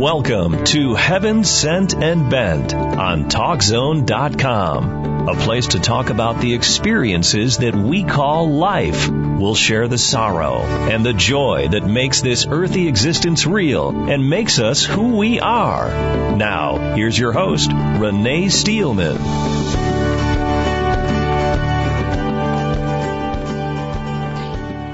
Welcome 0.00 0.64
to 0.64 0.94
Heaven 0.94 1.44
Sent 1.44 1.94
and 1.94 2.30
Bent 2.30 2.72
on 2.72 3.28
TalkZone.com, 3.28 5.28
a 5.28 5.34
place 5.34 5.66
to 5.66 5.78
talk 5.78 6.08
about 6.08 6.40
the 6.40 6.54
experiences 6.54 7.58
that 7.58 7.74
we 7.74 8.04
call 8.04 8.50
life. 8.50 9.10
We'll 9.10 9.54
share 9.54 9.88
the 9.88 9.98
sorrow 9.98 10.62
and 10.62 11.04
the 11.04 11.12
joy 11.12 11.68
that 11.72 11.84
makes 11.84 12.22
this 12.22 12.46
earthly 12.48 12.88
existence 12.88 13.44
real 13.44 13.90
and 13.90 14.30
makes 14.30 14.58
us 14.58 14.86
who 14.86 15.18
we 15.18 15.38
are. 15.38 15.90
Now, 16.34 16.94
here's 16.94 17.18
your 17.18 17.32
host, 17.32 17.70
Renee 17.70 18.48
Steelman. 18.48 19.18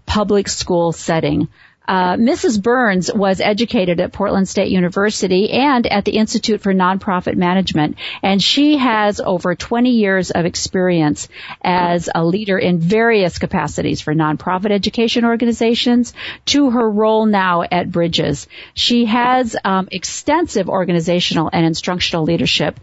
public 0.04 0.48
school 0.48 0.92
setting. 0.92 1.48
Uh, 1.86 2.14
Mrs. 2.16 2.62
Byrnes 2.62 3.12
was 3.12 3.40
educated 3.40 4.00
at 4.00 4.12
Portland 4.12 4.48
State 4.48 4.70
University 4.70 5.50
and 5.50 5.86
at 5.86 6.04
the 6.04 6.12
Institute 6.12 6.60
for 6.60 6.72
Nonprofit 6.72 7.36
Management, 7.36 7.96
and 8.22 8.42
she 8.42 8.76
has 8.76 9.20
over 9.20 9.54
20 9.54 9.90
years 9.90 10.30
of 10.30 10.46
experience 10.46 11.28
as 11.62 12.08
a 12.14 12.24
leader 12.24 12.56
in 12.58 12.78
various 12.78 13.38
capacities 13.38 14.00
for 14.00 14.14
nonprofit 14.14 14.70
education 14.70 15.24
organizations 15.24 16.14
to 16.46 16.70
her 16.70 16.88
role 16.88 17.26
now 17.26 17.62
at 17.62 17.90
Bridges. 17.90 18.46
She 18.74 19.06
has 19.06 19.56
um, 19.64 19.88
extensive 19.90 20.68
organizational 20.68 21.50
and 21.52 21.66
instructional 21.66 22.24
leadership 22.24 22.78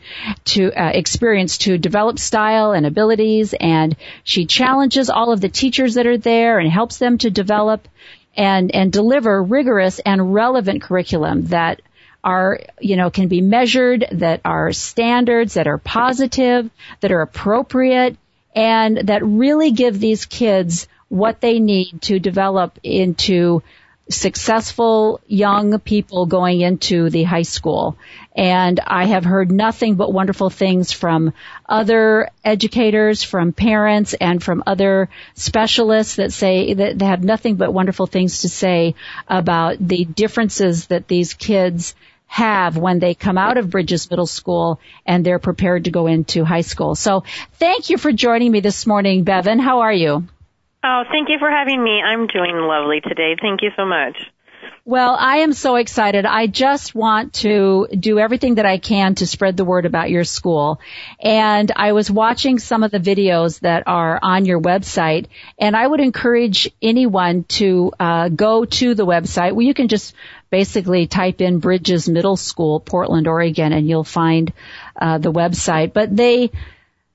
to 0.45 0.71
uh, 0.73 0.91
experience 0.93 1.59
to 1.59 1.77
develop 1.77 2.19
style 2.19 2.73
and 2.73 2.85
abilities, 2.85 3.53
and 3.59 3.95
she 4.23 4.45
challenges 4.45 5.09
all 5.09 5.31
of 5.31 5.39
the 5.39 5.49
teachers 5.49 5.93
that 5.93 6.05
are 6.05 6.17
there 6.17 6.59
and 6.59 6.69
helps 6.69 6.97
them 6.97 7.17
to 7.19 7.29
develop 7.29 7.87
and, 8.39 8.73
and 8.73 8.89
deliver 8.89 9.43
rigorous 9.43 9.99
and 9.99 10.33
relevant 10.33 10.81
curriculum 10.81 11.47
that 11.47 11.81
are, 12.23 12.61
you 12.79 12.95
know, 12.95 13.09
can 13.09 13.27
be 13.27 13.41
measured, 13.41 14.05
that 14.13 14.39
are 14.45 14.71
standards, 14.71 15.55
that 15.55 15.67
are 15.67 15.77
positive, 15.77 16.69
that 17.01 17.11
are 17.11 17.21
appropriate, 17.21 18.15
and 18.55 18.97
that 19.09 19.25
really 19.25 19.71
give 19.71 19.99
these 19.99 20.25
kids 20.25 20.87
what 21.09 21.41
they 21.41 21.59
need 21.59 22.01
to 22.03 22.17
develop 22.19 22.79
into 22.81 23.61
successful 24.09 25.21
young 25.27 25.79
people 25.79 26.25
going 26.25 26.61
into 26.61 27.09
the 27.09 27.23
high 27.23 27.43
school. 27.43 27.97
And 28.35 28.79
I 28.85 29.05
have 29.05 29.23
heard 29.23 29.51
nothing 29.51 29.95
but 29.95 30.11
wonderful 30.11 30.49
things 30.49 30.91
from 30.91 31.33
other 31.67 32.29
educators, 32.43 33.23
from 33.23 33.53
parents, 33.53 34.13
and 34.13 34.41
from 34.41 34.63
other 34.65 35.09
specialists 35.35 36.15
that 36.15 36.33
say 36.33 36.73
that 36.73 36.97
they 36.97 37.05
have 37.05 37.23
nothing 37.23 37.55
but 37.55 37.73
wonderful 37.73 38.07
things 38.07 38.41
to 38.41 38.49
say 38.49 38.95
about 39.27 39.77
the 39.79 40.05
differences 40.05 40.87
that 40.87 41.07
these 41.07 41.33
kids 41.33 41.95
have 42.27 42.77
when 42.77 42.99
they 42.99 43.15
come 43.15 43.37
out 43.37 43.57
of 43.57 43.71
Bridges 43.71 44.09
Middle 44.09 44.27
School 44.27 44.79
and 45.05 45.25
they're 45.25 45.39
prepared 45.39 45.85
to 45.85 45.91
go 45.91 46.05
into 46.07 46.45
high 46.45 46.61
school. 46.61 46.93
So 46.95 47.23
thank 47.53 47.89
you 47.89 47.97
for 47.97 48.11
joining 48.11 48.51
me 48.51 48.59
this 48.59 48.85
morning, 48.85 49.25
Beven. 49.25 49.59
How 49.59 49.79
are 49.79 49.93
you? 49.93 50.27
Oh, 50.83 51.03
thank 51.11 51.29
you 51.29 51.37
for 51.39 51.49
having 51.49 51.83
me. 51.83 52.01
I'm 52.01 52.27
doing 52.27 52.55
lovely 52.55 53.01
today. 53.01 53.35
Thank 53.39 53.61
you 53.61 53.71
so 53.75 53.85
much. 53.85 54.15
Well, 54.85 55.15
I 55.19 55.37
am 55.37 55.53
so 55.53 55.75
excited. 55.75 56.25
I 56.25 56.47
just 56.47 56.95
want 56.95 57.33
to 57.35 57.87
do 57.97 58.17
everything 58.17 58.55
that 58.55 58.65
I 58.65 58.77
can 58.77 59.13
to 59.15 59.27
spread 59.27 59.55
the 59.55 59.65
word 59.65 59.85
about 59.85 60.09
your 60.09 60.23
school. 60.23 60.79
And 61.19 61.71
I 61.75 61.91
was 61.91 62.09
watching 62.09 62.59
some 62.59 62.83
of 62.83 62.89
the 62.89 62.99
videos 62.99 63.59
that 63.59 63.83
are 63.87 64.19
on 64.21 64.45
your 64.45 64.59
website, 64.59 65.27
and 65.59 65.75
I 65.75 65.85
would 65.85 65.99
encourage 65.99 66.71
anyone 66.81 67.43
to 67.59 67.91
uh, 67.99 68.29
go 68.29 68.65
to 68.65 68.95
the 68.95 69.05
website. 69.05 69.51
Well, 69.51 69.65
you 69.65 69.73
can 69.73 69.89
just 69.89 70.15
basically 70.49 71.07
type 71.07 71.41
in 71.41 71.59
Bridges 71.59 72.09
Middle 72.09 72.37
School, 72.37 72.79
Portland, 72.79 73.27
Oregon, 73.27 73.73
and 73.73 73.87
you'll 73.87 74.03
find 74.03 74.51
uh, 74.99 75.19
the 75.19 75.31
website. 75.31 75.93
But 75.93 76.15
they 76.15 76.51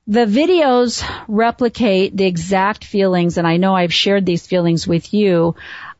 the 0.07 0.27
videos 0.27 1.03
replicate 1.29 2.17
the 2.17 2.27
exact 2.27 2.85
feelings, 2.85 3.39
and 3.39 3.47
I 3.47 3.57
know 3.57 3.75
I've 3.75 3.95
shared 3.95 4.27
these 4.27 4.47
feelings 4.47 4.87
with 4.87 5.15
you. 5.15 5.55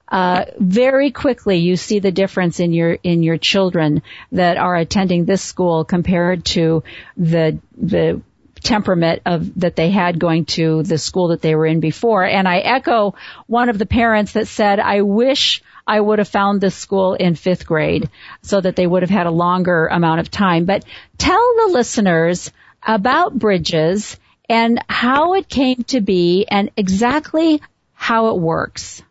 Uh, 0.07 0.45
very 0.59 1.11
quickly, 1.11 1.57
you 1.57 1.77
see 1.77 1.99
the 1.99 2.13
difference 2.13 2.61
in 2.61 2.73
your 2.73 2.93
in 3.03 3.23
your 3.23 3.39
children 3.39 4.03
that 4.33 4.59
are 4.59 4.77
attending 4.77 5.25
this 5.25 5.43
school 5.43 5.85
compared 5.85 6.45
to 6.45 6.85
the 7.17 7.59
the 7.79 8.21
temperament 8.63 9.23
of 9.25 9.61
that 9.61 9.77
they 9.77 9.91
had 9.91 10.19
going 10.19 10.45
to 10.45 10.83
the 10.83 10.99
school 10.99 11.29
that 11.29 11.41
they 11.41 11.55
were 11.55 11.67
in 11.67 11.81
before. 11.81 12.25
And 12.25 12.47
I 12.47 12.59
echo 12.59 13.15
one 13.47 13.69
of 13.71 13.79
the 13.79 13.87
parents 13.87 14.33
that 14.33 14.49
said, 14.49 14.81
"I 14.81 15.03
wish." 15.03 15.63
I 15.87 16.01
would 16.01 16.19
have 16.19 16.29
found 16.29 16.63
this 16.63 16.75
school 16.75 17.13
in 17.13 17.35
fifth 17.35 17.67
grade 17.67 18.09
so 18.41 18.59
that 18.59 18.75
they 18.75 18.87
would 18.87 19.03
have 19.03 19.11
had 19.11 19.27
a 19.27 19.31
longer 19.31 19.87
amount 19.87 20.21
of 20.21 20.31
time. 20.31 20.65
But 20.65 20.83
tell 21.19 21.55
the 21.59 21.73
listeners 21.75 22.51
about 22.87 23.39
bridges 23.39 24.19
and 24.49 24.83
how 24.89 25.35
it 25.35 25.49
came 25.49 25.85
to 25.85 26.01
be 26.01 26.47
and 26.49 26.71
exactly 26.77 27.61
how 27.93 28.35
it 28.35 28.41
works. 28.41 29.03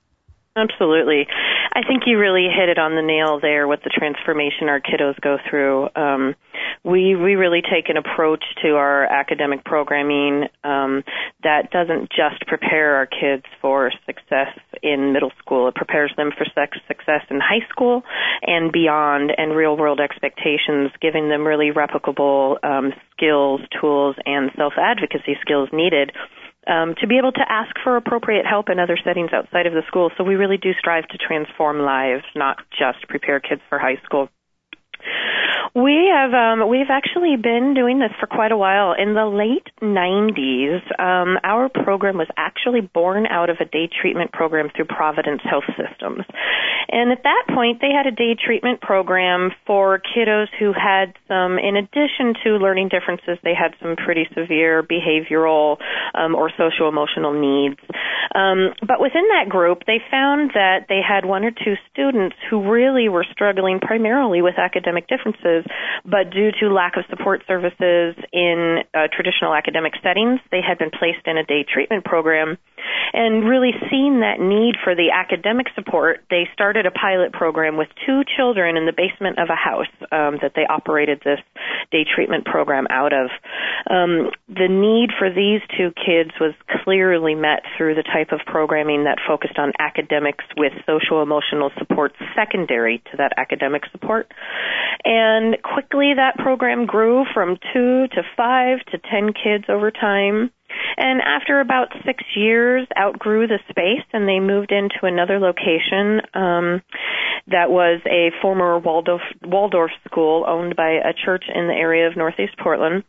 Absolutely. 0.56 1.28
I 1.76 1.82
think 1.88 2.04
you 2.06 2.20
really 2.20 2.48
hit 2.56 2.70
it 2.70 2.78
on 2.78 2.94
the 2.94 3.02
nail 3.02 3.40
there 3.42 3.68
with 3.68 3.80
the 3.84 3.90
transformation 3.90 4.70
our 4.70 4.80
kiddos 4.80 5.20
go 5.22 5.38
through. 5.50 5.90
Um, 5.96 6.36
we 6.84 7.16
we 7.16 7.34
really 7.34 7.62
take 7.62 7.90
an 7.90 7.98
approach 7.98 8.44
to 8.62 8.76
our 8.76 9.06
academic 9.06 9.66
programming 9.66 10.44
um, 10.64 11.04
that 11.42 11.72
doesn't 11.72 12.12
just 12.12 12.46
prepare 12.46 12.98
our 12.98 13.08
kids 13.08 13.44
for 13.60 13.92
success 14.06 14.54
in 14.84 15.14
middle 15.14 15.32
school. 15.40 15.68
It 15.68 15.74
prepares 15.74 16.14
them 16.16 16.30
for 16.38 16.46
success 16.46 17.26
in 17.32 17.40
high 17.40 17.66
school 17.72 18.04
and 18.44 18.72
beyond, 18.72 19.32
and 19.36 19.56
real 19.56 19.76
world 19.76 20.00
expectations, 20.00 20.92
giving 21.02 21.30
them 21.30 21.44
really 21.48 21.72
replicable 21.72 22.64
um, 22.64 22.94
skills, 23.18 23.62
tools, 23.82 24.16
and 24.28 24.52
self 24.56 24.74
advocacy 24.78 25.38
skills 25.42 25.70
needed 25.74 26.12
um, 26.68 26.96
to 27.02 27.08
be 27.08 27.18
able 27.18 27.32
to 27.32 27.46
ask 27.48 27.76
for 27.84 27.98
appropriate 27.98 28.46
help 28.46 28.70
in 28.70 28.80
other 28.80 28.98
settings 29.04 29.32
outside 29.34 29.66
of 29.66 29.74
the 29.74 29.84
school. 29.88 30.12
So 30.18 30.24
we 30.24 30.36
really 30.36 30.58
do 30.58 30.72
strive 30.80 31.08
to 31.10 31.18
transform 31.18 31.80
lives, 31.80 32.24
not 32.36 32.58
just 32.72 33.08
prepare 33.08 33.40
kids 33.40 33.62
for 33.70 33.80
high 33.80 34.00
school. 34.06 34.30
We 35.76 36.12
have 36.14 36.34
um, 36.34 36.70
we've 36.70 36.90
actually 36.90 37.36
been 37.42 37.74
doing 37.74 38.00
this 38.00 38.12
for 38.20 38.28
quite 38.28 38.52
a 38.52 38.58
while. 38.58 38.94
In 38.94 39.14
the 39.14 39.26
late 39.26 39.68
90s, 39.82 40.82
um, 41.00 41.38
our 41.44 41.70
program 41.70 42.18
was 42.18 42.28
actually 42.38 42.82
born 42.82 43.26
out 43.26 43.50
of 43.50 43.58
a 43.60 43.66
day 43.66 43.90
treatment 43.90 44.32
program 44.32 44.70
through 44.76 44.86
Providence 44.86 45.42
Health 45.44 45.68
Systems, 45.78 46.26
and 46.90 47.12
at 47.12 47.24
that 47.24 47.46
point, 47.54 47.80
they 47.82 47.92
had 47.96 48.08
a 48.08 48.12
day 48.12 48.36
treatment 48.36 48.82
program 48.82 49.52
for 49.66 50.00
kiddos 50.00 50.48
who 50.60 50.74
had 50.74 51.14
some, 51.28 51.58
in 51.58 51.76
addition 51.78 52.34
to 52.44 52.58
learning 52.58 52.90
differences, 52.90 53.38
they 53.44 53.54
had 53.54 53.74
some 53.82 53.96
pretty 53.96 54.28
severe 54.34 54.84
behavioral 54.84 55.78
um, 56.14 56.36
or 56.36 56.52
social 56.58 56.90
emotional 56.90 57.34
needs. 57.34 57.80
Um, 58.34 58.74
but 58.82 59.00
within 59.00 59.28
that 59.30 59.48
group, 59.48 59.84
they 59.86 60.02
found 60.10 60.52
that 60.56 60.90
they 60.90 61.02
had 61.06 61.26
one 61.26 61.46
or 61.46 61.52
two 61.52 61.76
students 61.92 62.36
who 62.50 62.72
really 62.72 63.08
were 63.08 63.26
struggling 63.32 63.80
primarily 63.80 64.42
with 64.42 64.58
academic 64.58 65.08
differences, 65.08 65.53
but 66.06 66.32
due 66.32 66.52
to 66.60 66.74
lack 66.74 66.98
of 66.98 67.04
support 67.10 67.44
services 67.48 68.16
in 68.32 68.84
uh, 68.94 69.08
traditional 69.12 69.54
academic 69.54 69.94
settings, 70.02 70.40
they 70.52 70.62
had 70.62 70.78
been 70.78 70.92
placed 70.92 71.26
in 71.26 71.38
a 71.38 71.46
day 71.46 71.66
treatment 71.68 72.06
program. 72.06 72.58
And 73.14 73.48
really 73.48 73.72
seeing 73.90 74.22
that 74.22 74.40
need 74.42 74.76
for 74.84 74.96
the 74.96 75.12
academic 75.14 75.68
support, 75.76 76.26
they 76.30 76.50
started 76.54 76.86
a 76.86 76.92
pilot 76.92 77.32
program 77.32 77.78
with 77.78 77.88
two 78.06 78.24
children 78.36 78.76
in 78.76 78.86
the 78.86 78.92
basement 78.92 79.40
of 79.40 79.50
a 79.50 79.56
house 79.56 79.92
um, 80.12 80.40
that 80.42 80.54
they 80.56 80.66
operated 80.66 81.22
this 81.24 81.40
day 81.92 82.04
treatment 82.04 82.46
program 82.46 82.88
out 82.90 83.14
of. 83.14 83.30
Um, 83.90 84.32
the 84.50 84.68
need 84.68 85.12
for 85.18 85.30
these 85.30 85.62
two 85.78 85.92
kids 85.94 86.32
was 86.40 86.54
clearly 86.84 87.36
met 87.36 87.64
through 87.78 87.96
the 87.96 88.04
type 88.04 88.32
of 88.32 88.42
programming 88.46 89.06
that 89.06 89.20
focused 89.28 89.58
on 89.58 89.74
academics 89.80 90.46
with 90.58 90.74
social 90.86 91.22
emotional 91.22 91.72
support 91.78 92.14
secondary 92.36 93.00
to 93.12 93.18
that 93.18 93.34
academic 93.38 93.84
support. 93.92 94.32
And 95.06 95.43
quickly 95.64 96.14
that 96.16 96.38
program 96.38 96.86
grew 96.86 97.26
from 97.34 97.58
two 97.74 98.08
to 98.08 98.22
five 98.38 98.80
to 98.92 98.98
ten 98.98 99.34
kids 99.34 99.66
over 99.70 99.92
time. 99.92 100.52
And 100.98 101.22
after 101.22 101.60
about 101.60 101.90
six 102.06 102.24
years, 102.36 102.88
outgrew 102.98 103.48
the 103.48 103.60
space 103.70 104.06
and 104.12 104.28
they 104.28 104.40
moved 104.40 104.72
into 104.72 105.04
another 105.04 105.40
location 105.40 106.22
um, 106.34 106.82
that 107.48 107.70
was 107.70 108.02
a 108.06 108.32
former 108.42 108.80
Waldorf, 108.80 109.22
Waldorf 109.44 109.92
school 110.06 110.46
owned 110.48 110.76
by 110.76 110.92
a 110.92 111.14
church 111.14 111.46
in 111.54 111.68
the 111.68 111.74
area 111.74 112.08
of 112.08 112.18
Northeast 112.18 112.58
Portland. 112.62 113.04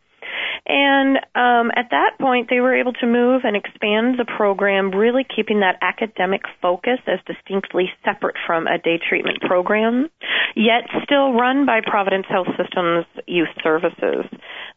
And 0.65 1.17
um, 1.35 1.71
at 1.75 1.89
that 1.91 2.17
point, 2.19 2.49
they 2.49 2.59
were 2.59 2.75
able 2.75 2.93
to 2.93 3.05
move 3.05 3.41
and 3.43 3.55
expand 3.55 4.17
the 4.17 4.25
program, 4.25 4.91
really 4.91 5.23
keeping 5.23 5.59
that 5.59 5.77
academic 5.81 6.41
focus 6.61 6.99
as 7.07 7.19
distinctly 7.27 7.89
separate 8.03 8.35
from 8.47 8.67
a 8.67 8.77
day 8.77 8.97
treatment 8.97 9.41
program, 9.41 10.09
yet 10.55 10.89
still 11.03 11.33
run 11.33 11.65
by 11.65 11.81
Providence 11.85 12.25
Health 12.29 12.47
Systems 12.57 13.05
Youth 13.27 13.53
Services. 13.63 14.25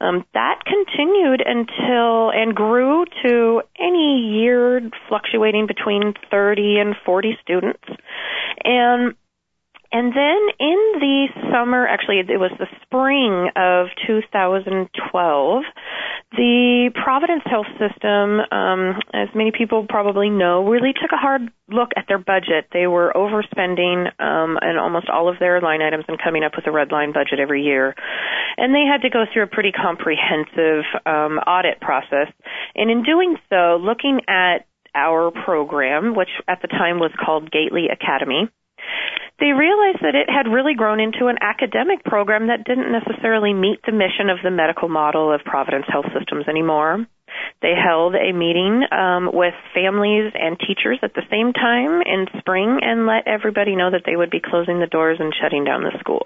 Um, 0.00 0.24
that 0.34 0.60
continued 0.64 1.42
until 1.44 2.30
and 2.30 2.54
grew 2.54 3.04
to 3.24 3.62
any 3.80 4.40
year 4.40 4.80
fluctuating 5.08 5.66
between 5.66 6.14
30 6.30 6.78
and 6.78 6.94
40 7.04 7.38
students. 7.42 7.82
And 8.64 9.14
and 9.90 10.12
then 10.12 10.40
in 10.60 10.80
the 11.00 11.26
summer, 11.50 11.86
actually 11.86 12.20
it 12.20 12.38
was 12.38 12.52
the 12.58 12.66
spring 12.82 13.48
of 13.56 13.88
2012, 14.06 15.62
the 16.32 16.90
Providence 16.92 17.42
Health 17.46 17.72
System, 17.80 18.40
um, 18.52 19.00
as 19.14 19.28
many 19.34 19.50
people 19.50 19.86
probably 19.88 20.28
know, 20.28 20.68
really 20.68 20.92
took 20.92 21.12
a 21.12 21.16
hard 21.16 21.48
look 21.70 21.88
at 21.96 22.04
their 22.06 22.18
budget. 22.18 22.68
They 22.70 22.86
were 22.86 23.12
overspending 23.16 24.12
um, 24.20 24.58
in 24.60 24.76
almost 24.76 25.08
all 25.08 25.30
of 25.30 25.38
their 25.38 25.60
line 25.62 25.80
items 25.80 26.04
and 26.06 26.20
coming 26.22 26.44
up 26.44 26.52
with 26.54 26.66
a 26.66 26.70
red 26.70 26.92
line 26.92 27.14
budget 27.14 27.40
every 27.40 27.62
year. 27.62 27.94
And 28.58 28.74
they 28.74 28.84
had 28.84 29.02
to 29.02 29.10
go 29.10 29.24
through 29.32 29.44
a 29.44 29.46
pretty 29.46 29.72
comprehensive 29.72 30.84
um, 31.06 31.38
audit 31.48 31.80
process. 31.80 32.28
And 32.74 32.90
in 32.90 33.04
doing 33.04 33.36
so, 33.48 33.80
looking 33.80 34.20
at 34.28 34.66
our 34.94 35.30
program, 35.30 36.14
which 36.14 36.30
at 36.46 36.60
the 36.60 36.68
time 36.68 36.98
was 36.98 37.12
called 37.24 37.50
Gately 37.50 37.86
Academy, 37.88 38.50
they 39.40 39.54
realized 39.54 40.02
that 40.02 40.18
it 40.18 40.28
had 40.28 40.50
really 40.50 40.74
grown 40.74 40.98
into 40.98 41.26
an 41.26 41.38
academic 41.40 42.02
program 42.04 42.48
that 42.48 42.64
didn't 42.64 42.90
necessarily 42.90 43.54
meet 43.54 43.78
the 43.86 43.92
mission 43.92 44.30
of 44.30 44.38
the 44.42 44.50
medical 44.50 44.88
model 44.88 45.32
of 45.32 45.44
Providence 45.44 45.86
Health 45.88 46.10
Systems 46.16 46.48
anymore. 46.48 47.06
They 47.62 47.74
held 47.74 48.14
a 48.14 48.32
meeting 48.32 48.82
um, 48.90 49.30
with 49.32 49.54
families 49.74 50.32
and 50.34 50.58
teachers 50.58 50.98
at 51.02 51.14
the 51.14 51.26
same 51.30 51.52
time 51.52 52.02
in 52.02 52.26
spring 52.38 52.80
and 52.82 53.06
let 53.06 53.28
everybody 53.28 53.76
know 53.76 53.90
that 53.90 54.02
they 54.06 54.16
would 54.16 54.30
be 54.30 54.42
closing 54.42 54.80
the 54.80 54.90
doors 54.90 55.18
and 55.20 55.32
shutting 55.34 55.64
down 55.64 55.82
the 55.82 55.96
school. 56.00 56.22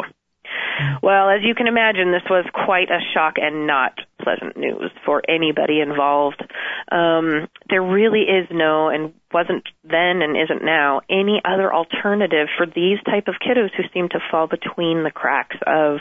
Well, 1.03 1.29
as 1.29 1.41
you 1.43 1.55
can 1.55 1.67
imagine, 1.67 2.13
this 2.13 2.27
was 2.31 2.47
quite 2.53 2.89
a 2.91 3.01
shock 3.13 3.35
and 3.37 3.67
not 3.67 3.99
pleasant 4.23 4.57
news 4.57 4.91
for 5.05 5.23
anybody 5.29 5.81
involved. 5.81 6.43
Um, 6.91 7.49
there 7.69 7.83
really 7.83 8.23
is 8.23 8.49
no, 8.51 8.89
and 8.89 9.13
wasn't 9.33 9.65
then 9.85 10.23
and 10.23 10.37
isn't 10.37 10.65
now, 10.65 11.01
any 11.09 11.41
other 11.45 11.73
alternative 11.73 12.49
for 12.57 12.67
these 12.67 12.99
type 13.05 13.29
of 13.29 13.35
kiddos 13.37 13.71
who 13.77 13.85
seem 13.93 14.09
to 14.11 14.19
fall 14.31 14.47
between 14.47 15.05
the 15.05 15.11
cracks 15.11 15.57
of 15.67 15.99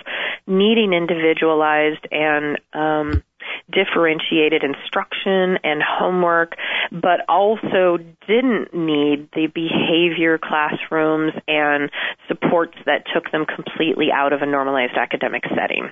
needing 0.48 0.94
individualized 0.94 2.06
and 2.12 2.60
um, 2.74 3.24
differentiated 3.72 4.64
instruction 4.64 5.58
and 5.64 5.82
homework, 5.82 6.54
but 6.92 7.22
also 7.28 7.98
didn't 8.28 8.74
need 8.74 9.30
the 9.34 9.48
behavior 9.48 10.38
classrooms 10.38 11.34
and 11.48 11.90
supports 12.28 12.78
that 12.86 13.04
took 13.14 13.32
them 13.32 13.46
completely 13.46 14.08
out 14.14 14.34
of 14.34 14.42
a 14.42 14.46
normalized 14.46 14.96
academic 14.96 15.44
setting. 15.56 15.90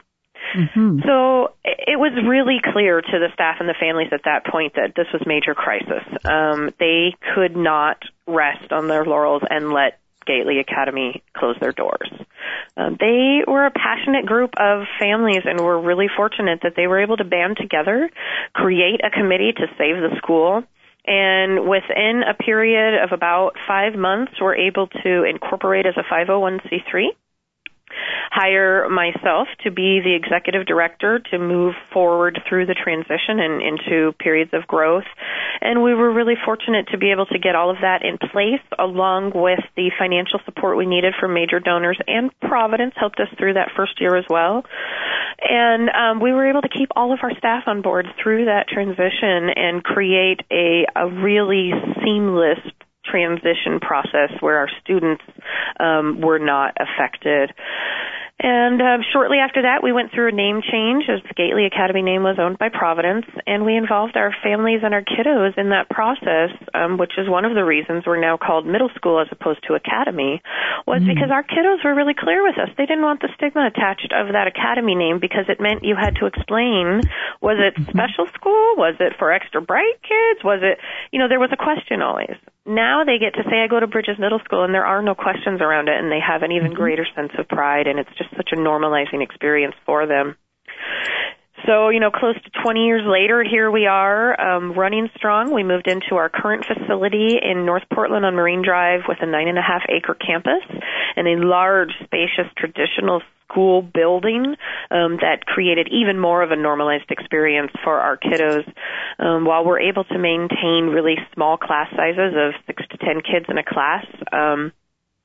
Mm-hmm. 0.56 1.00
So 1.06 1.54
it 1.64 2.00
was 2.00 2.14
really 2.28 2.60
clear 2.74 3.02
to 3.02 3.20
the 3.20 3.30
staff 3.34 3.58
and 3.60 3.70
the 3.70 3.76
families 3.80 4.10
at 4.12 4.22
that 4.26 4.46
point 4.46 4.74
that 4.76 4.94
this 4.96 5.08
was 5.14 5.22
major 5.26 5.54
crisis. 5.54 6.04
Um, 6.26 6.72
they 6.80 7.16
could 7.36 7.56
not 7.56 8.02
rest 8.28 8.72
on 8.72 8.88
their 8.88 9.06
laurels 9.06 9.44
and 9.50 9.72
let 9.72 10.00
Gately 10.26 10.60
Academy 10.60 11.24
close 11.36 11.56
their 11.60 11.72
doors. 11.72 12.12
Um, 12.78 12.98
they 13.00 13.42
were 13.48 13.66
a 13.66 13.72
passionate 13.72 14.26
group 14.26 14.52
of 14.58 14.84
families 15.00 15.42
and 15.46 15.60
were 15.60 15.82
really 15.82 16.08
fortunate 16.16 16.60
that 16.64 16.74
they 16.76 16.88
were 16.88 17.02
able 17.02 17.18
to 17.18 17.24
band 17.24 17.58
together, 17.58 18.10
create 18.54 19.02
a 19.04 19.10
committee 19.10 19.54
to 19.54 19.66
save 19.78 19.98
the 19.98 20.16
school, 20.18 20.64
and 21.06 21.68
within 21.68 22.22
a 22.28 22.36
period 22.36 23.02
of 23.04 23.12
about 23.12 23.56
five 23.68 23.96
months, 23.96 24.34
were 24.40 24.56
able 24.56 24.88
to 24.88 25.24
incorporate 25.24 25.86
as 25.86 25.96
a 25.98 26.04
501c3 26.04 27.08
hire 28.32 28.88
myself 28.90 29.48
to 29.64 29.72
be 29.72 30.02
the 30.04 30.16
executive 30.16 30.66
director 30.66 31.20
to 31.32 31.40
move 31.40 31.74
forward 31.94 32.40
through 32.48 32.66
the 32.66 32.76
transition 32.76 33.40
and 33.40 33.62
into 33.62 34.14
periods 34.20 34.52
of 34.54 34.68
growth. 34.68 35.08
And 35.62 35.84
we 35.84 35.94
were 35.94 36.12
really 36.12 36.36
fortunate 36.46 36.88
to 36.92 36.98
be 36.98 37.12
able 37.12 37.26
to 37.28 37.40
get 37.40 37.56
all 37.56 37.70
of 37.70 37.78
that 37.82 38.04
in 38.04 38.18
place 38.18 38.64
along 38.78 39.32
with 39.36 39.60
the 39.76 39.92
financial 39.98 40.40
support 40.46 40.78
we 40.78 40.86
needed 40.86 41.14
from 41.20 41.34
major 41.34 41.60
donors 41.60 42.00
and 42.08 42.32
Providence 42.42 42.94
helped 42.96 43.20
us 43.20 43.28
through 43.38 43.54
that 43.54 43.70
first 43.76 44.00
year 44.00 44.16
as 44.16 44.26
well. 44.30 44.64
And 45.42 45.90
um, 45.90 46.20
we 46.20 46.34
were 46.34 46.50
able 46.50 46.62
to 46.62 46.70
keep 46.70 46.90
all 46.96 47.14
of 47.14 47.20
our 47.24 47.32
staff 47.38 47.64
on 47.68 47.82
board 47.82 48.08
through 48.22 48.46
that 48.46 48.68
transition 48.68 49.50
and 49.56 49.84
create 49.84 50.42
a, 50.52 50.86
a 50.96 51.08
really 51.08 51.72
seamless 52.04 52.60
transition 53.12 53.80
process 53.80 54.32
where 54.40 54.58
our 54.58 54.70
students 54.82 55.24
um, 55.80 56.22
were 56.22 56.40
not 56.40 56.76
affected. 56.80 57.52
And 58.40 58.82
uh, 58.82 58.98
shortly 59.12 59.40
after 59.40 59.64
that, 59.64 59.84
we 59.84 59.92
went 59.92 60.14
through 60.14 60.30
a 60.30 60.32
name 60.32 60.62
change 60.64 61.04
as 61.12 61.20
the 61.28 61.36
Gately 61.36 61.66
Academy 61.66 62.02
name 62.02 62.24
was 62.24 62.40
owned 62.40 62.58
by 62.58 62.70
Providence, 62.70 63.26
and 63.46 63.66
we 63.66 63.76
involved 63.76 64.16
our 64.16 64.34
families 64.42 64.80
and 64.82 64.94
our 64.94 65.04
kiddos 65.04 65.58
in 65.58 65.76
that 65.76 65.90
process, 65.90 66.56
um, 66.74 66.98
which 66.98 67.20
is 67.20 67.28
one 67.28 67.44
of 67.44 67.54
the 67.54 67.66
reasons 67.66 68.06
we're 68.08 68.20
now 68.20 68.38
called 68.38 68.66
middle 68.66 68.88
school 68.96 69.20
as 69.20 69.28
opposed 69.30 69.60
to 69.68 69.76
academy, 69.76 70.42
was 70.88 71.02
mm-hmm. 71.02 71.12
because 71.14 71.32
our 71.32 71.44
kiddos 71.44 71.84
were 71.84 71.94
really 71.94 72.16
clear 72.16 72.42
with 72.42 72.58
us. 72.58 72.70
They 72.78 72.86
didn't 72.86 73.04
want 73.04 73.20
the 73.20 73.28
stigma 73.36 73.68
attached 73.68 74.14
of 74.16 74.32
that 74.32 74.48
academy 74.48 74.96
name 74.96 75.20
because 75.20 75.52
it 75.52 75.60
meant 75.60 75.84
you 75.84 75.98
had 76.00 76.16
to 76.24 76.26
explain, 76.26 77.04
was 77.42 77.60
it 77.60 77.76
mm-hmm. 77.76 77.92
special 77.92 78.24
school? 78.40 78.80
Was 78.80 78.96
it 79.02 79.20
for 79.20 79.34
extra 79.34 79.60
bright 79.60 80.00
kids? 80.00 80.40
Was 80.48 80.64
it, 80.64 80.80
you 81.12 81.20
know, 81.20 81.28
there 81.28 81.44
was 81.44 81.52
a 81.52 81.60
question 81.60 82.02
always 82.02 82.40
now 82.70 83.04
they 83.04 83.18
get 83.18 83.34
to 83.34 83.44
say 83.50 83.64
I 83.64 83.68
go 83.68 83.80
to 83.80 83.88
Bridges 83.88 84.20
Middle 84.20 84.40
School 84.46 84.64
and 84.64 84.74
there 84.74 84.86
are 84.86 85.02
no 85.02 85.16
questions 85.16 85.60
around 85.60 85.90
it 85.90 85.98
and 85.98 86.12
they 86.12 86.20
have 86.22 86.44
an 86.44 86.52
even 86.52 86.72
mm-hmm. 86.72 86.82
greater 86.82 87.06
sense 87.16 87.32
of 87.38 87.48
pride 87.48 87.88
and 87.88 87.98
it's 87.98 88.14
just 88.16 88.29
such 88.36 88.50
a 88.52 88.56
normalizing 88.56 89.22
experience 89.22 89.76
for 89.86 90.06
them. 90.06 90.36
So, 91.66 91.90
you 91.90 92.00
know, 92.00 92.10
close 92.10 92.36
to 92.36 92.50
20 92.64 92.86
years 92.86 93.04
later, 93.06 93.44
here 93.44 93.70
we 93.70 93.86
are, 93.86 94.40
um, 94.40 94.74
running 94.74 95.10
strong. 95.16 95.54
We 95.54 95.64
moved 95.64 95.88
into 95.88 96.16
our 96.16 96.30
current 96.30 96.66
facility 96.66 97.38
in 97.42 97.66
North 97.66 97.84
Portland 97.94 98.26
on 98.26 98.36
Marine 98.36 98.64
Drive 98.64 99.02
with 99.08 99.18
a 99.22 99.26
nine 99.26 99.48
and 99.48 99.58
a 99.58 99.62
half 99.62 99.84
acre 99.90 100.16
campus 100.16 100.64
and 101.16 101.28
a 101.28 101.46
large, 101.46 101.92
spacious, 102.04 102.48
traditional 102.58 103.22
school 103.50 103.82
building 103.82 104.56
um, 104.92 105.18
that 105.22 105.46
created 105.46 105.90
even 105.92 106.20
more 106.20 106.44
of 106.44 106.52
a 106.52 106.56
normalized 106.56 107.10
experience 107.10 107.72
for 107.84 108.00
our 108.00 108.18
kiddos. 108.18 108.66
Um, 109.18 109.46
while 109.46 109.66
we're 109.66 109.82
able 109.82 110.06
to 110.06 110.18
maintain 110.18 110.94
really 110.94 111.16
small 111.34 111.58
class 111.58 111.88
sizes 111.96 112.34
of 112.38 112.54
six 112.68 112.84
to 112.92 112.98
ten 112.98 113.22
kids 113.22 113.46
in 113.50 113.58
a 113.58 113.64
class, 113.64 114.06
um, 114.32 114.72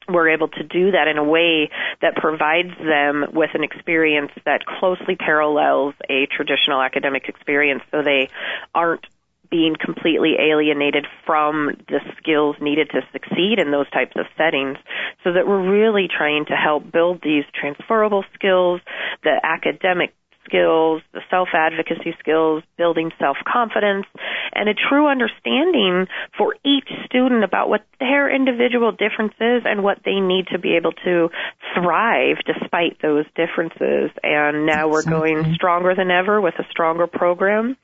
we're 0.08 0.28
able 0.30 0.48
to 0.48 0.62
do 0.62 0.90
that 0.92 1.08
in 1.08 1.18
a 1.18 1.24
way 1.24 1.70
that 2.02 2.16
provides 2.16 2.76
them 2.78 3.26
with 3.32 3.50
an 3.54 3.64
experience 3.64 4.30
that 4.44 4.64
closely 4.66 5.16
parallels 5.16 5.94
a 6.08 6.26
traditional 6.26 6.82
academic 6.82 7.28
experience. 7.28 7.82
So 7.90 8.02
they 8.02 8.28
aren't 8.74 9.06
being 9.50 9.76
completely 9.78 10.34
alienated 10.38 11.06
from 11.24 11.70
the 11.88 12.00
skills 12.18 12.56
needed 12.60 12.90
to 12.90 13.00
succeed 13.12 13.58
in 13.58 13.70
those 13.70 13.88
types 13.90 14.16
of 14.16 14.26
settings. 14.36 14.78
So 15.22 15.32
that 15.32 15.46
we're 15.46 15.70
really 15.70 16.08
trying 16.08 16.46
to 16.46 16.54
help 16.54 16.90
build 16.90 17.20
these 17.22 17.44
transferable 17.54 18.24
skills, 18.34 18.80
the 19.22 19.40
academic 19.42 20.12
skills, 20.44 21.02
the 21.12 21.20
self 21.30 21.48
advocacy 21.54 22.14
skills, 22.20 22.62
building 22.76 23.10
self 23.18 23.36
confidence, 23.46 24.06
and 24.54 24.68
a 24.68 24.74
true 24.74 25.08
understanding 25.08 26.06
for 26.36 26.54
each 26.64 26.88
student 27.06 27.44
about 27.44 27.68
what 27.68 27.84
their 28.00 28.34
individual 28.34 28.92
difference 28.92 29.34
is 29.40 29.62
and 29.64 29.82
what 29.82 29.98
they 30.04 30.20
need 30.20 30.46
to 30.52 30.58
be 30.58 30.76
able 30.76 30.92
to 31.04 31.28
thrive 31.74 32.36
despite 32.46 33.00
those 33.02 33.24
differences. 33.34 34.10
And 34.22 34.66
now 34.66 34.88
we're 34.88 35.04
going 35.04 35.54
stronger 35.54 35.94
than 35.94 36.10
ever 36.10 36.40
with 36.40 36.54
a 36.58 36.64
stronger 36.70 37.06
program. 37.06 37.76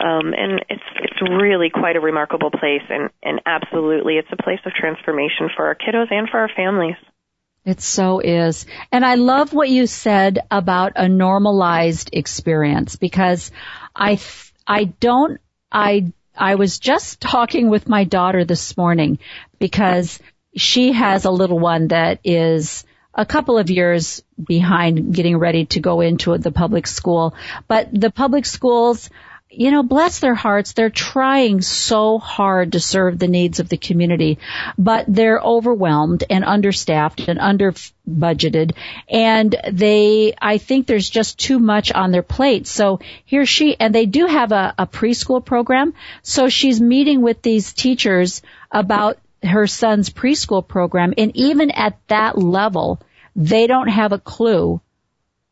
Um, 0.00 0.34
and 0.34 0.64
it's 0.68 0.88
it's 1.02 1.20
really 1.22 1.70
quite 1.70 1.96
a 1.96 2.00
remarkable 2.00 2.50
place 2.50 2.82
and, 2.88 3.10
and 3.22 3.40
absolutely 3.46 4.14
it's 4.14 4.28
a 4.32 4.42
place 4.42 4.60
of 4.66 4.72
transformation 4.72 5.48
for 5.54 5.66
our 5.66 5.74
kiddos 5.74 6.10
and 6.10 6.28
for 6.28 6.40
our 6.40 6.50
families. 6.54 6.96
It 7.64 7.80
so 7.80 8.20
is. 8.20 8.66
And 8.92 9.04
I 9.04 9.14
love 9.14 9.54
what 9.54 9.70
you 9.70 9.86
said 9.86 10.40
about 10.50 10.92
a 10.96 11.08
normalized 11.08 12.10
experience 12.12 12.96
because 12.96 13.50
I, 13.96 14.20
I 14.66 14.84
don't, 14.84 15.40
I, 15.72 16.12
I 16.36 16.56
was 16.56 16.78
just 16.78 17.20
talking 17.20 17.70
with 17.70 17.88
my 17.88 18.04
daughter 18.04 18.44
this 18.44 18.76
morning 18.76 19.18
because 19.58 20.18
she 20.54 20.92
has 20.92 21.24
a 21.24 21.30
little 21.30 21.58
one 21.58 21.88
that 21.88 22.20
is 22.22 22.84
a 23.14 23.24
couple 23.24 23.56
of 23.58 23.70
years 23.70 24.22
behind 24.42 25.14
getting 25.14 25.38
ready 25.38 25.66
to 25.66 25.80
go 25.80 26.00
into 26.00 26.36
the 26.36 26.52
public 26.52 26.86
school. 26.86 27.34
But 27.66 27.88
the 27.92 28.10
public 28.10 28.44
schools, 28.44 29.08
you 29.56 29.70
know, 29.70 29.82
bless 29.82 30.18
their 30.18 30.34
hearts, 30.34 30.72
they're 30.72 30.90
trying 30.90 31.62
so 31.62 32.18
hard 32.18 32.72
to 32.72 32.80
serve 32.80 33.18
the 33.18 33.28
needs 33.28 33.60
of 33.60 33.68
the 33.68 33.76
community, 33.76 34.38
but 34.76 35.06
they're 35.08 35.40
overwhelmed 35.40 36.24
and 36.28 36.44
understaffed 36.44 37.20
and 37.28 37.38
under 37.38 37.72
budgeted 38.08 38.76
and 39.08 39.56
they, 39.72 40.34
I 40.40 40.58
think 40.58 40.86
there's 40.86 41.08
just 41.08 41.38
too 41.38 41.58
much 41.58 41.92
on 41.92 42.10
their 42.10 42.22
plate. 42.22 42.66
So 42.66 43.00
here 43.24 43.46
she, 43.46 43.78
and 43.78 43.94
they 43.94 44.06
do 44.06 44.26
have 44.26 44.52
a, 44.52 44.74
a 44.78 44.86
preschool 44.86 45.44
program. 45.44 45.94
So 46.22 46.48
she's 46.48 46.80
meeting 46.80 47.22
with 47.22 47.40
these 47.42 47.72
teachers 47.72 48.42
about 48.70 49.18
her 49.42 49.66
son's 49.66 50.10
preschool 50.10 50.66
program 50.66 51.14
and 51.16 51.34
even 51.36 51.70
at 51.70 51.98
that 52.08 52.36
level, 52.36 53.00
they 53.36 53.66
don't 53.66 53.88
have 53.88 54.12
a 54.12 54.18
clue 54.18 54.80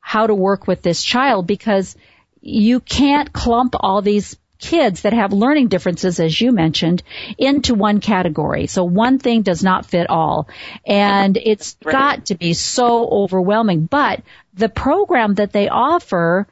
how 0.00 0.26
to 0.26 0.34
work 0.34 0.66
with 0.66 0.82
this 0.82 1.02
child 1.02 1.46
because 1.46 1.96
you 2.42 2.80
can't 2.80 3.32
clump 3.32 3.74
all 3.78 4.02
these 4.02 4.36
kids 4.58 5.02
that 5.02 5.12
have 5.12 5.32
learning 5.32 5.68
differences, 5.68 6.20
as 6.20 6.40
you 6.40 6.52
mentioned, 6.52 7.02
into 7.38 7.74
one 7.74 8.00
category. 8.00 8.66
So 8.66 8.84
one 8.84 9.18
thing 9.18 9.42
does 9.42 9.62
not 9.62 9.86
fit 9.86 10.10
all. 10.10 10.48
And 10.86 11.36
it's 11.36 11.76
right. 11.84 11.92
got 11.92 12.26
to 12.26 12.34
be 12.34 12.52
so 12.52 13.08
overwhelming. 13.08 13.86
But 13.86 14.22
the 14.54 14.68
program 14.68 15.34
that 15.34 15.52
they 15.52 15.68
offer 15.68 16.46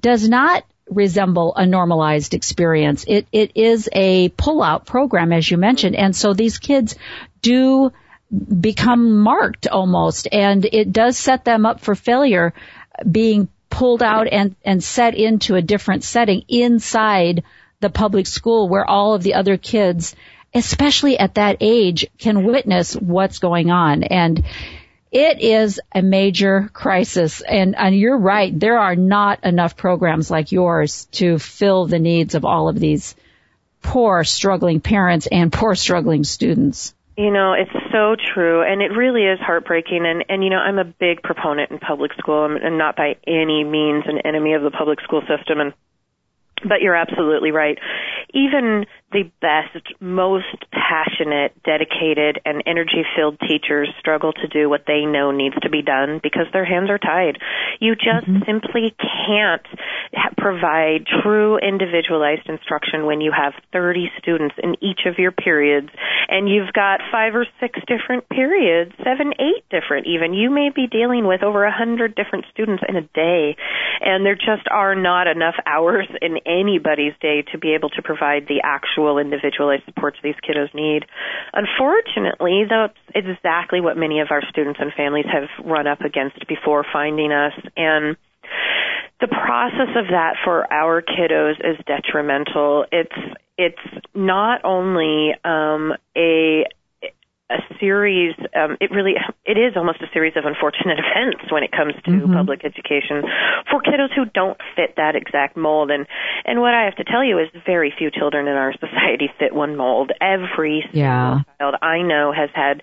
does 0.00 0.28
not 0.28 0.64
resemble 0.88 1.54
a 1.54 1.64
normalized 1.64 2.34
experience. 2.34 3.04
It, 3.08 3.26
it 3.32 3.52
is 3.54 3.88
a 3.92 4.28
pull-out 4.30 4.84
program, 4.84 5.32
as 5.32 5.50
you 5.50 5.56
mentioned. 5.56 5.96
And 5.96 6.14
so 6.14 6.34
these 6.34 6.58
kids 6.58 6.96
do 7.40 7.92
become 8.60 9.20
marked 9.20 9.66
almost, 9.66 10.28
and 10.30 10.64
it 10.64 10.92
does 10.92 11.16
set 11.16 11.44
them 11.44 11.64
up 11.64 11.80
for 11.80 11.94
failure 11.94 12.52
being 13.10 13.48
pulled 13.74 14.04
out 14.04 14.28
and, 14.28 14.54
and 14.64 14.82
set 14.82 15.16
into 15.16 15.56
a 15.56 15.62
different 15.62 16.04
setting 16.04 16.44
inside 16.46 17.42
the 17.80 17.90
public 17.90 18.24
school 18.24 18.68
where 18.68 18.88
all 18.88 19.14
of 19.14 19.24
the 19.24 19.34
other 19.34 19.56
kids, 19.56 20.14
especially 20.54 21.18
at 21.18 21.34
that 21.34 21.56
age, 21.60 22.06
can 22.16 22.44
witness 22.44 22.94
what's 22.94 23.40
going 23.40 23.72
on. 23.72 24.04
And 24.04 24.44
it 25.10 25.40
is 25.40 25.80
a 25.92 26.02
major 26.02 26.70
crisis. 26.72 27.40
And, 27.40 27.74
and 27.74 27.96
you're 27.96 28.16
right. 28.16 28.56
There 28.56 28.78
are 28.78 28.94
not 28.94 29.42
enough 29.42 29.76
programs 29.76 30.30
like 30.30 30.52
yours 30.52 31.06
to 31.12 31.40
fill 31.40 31.86
the 31.86 31.98
needs 31.98 32.36
of 32.36 32.44
all 32.44 32.68
of 32.68 32.78
these 32.78 33.16
poor 33.82 34.22
struggling 34.22 34.80
parents 34.80 35.26
and 35.26 35.52
poor 35.52 35.74
struggling 35.74 36.22
students. 36.22 36.94
You 37.16 37.30
know, 37.30 37.52
it's 37.52 37.70
so 37.92 38.16
true, 38.16 38.62
and 38.62 38.82
it 38.82 38.90
really 38.90 39.22
is 39.22 39.38
heartbreaking. 39.38 40.04
And 40.04 40.24
and 40.28 40.42
you 40.42 40.50
know, 40.50 40.58
I'm 40.58 40.78
a 40.78 40.84
big 40.84 41.22
proponent 41.22 41.70
in 41.70 41.78
public 41.78 42.12
school, 42.14 42.44
um, 42.44 42.56
and 42.56 42.76
not 42.76 42.96
by 42.96 43.16
any 43.26 43.62
means 43.62 44.04
an 44.06 44.18
enemy 44.24 44.54
of 44.54 44.62
the 44.62 44.70
public 44.70 45.00
school 45.00 45.22
system. 45.28 45.60
And 45.60 45.72
but 46.68 46.80
you're 46.80 46.96
absolutely 46.96 47.52
right. 47.52 47.78
Even 48.32 48.86
the 49.14 49.30
best, 49.40 49.86
most 50.00 50.58
passionate, 50.74 51.54
dedicated, 51.62 52.42
and 52.44 52.62
energy 52.66 53.06
filled 53.14 53.38
teachers 53.38 53.88
struggle 54.00 54.32
to 54.32 54.48
do 54.48 54.68
what 54.68 54.84
they 54.86 55.06
know 55.06 55.30
needs 55.30 55.54
to 55.62 55.70
be 55.70 55.82
done 55.82 56.18
because 56.20 56.50
their 56.52 56.64
hands 56.64 56.90
are 56.90 56.98
tied. 56.98 57.38
You 57.80 57.94
just 57.94 58.26
mm-hmm. 58.26 58.42
simply 58.44 58.90
can't 58.98 59.66
ha- 60.12 60.34
provide 60.36 61.06
true 61.22 61.58
individualized 61.58 62.50
instruction 62.50 63.06
when 63.06 63.20
you 63.20 63.30
have 63.30 63.54
30 63.72 64.10
students 64.18 64.56
in 64.60 64.74
each 64.82 65.06
of 65.06 65.18
your 65.18 65.30
periods 65.30 65.88
and 66.28 66.48
you've 66.48 66.72
got 66.72 67.00
five 67.12 67.36
or 67.36 67.46
six 67.60 67.78
different 67.86 68.28
periods, 68.28 68.90
seven, 68.98 69.32
eight 69.38 69.62
different 69.70 70.06
even. 70.06 70.34
You 70.34 70.50
may 70.50 70.70
be 70.74 70.88
dealing 70.90 71.26
with 71.26 71.44
over 71.44 71.64
a 71.64 71.72
hundred 71.72 72.16
different 72.16 72.46
students 72.50 72.82
in 72.88 72.96
a 72.96 73.06
day 73.14 73.54
and 74.00 74.26
there 74.26 74.34
just 74.34 74.66
are 74.70 74.96
not 74.96 75.28
enough 75.28 75.54
hours 75.66 76.08
in 76.20 76.38
anybody's 76.46 77.14
day 77.20 77.44
to 77.52 77.58
be 77.58 77.74
able 77.74 77.90
to 77.90 78.02
provide 78.02 78.48
the 78.48 78.60
actual 78.64 79.03
individualized 79.18 79.84
supports 79.86 80.18
these 80.22 80.34
kiddos 80.46 80.72
need. 80.74 81.04
Unfortunately, 81.52 82.64
that's 82.68 82.98
exactly 83.14 83.80
what 83.80 83.96
many 83.96 84.20
of 84.20 84.28
our 84.30 84.42
students 84.50 84.80
and 84.80 84.92
families 84.92 85.26
have 85.32 85.48
run 85.64 85.86
up 85.86 86.00
against 86.00 86.46
before 86.48 86.84
finding 86.92 87.32
us 87.32 87.52
and 87.76 88.16
the 89.20 89.28
process 89.28 89.94
of 89.96 90.08
that 90.10 90.34
for 90.44 90.70
our 90.72 91.00
kiddos 91.00 91.54
is 91.60 91.78
detrimental. 91.86 92.84
It's 92.90 93.36
it's 93.56 94.04
not 94.14 94.64
only 94.64 95.32
um, 95.44 95.92
a 96.16 96.64
series 97.84 98.34
um, 98.56 98.76
it 98.80 98.90
really 98.90 99.12
it 99.44 99.58
is 99.58 99.76
almost 99.76 100.00
a 100.00 100.08
series 100.12 100.32
of 100.36 100.44
unfortunate 100.44 100.98
events 101.04 101.52
when 101.52 101.62
it 101.62 101.70
comes 101.70 101.92
to 102.04 102.10
mm-hmm. 102.10 102.32
public 102.32 102.64
education 102.64 103.22
for 103.70 103.82
kiddos 103.82 104.12
who 104.16 104.24
don't 104.24 104.56
fit 104.74 104.96
that 104.96 105.14
exact 105.14 105.56
mold 105.56 105.90
and 105.90 106.06
and 106.44 106.60
what 106.60 106.72
I 106.72 106.84
have 106.84 106.96
to 106.96 107.04
tell 107.04 107.22
you 107.22 107.38
is 107.38 107.48
very 107.66 107.92
few 107.96 108.10
children 108.10 108.48
in 108.48 108.54
our 108.54 108.72
society 108.80 109.28
fit 109.38 109.54
one 109.54 109.76
mold 109.76 110.12
every 110.20 110.84
yeah. 110.92 111.40
child 111.58 111.74
I 111.82 112.00
know 112.00 112.32
has 112.32 112.48
had 112.54 112.80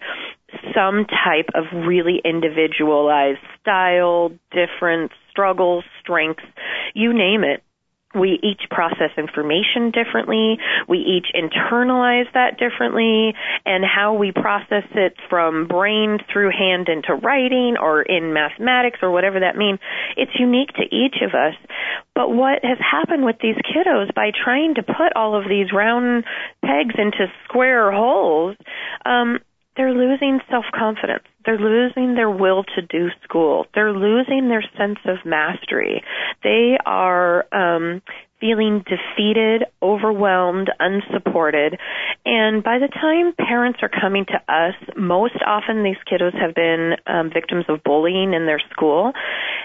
some 0.75 1.05
type 1.05 1.49
of 1.55 1.65
really 1.73 2.21
individualized 2.23 3.39
style 3.59 4.31
difference 4.51 5.11
struggles 5.31 5.83
strengths 6.01 6.43
you 6.93 7.13
name 7.13 7.43
it 7.43 7.63
we 8.13 8.39
each 8.43 8.69
process 8.69 9.11
information 9.17 9.91
differently. 9.91 10.57
We 10.87 10.99
each 10.99 11.27
internalize 11.35 12.31
that 12.33 12.57
differently 12.57 13.33
and 13.65 13.83
how 13.85 14.13
we 14.15 14.31
process 14.31 14.83
it 14.95 15.15
from 15.29 15.67
brain 15.67 16.19
through 16.31 16.51
hand 16.51 16.89
into 16.89 17.15
writing 17.15 17.77
or 17.79 18.01
in 18.01 18.33
mathematics 18.33 18.99
or 19.01 19.11
whatever 19.11 19.39
that 19.39 19.55
means. 19.55 19.79
It's 20.17 20.31
unique 20.37 20.73
to 20.73 20.83
each 20.83 21.21
of 21.21 21.33
us. 21.33 21.55
But 22.13 22.31
what 22.31 22.63
has 22.63 22.77
happened 22.79 23.23
with 23.23 23.37
these 23.41 23.55
kiddos 23.55 24.13
by 24.13 24.31
trying 24.43 24.75
to 24.75 24.83
put 24.83 25.15
all 25.15 25.35
of 25.35 25.47
these 25.47 25.71
round 25.73 26.25
pegs 26.63 26.95
into 26.97 27.27
square 27.45 27.91
holes, 27.91 28.57
um, 29.05 29.39
they're 29.77 29.93
losing 29.93 30.39
self-confidence. 30.49 31.23
They're 31.45 31.57
losing 31.57 32.15
their 32.15 32.29
will 32.29 32.63
to 32.75 32.81
do 32.81 33.09
school. 33.23 33.65
They're 33.73 33.93
losing 33.93 34.49
their 34.49 34.63
sense 34.77 34.99
of 35.05 35.17
mastery. 35.25 36.03
They 36.43 36.77
are 36.85 37.45
um, 37.53 38.01
feeling 38.41 38.83
defeated, 38.83 39.63
overwhelmed, 39.81 40.69
unsupported. 40.79 41.79
And 42.25 42.63
by 42.63 42.79
the 42.79 42.89
time 42.89 43.33
parents 43.37 43.79
are 43.81 43.89
coming 43.89 44.25
to 44.25 44.53
us, 44.53 44.73
most 44.97 45.37
often 45.45 45.83
these 45.83 46.01
kiddos 46.11 46.33
have 46.33 46.55
been 46.55 46.95
um, 47.07 47.29
victims 47.33 47.65
of 47.69 47.83
bullying 47.83 48.33
in 48.33 48.45
their 48.45 48.61
school. 48.71 49.13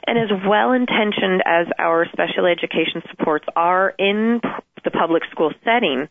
And 0.06 0.18
as 0.18 0.30
well 0.46 0.72
intentioned 0.72 1.42
as 1.44 1.66
our 1.78 2.06
special 2.12 2.46
education 2.46 3.02
supports 3.10 3.46
are 3.56 3.92
in 3.98 4.40
the 4.86 4.90
public 4.92 5.24
school 5.32 5.50
setting, 5.64 6.08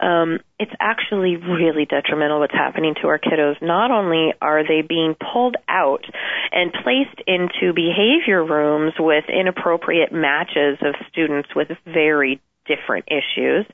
um, 0.00 0.38
it's 0.60 0.72
actually 0.78 1.36
really 1.36 1.86
detrimental 1.86 2.40
what's 2.40 2.52
happening 2.52 2.94
to 3.00 3.08
our 3.08 3.18
kiddos. 3.18 3.56
Not 3.62 3.90
only 3.90 4.34
are 4.40 4.62
they 4.62 4.82
being 4.86 5.16
pulled 5.32 5.56
out 5.68 6.04
and 6.52 6.72
placed 6.72 7.20
into 7.26 7.72
behavior 7.72 8.44
rooms 8.44 8.92
with 8.98 9.24
inappropriate 9.28 10.12
matches 10.12 10.78
of 10.82 10.94
students 11.10 11.48
with 11.56 11.68
very 11.86 12.07
different 12.68 13.06
issues. 13.08 13.66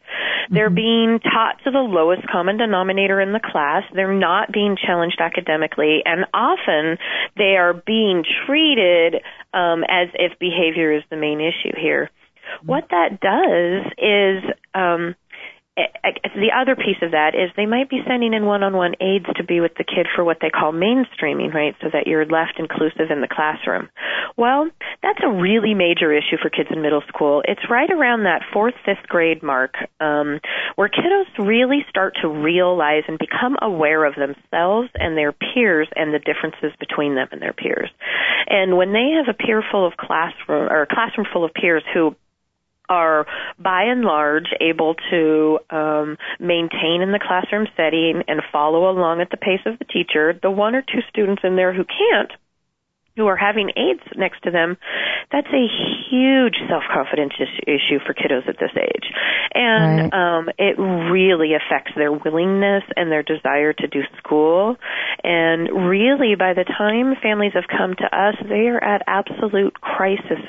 They're 0.51 0.69
mm-hmm. 0.69 0.75
being 0.75 1.21
taught 1.21 1.59
to 1.65 1.71
the 1.71 1.81
lowest 1.81 2.23
common 2.31 2.57
denominator 2.57 3.21
in 3.21 3.33
the 3.33 3.41
class. 3.41 3.83
They're 3.93 4.15
not 4.15 4.53
being 4.53 4.77
challenged 4.77 5.21
academically, 5.21 6.03
and 6.05 6.27
often 6.33 6.97
they 7.37 7.57
are 7.57 7.75
being 7.75 8.25
treated 8.47 9.17
um, 9.53 9.83
as 9.85 10.09
if 10.15 10.39
behavior 10.39 10.93
is 10.93 11.03
the 11.11 11.17
main 11.17 11.41
issue 11.41 11.75
here. 11.77 12.09
Mm-hmm. 12.09 12.67
What 12.67 12.85
that 12.91 13.21
does 13.21 13.93
is 13.99 14.55
um, 14.75 15.15
the 15.77 16.55
other 16.55 16.77
piece 16.77 17.03
of 17.03 17.11
that 17.13 17.35
is 17.35 17.51
they 17.57 17.67
might 17.67 17.91
be 17.91 17.99
sending 18.07 18.33
in 18.33 18.47
one-on-one 18.47 18.95
aides 19.01 19.27
to 19.37 19.45
be 19.45 19.61
with 19.61 19.75
the 19.75 19.83
kid 19.83 20.07
for 20.15 20.23
what 20.23 20.39
they 20.41 20.51
call 20.51 20.73
mainstreaming, 20.73 21.53
right? 21.53 21.75
So 21.83 21.89
that 21.93 22.07
you're 22.07 22.27
left 22.27 22.59
inclusive 22.59 23.11
in 23.11 23.21
the 23.21 23.31
classroom. 23.31 23.89
Well, 24.37 24.71
that's 25.03 25.19
a 25.25 25.31
really 25.31 25.75
major 25.75 26.13
issue 26.13 26.39
for 26.41 26.51
kids 26.51 26.71
in 26.71 26.83
middle 26.83 27.03
school. 27.09 27.43
It's 27.47 27.71
right 27.71 27.91
around 27.91 28.23
that 28.25 28.43
fourth, 28.53 28.75
fifth 28.85 29.09
grade 29.09 29.43
mark 29.43 29.75
um, 30.01 30.39
where 30.77 30.89
kiddos 30.89 31.27
really 31.39 31.85
start 31.89 32.15
to 32.23 32.29
realize 32.29 33.03
and 33.09 33.19
become 33.19 33.57
aware 33.61 34.05
of 34.05 34.15
themselves 34.15 34.91
and 34.95 35.19
their 35.19 35.33
peers 35.33 35.89
and 35.97 36.15
the 36.15 36.19
differences 36.19 36.71
between 36.79 37.15
them 37.15 37.29
and 37.33 37.43
their 37.43 37.53
peers. 37.53 37.91
And 38.47 38.77
when 38.77 38.93
they 38.93 39.15
have 39.17 39.27
a 39.33 39.37
peer 39.37 39.63
full 39.73 39.87
of 39.87 39.97
classroom 39.97 40.71
or 40.71 40.83
a 40.83 40.87
classroom 40.87 41.27
full 41.33 41.45
of 41.45 41.55
peers 41.55 41.83
who 41.93 42.15
are 42.89 43.27
by 43.59 43.83
and 43.85 44.03
large 44.03 44.49
able 44.61 44.95
to 45.11 45.59
um, 45.71 46.17
maintain 46.39 47.03
in 47.03 47.13
the 47.13 47.21
classroom 47.21 47.67
setting 47.77 48.23
and 48.29 48.43
follow 48.53 48.91
along 48.91 49.21
at 49.21 49.31
the 49.31 49.37
pace 49.37 49.61
of 49.67 49.79
the 49.79 49.85
teacher. 49.85 50.39
The 50.41 50.51
one 50.51 50.75
or 50.75 50.83
two 50.83 51.01
students 51.09 51.43
in 51.45 51.57
there 51.57 51.73
who 51.73 51.85
can't 51.85 52.31
who 53.17 53.27
are 53.27 53.37
having 53.37 53.71
aides 53.77 54.03
next 54.17 54.43
to 54.43 54.51
them, 54.51 54.77
that's 55.31 55.47
a 55.47 55.67
huge 56.11 56.57
self-confidence 56.69 57.33
issue 57.63 58.03
for 58.05 58.13
kiddos 58.13 58.49
at 58.49 58.59
this 58.59 58.75
age. 58.77 59.07
And 59.55 60.13
right. 60.13 60.39
um, 60.39 60.49
it 60.59 60.79
really 60.79 61.55
affects 61.55 61.93
their 61.97 62.11
willingness 62.11 62.83
and 62.97 63.11
their 63.13 63.23
desire 63.23 63.73
to 63.73 63.87
do 63.87 64.01
school. 64.19 64.77
And 65.23 65.89
really, 65.89 66.35
by 66.35 66.55
the 66.55 66.65
time 66.65 67.15
families 67.23 67.53
have 67.55 67.71
come 67.71 67.95
to 67.95 68.07
us, 68.11 68.35
they 68.49 68.67
are 68.67 68.83
at 68.83 69.03
absolute 69.07 69.81
crisis 69.81 70.43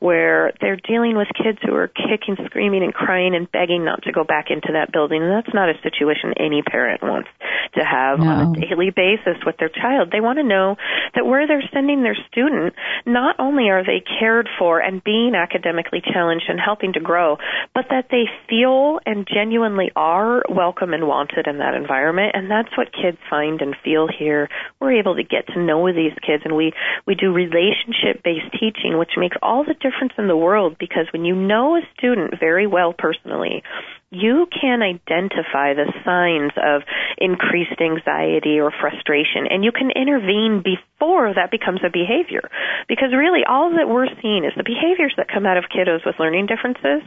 where 0.00 0.52
they're 0.60 0.76
dealing 0.76 1.16
with 1.16 1.28
kids 1.36 1.58
who 1.62 1.74
are 1.74 1.88
kicking, 1.88 2.36
screaming, 2.46 2.82
and 2.82 2.94
crying 2.94 3.34
and 3.34 3.50
begging 3.52 3.84
not 3.84 4.02
to 4.04 4.12
go 4.12 4.24
back 4.24 4.46
into 4.50 4.72
that 4.72 4.92
building. 4.92 5.22
And 5.22 5.32
that's 5.32 5.54
not 5.54 5.68
a 5.68 5.74
situation 5.82 6.32
any 6.38 6.62
parent 6.62 7.02
wants 7.02 7.28
to 7.74 7.84
have 7.84 8.18
no. 8.18 8.26
on 8.26 8.56
a 8.56 8.60
daily 8.60 8.90
basis 8.90 9.36
with 9.44 9.56
their 9.58 9.68
child. 9.68 10.10
They 10.12 10.20
want 10.20 10.38
to 10.38 10.44
know 10.44 10.76
that 11.14 11.26
where 11.26 11.46
they're 11.46 11.64
sending 11.72 12.02
their 12.06 12.16
student, 12.30 12.74
not 13.04 13.34
only 13.40 13.68
are 13.68 13.82
they 13.82 13.98
cared 14.20 14.48
for 14.58 14.78
and 14.78 15.02
being 15.02 15.34
academically 15.34 16.00
challenged 16.00 16.46
and 16.48 16.60
helping 16.62 16.92
to 16.92 17.00
grow, 17.00 17.36
but 17.74 17.86
that 17.90 18.06
they 18.10 18.30
feel 18.48 19.00
and 19.04 19.26
genuinely 19.26 19.90
are 19.96 20.44
welcome 20.48 20.94
and 20.94 21.08
wanted 21.08 21.48
in 21.48 21.58
that 21.58 21.74
environment. 21.74 22.30
And 22.34 22.48
that's 22.48 22.70
what 22.78 22.94
kids 22.94 23.18
find 23.28 23.60
and 23.60 23.74
feel 23.82 24.06
here. 24.06 24.48
We're 24.80 25.00
able 25.00 25.16
to 25.16 25.24
get 25.24 25.48
to 25.48 25.60
know 25.60 25.90
these 25.90 26.14
kids 26.24 26.42
and 26.44 26.54
we, 26.54 26.72
we 27.06 27.16
do 27.16 27.32
relationship 27.32 28.22
based 28.22 28.54
teaching, 28.54 28.98
which 28.98 29.18
makes 29.18 29.36
all 29.42 29.64
the 29.64 29.74
difference 29.74 30.12
in 30.16 30.28
the 30.28 30.36
world 30.36 30.76
because 30.78 31.10
when 31.12 31.24
you 31.24 31.34
know 31.34 31.74
a 31.74 31.80
student 31.98 32.38
very 32.38 32.68
well 32.68 32.94
personally, 32.96 33.62
you 34.10 34.46
can 34.48 34.82
identify 34.82 35.74
the 35.74 35.90
signs 36.04 36.52
of 36.56 36.82
increased 37.18 37.80
anxiety 37.80 38.60
or 38.60 38.70
frustration 38.70 39.50
and 39.50 39.64
you 39.64 39.72
can 39.72 39.90
intervene 39.90 40.62
before 40.62 41.34
that 41.34 41.50
becomes 41.50 41.80
a 41.84 41.90
behavior. 41.96 42.44
Because 42.88 43.16
really 43.16 43.40
all 43.48 43.72
that 43.72 43.88
we're 43.88 44.12
seeing 44.20 44.44
is 44.44 44.52
the 44.56 44.68
behaviors 44.68 45.14
that 45.16 45.32
come 45.32 45.46
out 45.46 45.56
of 45.56 45.64
kiddos 45.72 46.04
with 46.04 46.20
learning 46.20 46.44
differences. 46.44 47.00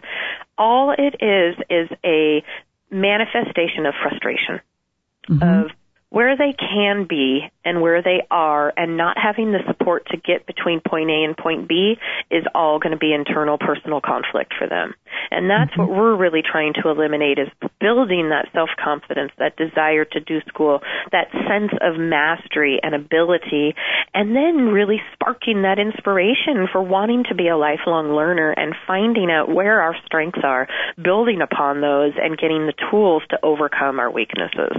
All 0.58 0.90
it 0.98 1.22
is 1.22 1.54
is 1.70 1.88
a 2.04 2.42
manifestation 2.90 3.86
of 3.86 3.94
frustration. 4.02 4.62
Mm-hmm. 5.30 5.46
Of 5.46 5.72
where 6.10 6.36
they 6.36 6.54
can 6.58 7.06
be 7.08 7.42
and 7.64 7.82
where 7.82 8.02
they 8.02 8.26
are 8.32 8.74
and 8.76 8.98
not 8.98 9.18
having 9.22 9.52
the 9.52 9.60
support 9.68 10.08
to 10.08 10.18
get 10.18 10.48
between 10.48 10.82
point 10.82 11.10
A 11.10 11.24
and 11.24 11.38
point 11.38 11.70
B 11.70 11.96
is 12.32 12.44
all 12.56 12.80
going 12.80 12.94
to 12.94 12.98
be 12.98 13.14
internal 13.14 13.58
personal 13.60 14.02
conflict 14.02 14.54
for 14.58 14.68
them. 14.68 14.96
And 15.30 15.50
that's 15.50 15.72
mm-hmm. 15.72 15.82
what 15.82 15.90
we're 15.90 16.16
really 16.16 16.42
trying 16.42 16.74
to 16.82 16.90
eliminate 16.90 17.38
is 17.38 17.48
building 17.80 18.30
that 18.30 18.48
self-confidence, 18.54 19.32
that 19.38 19.56
desire 19.56 20.06
to 20.06 20.20
do 20.20 20.40
school, 20.48 20.80
that 21.12 21.30
sense 21.32 21.72
of 21.80 22.00
mastery 22.00 22.80
and 22.82 22.96
ability, 22.96 23.76
and 24.14 24.36
then 24.36 24.74
really 24.74 25.02
sparking 25.14 25.62
that 25.62 25.78
inspiration 25.78 26.68
for 26.72 26.82
wanting 26.82 27.24
to 27.30 27.36
be 27.36 27.48
a 27.48 27.58
lifelong 27.58 28.14
learner 28.14 28.52
and 28.52 28.74
finding 28.88 29.30
out 29.30 29.54
where 29.54 29.82
our 29.82 29.96
strengths 30.06 30.42
are, 30.44 30.68
building 31.02 31.42
upon 31.42 31.82
those 31.82 32.14
and 32.20 32.38
getting 32.38 32.66
the 32.66 32.74
tools 32.90 33.22
to 33.30 33.38
overcome 33.44 34.00
our 34.00 34.10
weaknesses. 34.10 34.74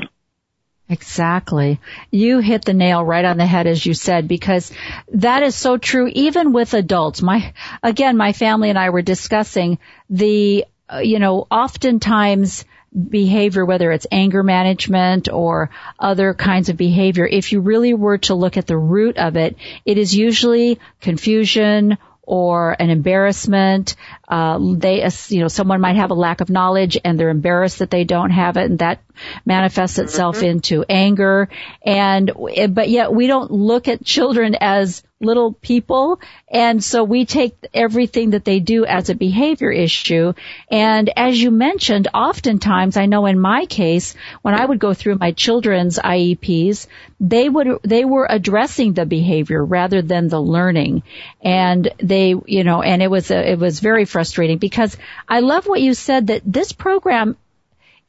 Exactly. 0.90 1.78
You 2.10 2.40
hit 2.40 2.64
the 2.64 2.74
nail 2.74 3.04
right 3.04 3.24
on 3.24 3.36
the 3.36 3.46
head 3.46 3.68
as 3.68 3.86
you 3.86 3.94
said 3.94 4.26
because 4.26 4.72
that 5.12 5.44
is 5.44 5.54
so 5.54 5.76
true 5.76 6.10
even 6.12 6.52
with 6.52 6.74
adults. 6.74 7.22
My 7.22 7.54
again 7.80 8.16
my 8.16 8.32
family 8.32 8.70
and 8.70 8.78
I 8.78 8.90
were 8.90 9.00
discussing 9.00 9.78
the 10.10 10.64
uh, 10.92 10.98
you 10.98 11.20
know 11.20 11.46
oftentimes 11.48 12.64
behavior 13.08 13.64
whether 13.64 13.92
it's 13.92 14.08
anger 14.10 14.42
management 14.42 15.28
or 15.32 15.70
other 15.96 16.34
kinds 16.34 16.70
of 16.70 16.76
behavior 16.76 17.24
if 17.24 17.52
you 17.52 17.60
really 17.60 17.94
were 17.94 18.18
to 18.18 18.34
look 18.34 18.56
at 18.56 18.66
the 18.66 18.76
root 18.76 19.16
of 19.16 19.36
it 19.36 19.54
it 19.84 19.96
is 19.96 20.12
usually 20.12 20.80
confusion 21.00 21.98
or 22.30 22.76
an 22.78 22.90
embarrassment. 22.90 23.96
Uh, 24.28 24.56
they, 24.76 25.04
you 25.30 25.40
know, 25.40 25.48
someone 25.48 25.80
might 25.80 25.96
have 25.96 26.12
a 26.12 26.14
lack 26.14 26.40
of 26.40 26.48
knowledge 26.48 26.96
and 27.04 27.18
they're 27.18 27.28
embarrassed 27.28 27.80
that 27.80 27.90
they 27.90 28.04
don't 28.04 28.30
have 28.30 28.56
it, 28.56 28.70
and 28.70 28.78
that 28.78 29.02
manifests 29.44 29.98
itself 29.98 30.36
mm-hmm. 30.36 30.46
into 30.46 30.84
anger. 30.88 31.48
And 31.84 32.30
but 32.68 32.88
yet 32.88 33.12
we 33.12 33.26
don't 33.26 33.50
look 33.50 33.88
at 33.88 34.04
children 34.04 34.54
as 34.60 35.02
little 35.20 35.52
people. 35.52 36.18
And 36.48 36.82
so 36.82 37.04
we 37.04 37.26
take 37.26 37.54
everything 37.74 38.30
that 38.30 38.44
they 38.44 38.58
do 38.58 38.86
as 38.86 39.10
a 39.10 39.14
behavior 39.14 39.70
issue. 39.70 40.32
And 40.70 41.10
as 41.14 41.40
you 41.40 41.50
mentioned, 41.50 42.08
oftentimes, 42.14 42.96
I 42.96 43.04
know 43.04 43.26
in 43.26 43.38
my 43.38 43.66
case, 43.66 44.14
when 44.40 44.54
I 44.54 44.64
would 44.64 44.78
go 44.78 44.94
through 44.94 45.16
my 45.16 45.32
children's 45.32 45.98
IEPs, 45.98 46.86
they 47.20 47.48
would, 47.50 47.80
they 47.82 48.06
were 48.06 48.26
addressing 48.28 48.94
the 48.94 49.04
behavior 49.04 49.62
rather 49.62 50.00
than 50.00 50.28
the 50.28 50.40
learning. 50.40 51.02
And 51.42 51.92
they, 52.02 52.34
you 52.46 52.64
know, 52.64 52.80
and 52.80 53.02
it 53.02 53.10
was, 53.10 53.30
a, 53.30 53.52
it 53.52 53.58
was 53.58 53.80
very 53.80 54.06
frustrating 54.06 54.56
because 54.56 54.96
I 55.28 55.40
love 55.40 55.66
what 55.66 55.82
you 55.82 55.92
said 55.92 56.28
that 56.28 56.42
this 56.46 56.72
program 56.72 57.36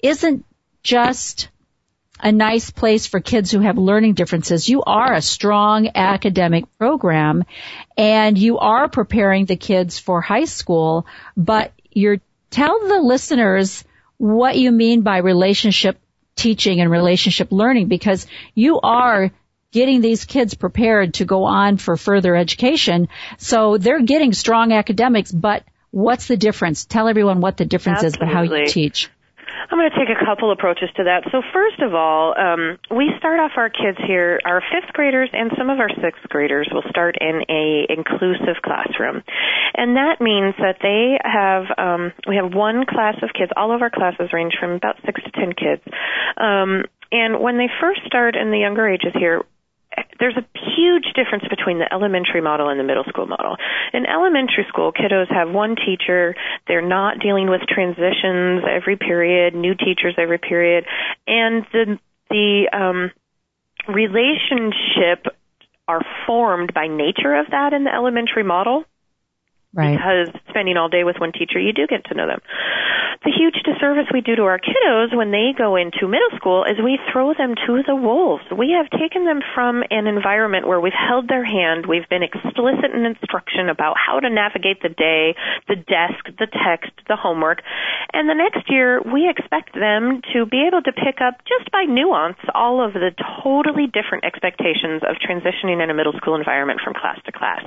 isn't 0.02 0.46
just 0.82 1.50
a 2.22 2.32
nice 2.32 2.70
place 2.70 3.08
for 3.08 3.20
kids 3.20 3.52
who 3.52 3.60
have 3.60 3.78
learning 3.78 4.14
differences. 4.14 4.70
You 4.70 4.84
are 4.84 5.14
a 5.14 5.22
strong 5.22 5.90
academic 5.96 6.66
program 6.78 7.44
and 7.98 8.38
you 8.38 8.60
are 8.60 8.88
preparing 8.88 9.46
the 9.46 9.56
kids 9.56 9.98
for 9.98 10.22
high 10.22 10.46
school, 10.46 11.06
but 11.36 11.74
you're 11.92 12.20
tell 12.50 12.88
the 12.88 13.00
listeners 13.00 13.84
what 14.18 14.58
you 14.58 14.72
mean 14.72 15.02
by 15.02 15.18
relationship 15.18 15.98
teaching 16.36 16.80
and 16.80 16.92
relationship 16.92 17.52
learning 17.52 17.88
because 17.88 18.28
you 18.54 18.80
are 18.82 19.32
getting 19.72 20.02
these 20.02 20.26
kids 20.26 20.54
prepared 20.54 21.16
to 21.16 21.26
go 21.26 21.46
on 21.46 21.78
for 21.78 21.98
further 21.98 22.36
education. 22.36 23.08
So 23.38 23.78
they're 23.78 24.02
getting 24.02 24.34
strong 24.34 24.74
academics, 24.74 25.32
but 25.32 25.64
what's 25.92 26.28
the 26.28 26.38
difference? 26.38 26.86
Tell 26.86 27.08
everyone 27.08 27.42
what 27.42 27.58
the 27.58 27.66
difference 27.66 28.04
Absolutely. 28.04 28.28
is, 28.28 28.30
but 28.30 28.34
how 28.34 28.42
you 28.44 28.68
teach. 28.68 29.10
I'm 29.70 29.78
going 29.78 29.90
to 29.90 29.98
take 29.98 30.10
a 30.10 30.26
couple 30.26 30.52
approaches 30.52 30.90
to 30.98 31.04
that. 31.06 31.24
So 31.32 31.42
first 31.54 31.80
of 31.80 31.94
all, 31.94 32.34
um, 32.38 32.78
we 32.90 33.12
start 33.18 33.40
off 33.40 33.52
our 33.58 33.70
kids 33.70 33.98
here, 34.06 34.40
our 34.46 34.62
fifth 34.62 34.94
graders 34.94 35.30
and 35.34 35.52
some 35.58 35.70
of 35.70 35.80
our 35.80 35.90
sixth 35.90 36.24
graders 36.30 36.70
will 36.72 36.84
start 36.90 37.16
in 37.20 37.44
a 37.50 37.86
inclusive 37.90 38.62
classroom, 38.64 39.24
and 39.76 39.96
that 39.96 40.20
means 40.20 40.56
that 40.60 40.78
they 40.82 41.18
have 41.24 41.66
um, 41.78 42.12
we 42.28 42.36
have 42.36 42.54
one 42.54 42.86
class 42.86 43.16
of 43.22 43.30
kids. 43.34 43.52
All 43.56 43.74
of 43.74 43.82
our 43.82 43.90
classes 43.90 44.34
range 44.34 44.54
from 44.60 44.72
about 44.72 44.96
six 45.06 45.22
to 45.24 45.32
ten 45.32 45.54
kids. 45.54 45.82
Um, 46.38 46.84
and 47.12 47.42
when 47.42 47.58
they 47.58 47.68
first 47.80 48.02
start 48.06 48.36
in 48.36 48.52
the 48.52 48.60
younger 48.60 48.88
ages 48.88 49.12
here, 49.14 49.44
there's 50.20 50.38
a 50.38 50.46
huge 50.78 51.06
difference 51.16 51.44
between 51.50 51.80
the 51.80 51.92
elementary 51.92 52.42
model 52.42 52.70
and 52.70 52.80
the 52.80 52.84
middle 52.84 53.04
school 53.10 53.26
model. 53.26 53.58
In 53.94 54.06
elementary 54.06 54.66
school, 54.70 54.94
kiddos 54.94 55.30
have 55.30 55.50
one 55.50 55.76
teacher. 55.76 56.36
They're 56.68 56.88
not 56.88 57.20
dealing 57.20 57.50
with 57.50 57.62
transitions 57.68 58.64
every 58.70 58.98
period, 58.98 59.56
new 59.56 59.74
teachers 59.74 60.16
every 60.18 60.38
period, 60.38 60.86
and 61.28 61.66
the 61.74 62.00
the 62.30 62.70
um, 62.72 63.12
relationship 63.88 65.26
are 65.88 66.02
formed 66.26 66.74
by 66.74 66.88
nature 66.88 67.36
of 67.36 67.48
that 67.52 67.74
in 67.74 67.84
the 67.84 67.94
elementary 67.94 68.44
model. 68.44 68.86
Right. 69.74 69.96
Because 69.96 70.36
spending 70.50 70.76
all 70.76 70.90
day 70.90 71.04
with 71.04 71.16
one 71.20 71.32
teacher, 71.32 71.60
you 71.60 71.72
do 71.72 71.88
get 71.88 72.04
to 72.12 72.14
know 72.14 72.28
them. 72.28 72.44
the 73.24 73.32
huge 73.32 73.56
disservice 73.64 74.12
we 74.12 74.20
do 74.20 74.36
to 74.36 74.44
our 74.44 74.60
kiddos 74.60 75.16
when 75.16 75.32
they 75.32 75.54
go 75.56 75.78
into 75.78 76.12
middle 76.12 76.34
school 76.36 76.66
is 76.66 76.76
we 76.84 77.00
throw 77.14 77.34
them 77.34 77.56
to 77.56 77.80
the 77.88 77.96
wolves. 77.96 78.44
We 78.52 78.76
have 78.76 78.92
taken 78.92 79.24
them 79.24 79.40
from 79.56 79.84
an 79.90 80.08
environment 80.08 80.68
where 80.68 80.82
we've 80.82 80.98
held 80.98 81.30
their 81.30 81.46
hand, 81.46 81.86
we've 81.88 82.08
been 82.10 82.24
explicit 82.24 82.92
in 82.92 83.06
instruction 83.06 83.70
about 83.70 83.96
how 83.96 84.20
to 84.20 84.30
navigate 84.30 84.82
the 84.82 84.90
day, 84.92 85.36
the 85.70 85.80
desk, 85.80 86.20
the 86.36 86.52
text, 86.52 86.92
the 87.08 87.16
homework, 87.16 87.64
and 88.12 88.28
the 88.28 88.36
next 88.36 88.68
year 88.68 89.00
we 89.00 89.30
expect 89.30 89.72
them 89.72 90.20
to 90.34 90.46
be 90.46 90.68
able 90.68 90.82
to 90.82 90.92
pick 90.92 91.22
up 91.24 91.40
just 91.48 91.72
by 91.72 91.88
nuance 91.88 92.42
all 92.54 92.84
of 92.84 92.92
the 92.92 93.16
totally 93.40 93.88
different 93.88 94.26
expectations 94.26 95.00
of 95.08 95.16
transitioning 95.22 95.80
in 95.80 95.90
a 95.90 95.94
middle 95.94 96.14
school 96.20 96.36
environment 96.36 96.82
from 96.84 96.94
class 96.94 97.22
to 97.24 97.32
class. 97.32 97.64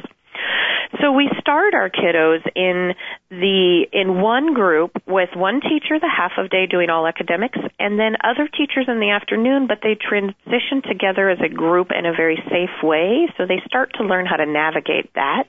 So 1.00 1.12
we 1.12 1.30
start 1.40 1.74
our 1.74 1.90
kiddos 1.90 2.42
in 2.54 2.94
the 3.30 3.86
in 3.92 4.20
one 4.20 4.54
group 4.54 4.92
with 5.06 5.30
one 5.34 5.60
teacher 5.60 5.98
the 5.98 6.08
half 6.08 6.32
of 6.38 6.50
day 6.50 6.66
doing 6.66 6.88
all 6.88 7.06
academics 7.06 7.58
and 7.78 7.98
then 7.98 8.16
other 8.22 8.48
teachers 8.48 8.86
in 8.88 9.00
the 9.00 9.10
afternoon 9.10 9.66
but 9.66 9.78
they 9.82 9.96
transition 9.96 10.82
together 10.86 11.28
as 11.30 11.38
a 11.44 11.48
group 11.48 11.88
in 11.90 12.06
a 12.06 12.12
very 12.12 12.42
safe 12.48 12.82
way 12.82 13.28
so 13.36 13.46
they 13.46 13.60
start 13.66 13.90
to 13.98 14.04
learn 14.04 14.26
how 14.26 14.36
to 14.36 14.46
navigate 14.46 15.12
that. 15.14 15.46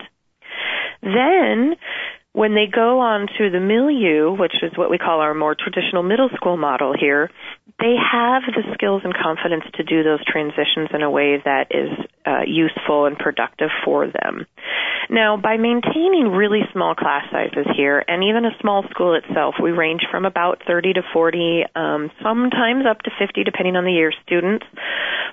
Then 1.02 1.76
when 2.36 2.54
they 2.54 2.68
go 2.68 3.00
on 3.00 3.28
to 3.38 3.50
the 3.50 3.62
milieu, 3.62 4.36
which 4.36 4.56
is 4.62 4.78
what 4.78 4.92
we 4.92 4.98
call 4.98 5.22
our 5.22 5.34
more 5.34 5.56
traditional 5.56 6.04
middle 6.04 6.28
school 6.36 6.58
model 6.58 6.94
here, 6.94 7.32
they 7.80 7.96
have 7.96 8.44
the 8.52 8.64
skills 8.74 9.04
and 9.06 9.14
confidence 9.16 9.64
to 9.76 9.84
do 9.84 10.04
those 10.04 10.20
transitions 10.28 10.92
in 10.94 11.02
a 11.02 11.10
way 11.10 11.42
that 11.44 11.72
is 11.72 11.96
uh, 12.26 12.44
useful 12.46 13.06
and 13.06 13.18
productive 13.18 13.70
for 13.86 14.08
them. 14.08 14.46
Now, 15.10 15.38
by 15.38 15.58
maintaining 15.58 16.30
really 16.34 16.62
small 16.74 16.96
class 16.96 17.24
sizes 17.32 17.68
here, 17.78 18.04
and 18.08 18.24
even 18.24 18.44
a 18.46 18.58
small 18.60 18.84
school 18.90 19.16
itself, 19.16 19.56
we 19.62 19.72
range 19.72 20.02
from 20.10 20.26
about 20.26 20.62
30 20.68 20.94
to 20.94 21.02
40, 21.14 21.64
um, 21.76 22.12
sometimes 22.24 22.86
up 22.90 23.00
to 23.04 23.12
50, 23.20 23.44
depending 23.44 23.76
on 23.76 23.86
the 23.86 23.92
year, 23.92 24.12
students. 24.26 24.66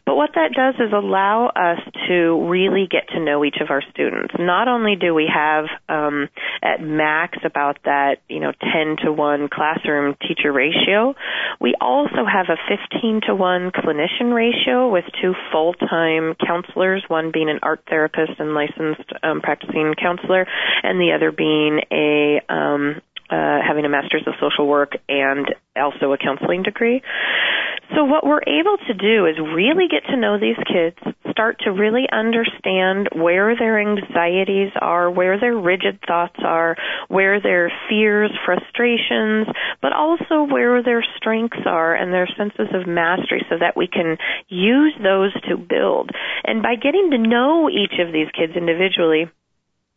But 0.05 0.17
what 0.17 0.31
that 0.35 0.53
does 0.55 0.75
is 0.77 0.93
allow 0.93 1.47
us 1.49 1.79
to 2.09 2.49
really 2.49 2.87
get 2.91 3.09
to 3.15 3.21
know 3.21 3.45
each 3.45 3.59
of 3.61 3.71
our 3.71 3.83
students. 3.91 4.35
Not 4.39 4.69
only 4.69 4.97
do 4.97 5.15
we 5.15 5.31
have 5.33 5.67
um, 5.89 6.29
at 6.63 6.81
max 6.97 7.39
about 7.45 7.79
that, 7.85 8.19
you 8.29 8.41
know, 8.41 8.53
10 8.53 9.05
to 9.05 9.13
1 9.13 9.49
classroom 9.49 10.17
teacher 10.27 10.53
ratio, 10.53 11.15
we 11.61 11.75
also 11.81 12.25
have 12.25 12.47
a 12.49 12.57
15 12.69 13.23
to 13.27 13.35
1 13.35 13.71
clinician 13.73 14.35
ratio 14.35 14.91
with 14.91 15.05
two 15.21 15.35
full-time 15.51 16.35
counselors, 16.47 17.05
one 17.09 17.31
being 17.33 17.49
an 17.49 17.61
art 17.63 17.81
therapist 17.89 18.33
and 18.39 18.55
licensed 18.55 19.11
um, 19.23 19.41
practicing 19.41 19.95
counselor, 20.01 20.47
and 20.83 21.01
the 21.01 21.13
other 21.13 21.33
being 21.33 21.81
a 21.91 22.41
um, 22.53 23.01
uh, 23.33 23.65
having 23.67 23.87
a 23.87 23.89
master's 23.89 24.25
of 24.27 24.35
social 24.39 24.69
work 24.69 24.93
and 25.09 25.47
also 25.75 26.13
a 26.13 26.19
counseling 26.19 26.63
degree. 26.63 27.01
So 27.97 28.05
what 28.05 28.25
we're 28.25 28.45
able 28.47 28.77
to 28.89 28.95
do 28.95 29.27
is 29.27 29.37
really 29.39 29.89
get 29.89 30.05
to 30.11 30.17
know 30.17 30.39
these 30.39 30.57
kids, 30.65 30.97
start 31.31 31.61
to 31.65 31.73
really 31.73 32.05
understand 32.11 33.09
where 33.15 33.57
their 33.57 33.81
anxieties 33.81 34.73
are, 34.81 35.11
where 35.11 35.41
their 35.41 35.57
rigid 35.57 35.99
thoughts 36.07 36.41
are, 36.45 36.77
where 37.09 37.41
their 37.41 37.73
fears, 37.89 38.31
frustrations, 38.45 39.47
but 39.81 39.93
also 39.93 40.45
where 40.45 40.83
their 40.83 41.05
strengths 41.17 41.65
are 41.67 41.95
and 41.95 42.13
their 42.13 42.29
senses 42.37 42.69
of 42.73 42.87
mastery 42.87 43.45
so 43.49 43.57
that 43.59 43.77
we 43.77 43.87
can 43.87 44.17
use 44.49 44.95
those 45.03 45.33
to 45.49 45.57
build. 45.57 46.11
And 46.45 46.63
by 46.63 46.77
getting 46.77 47.11
to 47.11 47.19
know 47.19 47.69
each 47.69 47.99
of 47.99 48.13
these 48.13 48.29
kids 48.37 48.57
individually, 48.57 49.31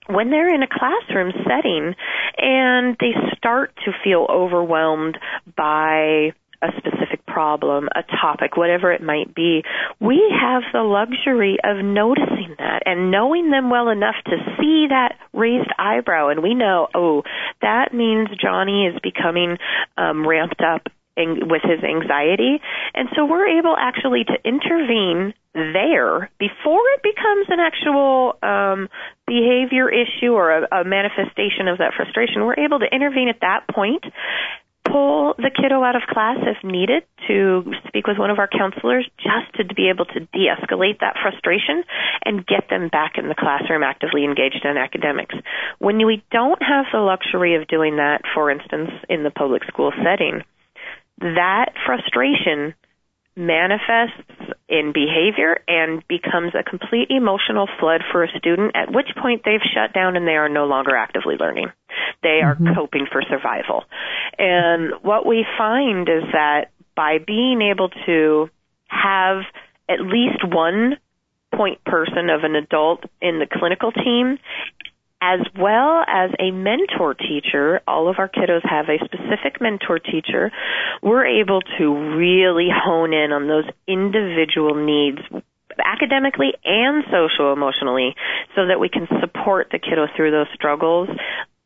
when 0.07 0.29
they're 0.29 0.53
in 0.53 0.63
a 0.63 0.67
classroom 0.67 1.31
setting 1.47 1.95
and 2.37 2.95
they 2.99 3.13
start 3.37 3.75
to 3.85 3.91
feel 4.03 4.27
overwhelmed 4.29 5.17
by 5.55 6.31
a 6.61 6.67
specific 6.77 7.25
problem, 7.25 7.87
a 7.95 8.03
topic, 8.21 8.57
whatever 8.57 8.91
it 8.91 9.01
might 9.01 9.35
be, 9.35 9.63
we 9.99 10.21
have 10.41 10.63
the 10.73 10.81
luxury 10.81 11.57
of 11.63 11.83
noticing 11.83 12.55
that 12.57 12.83
and 12.85 13.11
knowing 13.11 13.51
them 13.51 13.69
well 13.69 13.89
enough 13.89 14.15
to 14.25 14.37
see 14.57 14.87
that 14.89 15.15
raised 15.33 15.69
eyebrow 15.77 16.29
and 16.29 16.41
we 16.41 16.53
know, 16.53 16.87
oh, 16.95 17.23
that 17.61 17.93
means 17.93 18.29
Johnny 18.41 18.87
is 18.87 18.99
becoming 19.03 19.57
um, 19.97 20.27
ramped 20.27 20.61
up 20.61 20.87
with 21.17 21.61
his 21.63 21.83
anxiety. 21.83 22.59
And 22.93 23.09
so 23.15 23.25
we're 23.25 23.59
able 23.59 23.75
actually 23.77 24.23
to 24.25 24.35
intervene 24.43 25.33
there 25.55 26.29
before 26.37 26.83
it 26.95 27.01
becomes 27.01 27.47
an 27.49 27.59
actual 27.59 28.37
um, 28.43 28.89
behavior 29.25 29.89
issue 29.89 30.33
or 30.33 30.51
a, 30.51 30.81
a 30.81 30.83
manifestation 30.83 31.67
of 31.67 31.79
that 31.79 31.93
frustration. 31.95 32.45
We're 32.45 32.59
able 32.59 32.79
to 32.79 32.89
intervene 32.91 33.29
at 33.29 33.39
that 33.41 33.65
point 33.73 34.03
pull 34.85 35.33
the 35.37 35.49
kiddo 35.49 35.83
out 35.83 35.95
of 35.95 36.03
class 36.07 36.37
if 36.45 36.63
needed 36.63 37.03
to 37.27 37.65
speak 37.87 38.07
with 38.07 38.17
one 38.17 38.29
of 38.29 38.37
our 38.39 38.47
counselors 38.47 39.09
just 39.17 39.51
to 39.57 39.65
be 39.73 39.89
able 39.89 40.05
to 40.05 40.19
de-escalate 40.31 40.99
that 41.01 41.15
frustration 41.21 41.83
and 42.23 42.45
get 42.45 42.69
them 42.69 42.87
back 42.89 43.17
in 43.17 43.27
the 43.27 43.35
classroom 43.35 43.83
actively 43.83 44.23
engaged 44.23 44.63
in 44.63 44.77
academics. 44.77 45.35
When 45.79 45.97
we 46.05 46.23
don't 46.31 46.61
have 46.61 46.85
the 46.93 46.99
luxury 46.99 47.55
of 47.55 47.67
doing 47.67 47.97
that, 47.97 48.21
for 48.33 48.51
instance, 48.51 48.91
in 49.09 49.23
the 49.23 49.31
public 49.31 49.63
school 49.65 49.91
setting, 50.03 50.43
that 51.19 51.73
frustration 51.85 52.75
manifests 53.35 54.55
in 54.67 54.93
behavior 54.93 55.59
and 55.67 56.05
becomes 56.07 56.53
a 56.55 56.63
complete 56.63 57.09
emotional 57.09 57.67
flood 57.79 58.01
for 58.11 58.23
a 58.23 58.29
student, 58.37 58.71
at 58.75 58.91
which 58.91 59.07
point 59.21 59.43
they've 59.45 59.61
shut 59.73 59.93
down 59.93 60.15
and 60.15 60.27
they 60.27 60.35
are 60.35 60.49
no 60.49 60.65
longer 60.65 60.95
actively 60.95 61.35
learning. 61.39 61.67
They 62.23 62.41
are 62.43 62.55
mm-hmm. 62.55 62.73
coping 62.73 63.07
for 63.11 63.21
survival. 63.21 63.83
And 64.37 64.93
what 65.01 65.25
we 65.25 65.45
find 65.57 66.09
is 66.09 66.23
that 66.31 66.71
by 66.95 67.19
being 67.19 67.61
able 67.61 67.89
to 68.05 68.49
have 68.87 69.43
at 69.89 70.01
least 70.01 70.43
one 70.43 70.97
point 71.53 71.83
person 71.83 72.29
of 72.29 72.43
an 72.43 72.55
adult 72.55 73.03
in 73.21 73.39
the 73.39 73.47
clinical 73.51 73.91
team 73.91 74.39
as 75.21 75.39
well 75.57 76.03
as 76.07 76.31
a 76.39 76.51
mentor 76.51 77.13
teacher. 77.13 77.81
All 77.87 78.09
of 78.09 78.17
our 78.19 78.29
kiddos 78.29 78.61
have 78.63 78.85
a 78.89 79.03
specific 79.03 79.61
mentor 79.61 79.99
teacher. 79.99 80.51
We're 81.01 81.25
able 81.25 81.61
to 81.77 82.15
really 82.17 82.67
hone 82.71 83.13
in 83.13 83.31
on 83.31 83.47
those 83.47 83.65
individual 83.87 84.75
needs 84.75 85.19
academically 85.83 86.53
and 86.63 87.03
social 87.11 87.51
emotionally 87.51 88.15
so 88.55 88.67
that 88.67 88.79
we 88.79 88.89
can 88.89 89.07
support 89.19 89.67
the 89.71 89.79
kiddo 89.79 90.07
through 90.15 90.31
those 90.31 90.47
struggles 90.53 91.09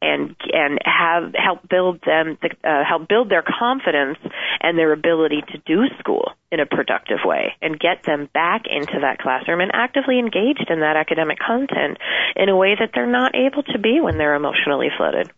and 0.02 0.36
and 0.54 0.80
have 0.84 1.34
help 1.36 1.68
build 1.68 2.00
them 2.06 2.38
uh, 2.64 2.84
help 2.88 3.08
build 3.08 3.30
their 3.30 3.44
confidence 3.44 4.18
and 4.62 4.78
their 4.78 4.94
ability 4.94 5.42
to 5.52 5.58
do 5.66 5.84
school 6.00 6.32
in 6.52 6.60
a 6.60 6.66
productive 6.66 7.20
way 7.26 7.54
and 7.62 7.80
get 7.80 8.04
them 8.06 8.30
back 8.34 8.64
into 8.70 9.00
that 9.02 9.20
classroom 9.20 9.60
and 9.62 9.72
actively 9.74 10.20
engaged 10.20 10.68
in 10.70 10.80
that 10.80 10.96
academic 10.96 11.38
content 11.40 11.98
in 12.36 12.50
a 12.50 12.56
way 12.56 12.76
that 12.80 12.92
they're 12.94 13.12
not 13.12 13.36
able 13.36 13.64
to 13.64 13.78
be 13.78 14.00
when 14.02 14.18
they're 14.18 14.36
emotionally 14.36 14.88
flooded. 14.96 15.30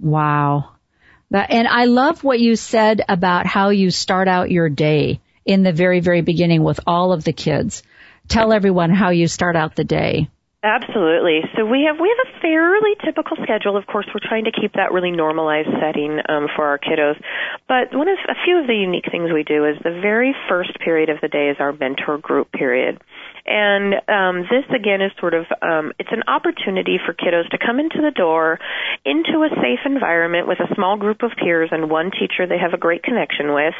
Wow. 0.00 0.70
And 1.30 1.68
I 1.68 1.84
love 1.84 2.24
what 2.24 2.40
you 2.40 2.56
said 2.56 3.02
about 3.08 3.46
how 3.46 3.70
you 3.70 3.90
start 3.90 4.28
out 4.28 4.50
your 4.50 4.68
day 4.68 5.20
in 5.44 5.62
the 5.62 5.72
very, 5.72 6.00
very 6.00 6.22
beginning 6.22 6.62
with 6.62 6.80
all 6.86 7.12
of 7.12 7.24
the 7.24 7.32
kids. 7.32 7.82
Tell 8.28 8.52
everyone 8.52 8.90
how 8.90 9.10
you 9.10 9.28
start 9.28 9.56
out 9.56 9.76
the 9.76 9.84
day. 9.84 10.28
Absolutely. 10.64 11.42
So 11.56 11.64
we 11.64 11.86
have 11.86 12.00
we 12.00 12.10
have 12.10 12.34
a 12.34 12.40
fairly 12.40 12.90
typical 13.04 13.36
schedule. 13.44 13.76
Of 13.76 13.86
course, 13.86 14.06
we're 14.12 14.26
trying 14.26 14.44
to 14.44 14.50
keep 14.50 14.72
that 14.72 14.90
really 14.90 15.12
normalized 15.12 15.68
setting 15.80 16.18
um, 16.28 16.48
for 16.56 16.66
our 16.66 16.78
kiddos. 16.80 17.14
But 17.68 17.94
one 17.94 18.08
of 18.08 18.18
a 18.28 18.34
few 18.44 18.58
of 18.58 18.66
the 18.66 18.74
unique 18.74 19.06
things 19.08 19.30
we 19.32 19.44
do 19.44 19.64
is 19.64 19.76
the 19.84 20.00
very 20.02 20.34
first 20.48 20.74
period 20.80 21.10
of 21.10 21.18
the 21.22 21.28
day 21.28 21.48
is 21.50 21.56
our 21.60 21.72
mentor 21.72 22.18
group 22.18 22.50
period. 22.50 23.00
And 23.48 23.94
um, 24.12 24.36
this 24.52 24.68
again 24.68 25.00
is 25.00 25.10
sort 25.18 25.32
of 25.32 25.46
um, 25.62 25.92
it's 25.98 26.12
an 26.12 26.28
opportunity 26.28 27.00
for 27.00 27.14
kiddos 27.14 27.48
to 27.48 27.58
come 27.58 27.80
into 27.80 28.04
the 28.04 28.12
door 28.12 28.58
into 29.06 29.40
a 29.40 29.48
safe 29.56 29.80
environment 29.86 30.46
with 30.46 30.60
a 30.60 30.68
small 30.74 30.98
group 30.98 31.22
of 31.22 31.32
peers 31.40 31.70
and 31.72 31.88
one 31.88 32.10
teacher 32.12 32.46
they 32.46 32.58
have 32.58 32.74
a 32.74 32.76
great 32.76 33.02
connection 33.02 33.54
with, 33.54 33.72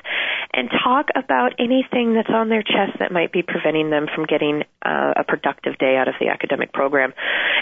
and 0.54 0.70
talk 0.83 1.09
about 1.14 1.52
anything 1.59 2.14
that's 2.14 2.33
on 2.33 2.48
their 2.48 2.62
chest 2.62 2.96
that 2.98 3.12
might 3.12 3.31
be 3.31 3.42
preventing 3.42 3.90
them 3.90 4.07
from 4.09 4.24
getting 4.24 4.64
uh, 4.81 5.12
a 5.20 5.24
productive 5.24 5.76
day 5.76 5.96
out 6.00 6.09
of 6.09 6.14
the 6.18 6.28
academic 6.28 6.72
program. 6.72 7.12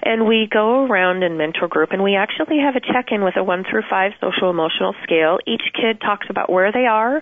And 0.03 0.27
we 0.27 0.47
go 0.47 0.87
around 0.87 1.25
in 1.25 1.37
mentor 1.37 1.67
group, 1.67 1.91
and 1.91 2.05
we 2.05 2.15
actually 2.15 2.59
have 2.63 2.77
a 2.77 2.81
check-in 2.81 3.25
with 3.25 3.35
a 3.37 3.43
one 3.43 3.65
through 3.69 3.83
five 3.91 4.13
social 4.21 4.49
emotional 4.49 4.95
scale. 5.03 5.39
Each 5.45 5.67
kid 5.75 6.01
talks 6.01 6.27
about 6.31 6.51
where 6.51 6.71
they 6.71 6.87
are 6.87 7.21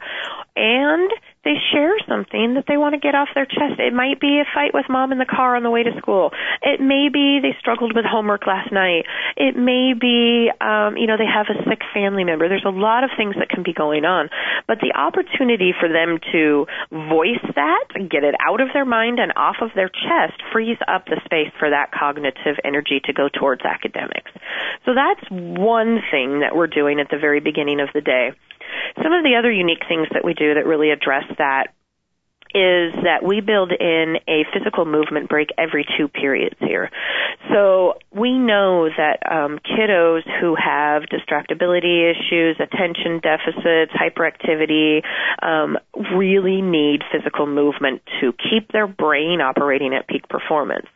and 0.57 1.11
they 1.45 1.55
share 1.73 1.95
something 2.09 2.55
that 2.55 2.65
they 2.67 2.77
want 2.77 2.95
to 2.95 3.01
get 3.01 3.15
off 3.15 3.29
their 3.35 3.47
chest. 3.47 3.79
It 3.79 3.93
might 3.93 4.21
be 4.21 4.41
a 4.41 4.49
fight 4.49 4.73
with 4.73 4.87
mom 4.89 5.13
in 5.13 5.19
the 5.19 5.29
car 5.29 5.57
on 5.57 5.63
the 5.63 5.71
way 5.71 5.83
to 5.83 5.93
school. 5.99 6.33
It 6.63 6.81
may 6.81 7.09
be 7.13 7.41
they 7.41 7.55
struggled 7.61 7.95
with 7.95 8.05
homework 8.05 8.47
last 8.47 8.73
night. 8.73 9.05
It 9.37 9.57
may 9.57 9.93
be, 9.93 10.51
um, 10.61 10.97
you 10.97 11.07
know, 11.07 11.17
they 11.17 11.29
have 11.29 11.47
a 11.53 11.61
sick 11.69 11.85
family 11.93 12.25
member. 12.25 12.49
There's 12.49 12.67
a 12.67 12.73
lot 12.73 13.05
of 13.05 13.11
things 13.17 13.37
that 13.39 13.49
can 13.49 13.63
be 13.63 13.73
going 13.73 14.05
on. 14.05 14.31
But 14.67 14.81
the 14.81 14.97
opportunity 14.97 15.73
for 15.77 15.89
them 15.89 16.19
to 16.33 16.67
voice 16.91 17.45
that, 17.55 17.85
get 18.09 18.25
it 18.25 18.35
out 18.41 18.61
of 18.61 18.69
their 18.73 18.85
mind 18.87 19.21
and 19.21 19.33
off 19.37 19.57
of 19.61 19.71
their 19.75 19.89
chest, 19.89 20.41
frees 20.53 20.79
up 20.89 21.07
the 21.07 21.21
space 21.25 21.53
for 21.59 21.69
that 21.69 21.93
cognitive 21.93 22.57
energy 22.65 23.01
to 23.05 23.13
go 23.13 23.29
towards 23.29 23.63
academics. 23.63 24.33
So 24.85 24.93
that's 24.95 25.25
one 25.31 26.01
thing 26.11 26.41
that 26.41 26.57
we're 26.57 26.73
doing 26.73 27.01
at 27.01 27.09
the 27.11 27.19
very 27.19 27.41
beginning 27.41 27.81
of 27.81 27.89
the 27.93 28.01
day. 28.01 28.33
Some 29.03 29.13
of 29.13 29.25
the 29.25 29.37
other 29.39 29.51
unique 29.51 29.83
things 29.89 30.09
that 30.13 30.25
we 30.25 30.35
do 30.35 30.55
that 30.55 30.67
really 30.67 30.91
address 30.91 31.25
that 31.39 31.69
is 32.55 32.95
that 33.03 33.19
we 33.25 33.41
build 33.41 33.73
in 33.73 34.15
a 34.29 34.47
physical 34.55 34.85
movement 34.85 35.29
break 35.29 35.49
every 35.59 35.85
two 35.99 36.07
periods 36.07 36.55
here. 36.61 36.89
So 37.53 37.95
we 38.13 38.39
know 38.39 38.89
that 38.97 39.19
um, 39.29 39.59
kiddos 39.59 40.23
who 40.41 40.55
have 40.55 41.03
distractibility 41.11 42.13
issues, 42.13 42.57
attention 42.61 43.19
deficits, 43.21 43.93
hyperactivity, 43.93 45.03
um, 45.43 45.77
really 46.15 46.63
need 46.63 47.03
physical 47.11 47.47
movement 47.47 48.03
to 48.21 48.33
keep 48.33 48.71
their 48.71 48.87
brain 48.87 49.41
operating 49.41 49.93
at 49.93 50.07
peak 50.07 50.29
performance. 50.29 50.87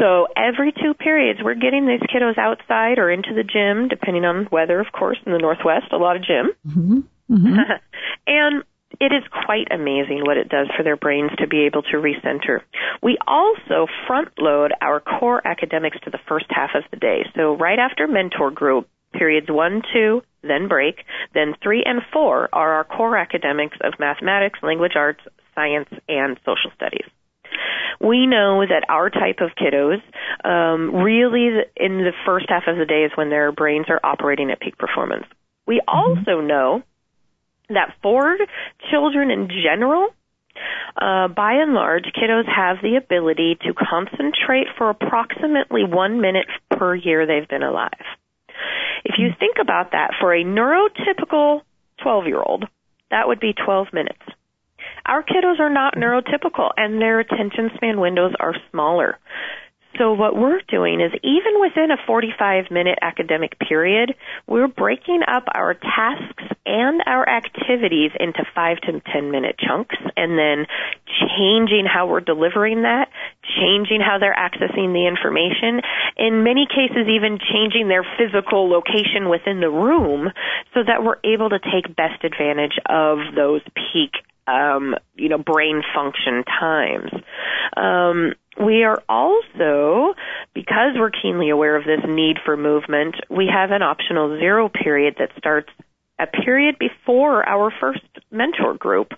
So 0.00 0.26
every 0.36 0.72
two 0.72 0.94
periods, 0.94 1.40
we're 1.42 1.54
getting 1.54 1.86
these 1.86 2.00
kiddos 2.00 2.38
outside 2.38 2.98
or 2.98 3.10
into 3.10 3.34
the 3.34 3.44
gym, 3.44 3.88
depending 3.88 4.24
on 4.24 4.48
weather, 4.50 4.80
of 4.80 4.92
course, 4.92 5.18
in 5.24 5.32
the 5.32 5.38
Northwest, 5.38 5.92
a 5.92 5.96
lot 5.96 6.16
of 6.16 6.22
gym. 6.22 6.52
Mm-hmm. 6.66 7.00
Mm-hmm. 7.30 7.58
and 8.26 8.64
it 9.00 9.12
is 9.12 9.22
quite 9.44 9.68
amazing 9.70 10.22
what 10.24 10.36
it 10.36 10.48
does 10.48 10.68
for 10.76 10.82
their 10.82 10.96
brains 10.96 11.30
to 11.38 11.46
be 11.46 11.66
able 11.66 11.82
to 11.82 11.96
recenter. 11.96 12.60
We 13.02 13.18
also 13.26 13.86
front 14.06 14.30
load 14.38 14.72
our 14.80 15.00
core 15.00 15.46
academics 15.46 15.98
to 16.04 16.10
the 16.10 16.20
first 16.28 16.46
half 16.48 16.70
of 16.74 16.84
the 16.90 16.96
day. 16.96 17.24
So 17.36 17.56
right 17.56 17.78
after 17.78 18.06
mentor 18.06 18.50
group, 18.50 18.88
periods 19.12 19.48
one, 19.50 19.82
two, 19.92 20.22
then 20.42 20.68
break, 20.68 21.04
then 21.34 21.54
three 21.62 21.82
and 21.84 22.00
four 22.12 22.48
are 22.52 22.74
our 22.74 22.84
core 22.84 23.16
academics 23.16 23.76
of 23.82 23.94
mathematics, 23.98 24.60
language 24.62 24.92
arts, 24.96 25.20
science, 25.54 25.88
and 26.08 26.38
social 26.44 26.70
studies. 26.74 27.06
We 28.00 28.26
know 28.26 28.64
that 28.66 28.84
our 28.88 29.10
type 29.10 29.38
of 29.40 29.50
kiddos, 29.56 30.02
um, 30.44 30.94
really 30.94 31.64
in 31.76 31.98
the 31.98 32.12
first 32.24 32.46
half 32.48 32.64
of 32.66 32.76
the 32.76 32.84
day 32.84 33.04
is 33.04 33.12
when 33.14 33.30
their 33.30 33.52
brains 33.52 33.86
are 33.88 34.00
operating 34.02 34.50
at 34.50 34.60
peak 34.60 34.76
performance. 34.78 35.24
We 35.66 35.80
mm-hmm. 35.80 35.88
also 35.96 36.40
know 36.40 36.82
that 37.68 37.94
for 38.02 38.36
children 38.90 39.30
in 39.30 39.48
general, 39.48 40.10
uh, 40.96 41.28
by 41.28 41.54
and 41.54 41.74
large, 41.74 42.04
kiddos 42.16 42.46
have 42.46 42.78
the 42.82 42.96
ability 42.96 43.58
to 43.62 43.74
concentrate 43.74 44.68
for 44.78 44.90
approximately 44.90 45.84
one 45.84 46.20
minute 46.20 46.46
per 46.70 46.94
year 46.94 47.26
they've 47.26 47.48
been 47.48 47.62
alive. 47.62 47.90
If 49.04 49.16
you 49.18 49.30
think 49.38 49.56
about 49.60 49.92
that, 49.92 50.12
for 50.20 50.34
a 50.34 50.42
neurotypical 50.44 51.60
12 52.02 52.26
year 52.26 52.42
old, 52.42 52.64
that 53.10 53.28
would 53.28 53.40
be 53.40 53.52
12 53.52 53.88
minutes. 53.92 54.22
Our 55.04 55.22
kiddos 55.22 55.60
are 55.60 55.70
not 55.70 55.94
neurotypical 55.94 56.70
and 56.76 57.00
their 57.00 57.20
attention 57.20 57.70
span 57.76 58.00
windows 58.00 58.32
are 58.40 58.54
smaller. 58.70 59.18
So 59.98 60.12
what 60.12 60.36
we're 60.36 60.60
doing 60.68 61.00
is 61.00 61.12
even 61.22 61.60
within 61.60 61.90
a 61.90 61.96
45 62.06 62.70
minute 62.70 62.98
academic 63.00 63.58
period, 63.58 64.14
we're 64.46 64.68
breaking 64.68 65.22
up 65.26 65.44
our 65.54 65.74
tasks 65.74 66.44
and 66.66 67.02
our 67.06 67.26
activities 67.26 68.10
into 68.18 68.44
5 68.54 68.76
to 68.82 69.00
10 69.00 69.30
minute 69.30 69.56
chunks 69.58 69.96
and 70.16 70.38
then 70.38 70.66
changing 71.06 71.86
how 71.86 72.06
we're 72.08 72.20
delivering 72.20 72.82
that, 72.82 73.08
changing 73.58 74.00
how 74.00 74.18
they're 74.18 74.36
accessing 74.36 74.92
the 74.92 75.06
information, 75.06 75.80
in 76.16 76.42
many 76.42 76.66
cases 76.66 77.08
even 77.08 77.38
changing 77.38 77.88
their 77.88 78.04
physical 78.18 78.68
location 78.68 79.30
within 79.30 79.60
the 79.60 79.70
room 79.70 80.30
so 80.74 80.80
that 80.86 81.02
we're 81.02 81.20
able 81.24 81.48
to 81.48 81.58
take 81.58 81.94
best 81.96 82.22
advantage 82.24 82.76
of 82.86 83.18
those 83.34 83.62
peak 83.74 84.12
um, 84.46 84.94
you 85.14 85.28
know, 85.28 85.38
brain 85.38 85.82
function 85.94 86.44
times. 86.44 87.10
Um, 87.76 88.34
we 88.58 88.84
are 88.84 89.02
also, 89.08 90.14
because 90.54 90.92
we're 90.96 91.10
keenly 91.10 91.50
aware 91.50 91.76
of 91.76 91.84
this 91.84 92.00
need 92.08 92.36
for 92.44 92.56
movement, 92.56 93.16
we 93.28 93.48
have 93.52 93.70
an 93.70 93.82
optional 93.82 94.38
zero 94.38 94.68
period 94.68 95.16
that 95.18 95.30
starts 95.36 95.68
a 96.18 96.26
period 96.26 96.76
before 96.78 97.46
our 97.46 97.70
first 97.78 98.00
mentor 98.30 98.74
group. 98.74 99.12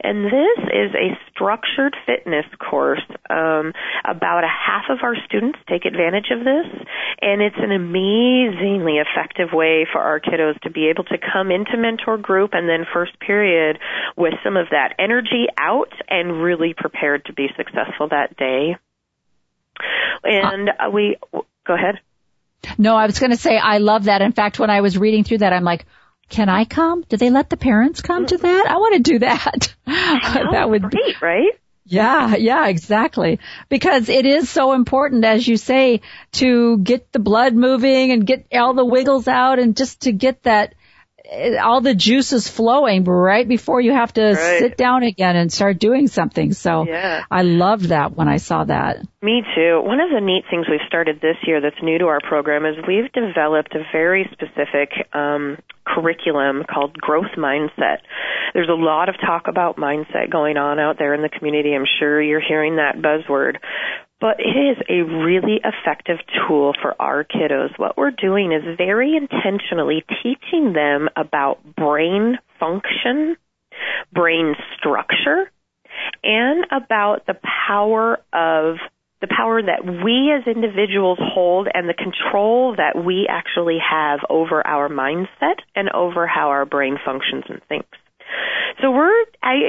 And 0.00 0.24
this 0.26 0.58
is 0.72 0.94
a 0.94 1.18
structured 1.30 1.96
fitness 2.06 2.46
course. 2.58 3.02
Um, 3.28 3.72
about 4.04 4.44
a 4.44 4.48
half 4.48 4.84
of 4.88 4.98
our 5.02 5.16
students 5.26 5.58
take 5.68 5.84
advantage 5.84 6.30
of 6.30 6.40
this, 6.40 6.86
and 7.20 7.42
it's 7.42 7.56
an 7.58 7.72
amazingly 7.72 8.98
effective 8.98 9.48
way 9.52 9.86
for 9.90 10.00
our 10.00 10.20
kiddos 10.20 10.60
to 10.60 10.70
be 10.70 10.88
able 10.88 11.04
to 11.04 11.18
come 11.18 11.50
into 11.50 11.76
mentor 11.76 12.18
group 12.18 12.50
and 12.52 12.68
then 12.68 12.86
first 12.92 13.18
period 13.18 13.78
with 14.16 14.34
some 14.44 14.56
of 14.56 14.66
that 14.70 14.94
energy 14.98 15.46
out 15.58 15.92
and 16.08 16.42
really 16.42 16.74
prepared 16.76 17.24
to 17.24 17.32
be 17.32 17.48
successful 17.56 18.08
that 18.08 18.36
day. 18.36 18.76
And 20.22 20.68
uh, 20.68 20.90
we, 20.92 21.16
go 21.66 21.74
ahead. 21.74 22.00
No, 22.78 22.96
I 22.96 23.06
was 23.06 23.18
going 23.18 23.32
to 23.32 23.36
say 23.36 23.58
I 23.58 23.78
love 23.78 24.04
that. 24.04 24.22
In 24.22 24.32
fact, 24.32 24.58
when 24.58 24.70
I 24.70 24.80
was 24.80 24.96
reading 24.96 25.24
through 25.24 25.38
that, 25.38 25.52
I'm 25.52 25.64
like, 25.64 25.86
can 26.28 26.48
I 26.48 26.64
come? 26.64 27.02
Do 27.08 27.16
they 27.16 27.30
let 27.30 27.50
the 27.50 27.56
parents 27.56 28.00
come 28.00 28.26
to 28.26 28.36
that? 28.36 28.66
I 28.68 28.76
want 28.78 28.96
to 28.96 29.12
do 29.12 29.18
that. 29.20 29.74
That 29.86 30.70
would 30.70 30.90
be 30.90 30.96
great, 30.96 31.22
right? 31.22 31.52
Yeah, 31.86 32.36
yeah, 32.36 32.68
exactly. 32.68 33.40
Because 33.68 34.08
it 34.08 34.24
is 34.24 34.48
so 34.48 34.72
important, 34.72 35.24
as 35.24 35.46
you 35.46 35.56
say, 35.56 36.00
to 36.32 36.78
get 36.78 37.12
the 37.12 37.18
blood 37.18 37.54
moving 37.54 38.10
and 38.10 38.26
get 38.26 38.46
all 38.52 38.72
the 38.72 38.84
wiggles 38.84 39.28
out 39.28 39.58
and 39.58 39.76
just 39.76 40.02
to 40.02 40.12
get 40.12 40.42
that 40.44 40.74
all 41.32 41.80
the 41.80 41.94
juices 41.94 42.48
flowing 42.48 43.04
right 43.04 43.48
before 43.48 43.80
you 43.80 43.92
have 43.92 44.12
to 44.12 44.22
right. 44.22 44.58
sit 44.58 44.76
down 44.76 45.02
again 45.02 45.36
and 45.36 45.52
start 45.52 45.78
doing 45.78 46.06
something. 46.06 46.52
So 46.52 46.86
yeah. 46.86 47.24
I 47.30 47.42
loved 47.42 47.86
that 47.86 48.14
when 48.14 48.28
I 48.28 48.36
saw 48.36 48.64
that. 48.64 48.98
Me 49.22 49.42
too. 49.54 49.80
One 49.82 50.00
of 50.00 50.10
the 50.10 50.20
neat 50.20 50.44
things 50.50 50.66
we've 50.68 50.86
started 50.86 51.20
this 51.22 51.36
year 51.46 51.60
that's 51.62 51.82
new 51.82 51.98
to 51.98 52.06
our 52.06 52.20
program 52.20 52.66
is 52.66 52.76
we've 52.86 53.10
developed 53.12 53.74
a 53.74 53.84
very 53.90 54.28
specific 54.32 54.92
um, 55.14 55.56
curriculum 55.86 56.62
called 56.70 56.94
growth 56.94 57.32
mindset. 57.38 57.98
There's 58.52 58.68
a 58.68 58.74
lot 58.74 59.08
of 59.08 59.16
talk 59.18 59.48
about 59.48 59.76
mindset 59.76 60.30
going 60.30 60.58
on 60.58 60.78
out 60.78 60.98
there 60.98 61.14
in 61.14 61.22
the 61.22 61.30
community. 61.30 61.74
I'm 61.74 61.86
sure 61.98 62.20
you're 62.20 62.42
hearing 62.46 62.76
that 62.76 62.96
buzzword 62.96 63.56
but 64.20 64.40
it 64.40 64.56
is 64.56 64.76
a 64.88 65.02
really 65.02 65.60
effective 65.62 66.18
tool 66.46 66.72
for 66.80 66.94
our 67.00 67.24
kiddos. 67.24 67.78
What 67.78 67.96
we're 67.96 68.10
doing 68.10 68.52
is 68.52 68.62
very 68.78 69.16
intentionally 69.16 70.04
teaching 70.22 70.72
them 70.72 71.08
about 71.16 71.58
brain 71.76 72.38
function, 72.58 73.36
brain 74.12 74.54
structure, 74.78 75.50
and 76.22 76.66
about 76.70 77.26
the 77.26 77.36
power 77.66 78.18
of 78.32 78.76
the 79.20 79.34
power 79.34 79.62
that 79.62 79.84
we 79.84 80.32
as 80.32 80.46
individuals 80.46 81.18
hold 81.20 81.66
and 81.72 81.88
the 81.88 81.94
control 81.94 82.76
that 82.76 83.02
we 83.02 83.26
actually 83.28 83.78
have 83.78 84.20
over 84.28 84.66
our 84.66 84.88
mindset 84.90 85.60
and 85.74 85.88
over 85.90 86.26
how 86.26 86.48
our 86.48 86.66
brain 86.66 86.98
functions 87.02 87.44
and 87.48 87.60
thinks. 87.68 87.96
So 88.82 88.90
we're 88.90 89.24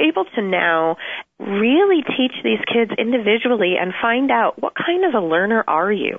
able 0.08 0.24
to 0.34 0.42
now 0.42 0.96
really 1.38 2.02
teach 2.02 2.32
these 2.42 2.60
kids 2.72 2.90
individually 2.98 3.74
and 3.78 3.92
find 4.00 4.30
out 4.30 4.60
what 4.60 4.72
kind 4.74 5.04
of 5.04 5.14
a 5.14 5.24
learner 5.24 5.62
are 5.68 5.92
you 5.92 6.18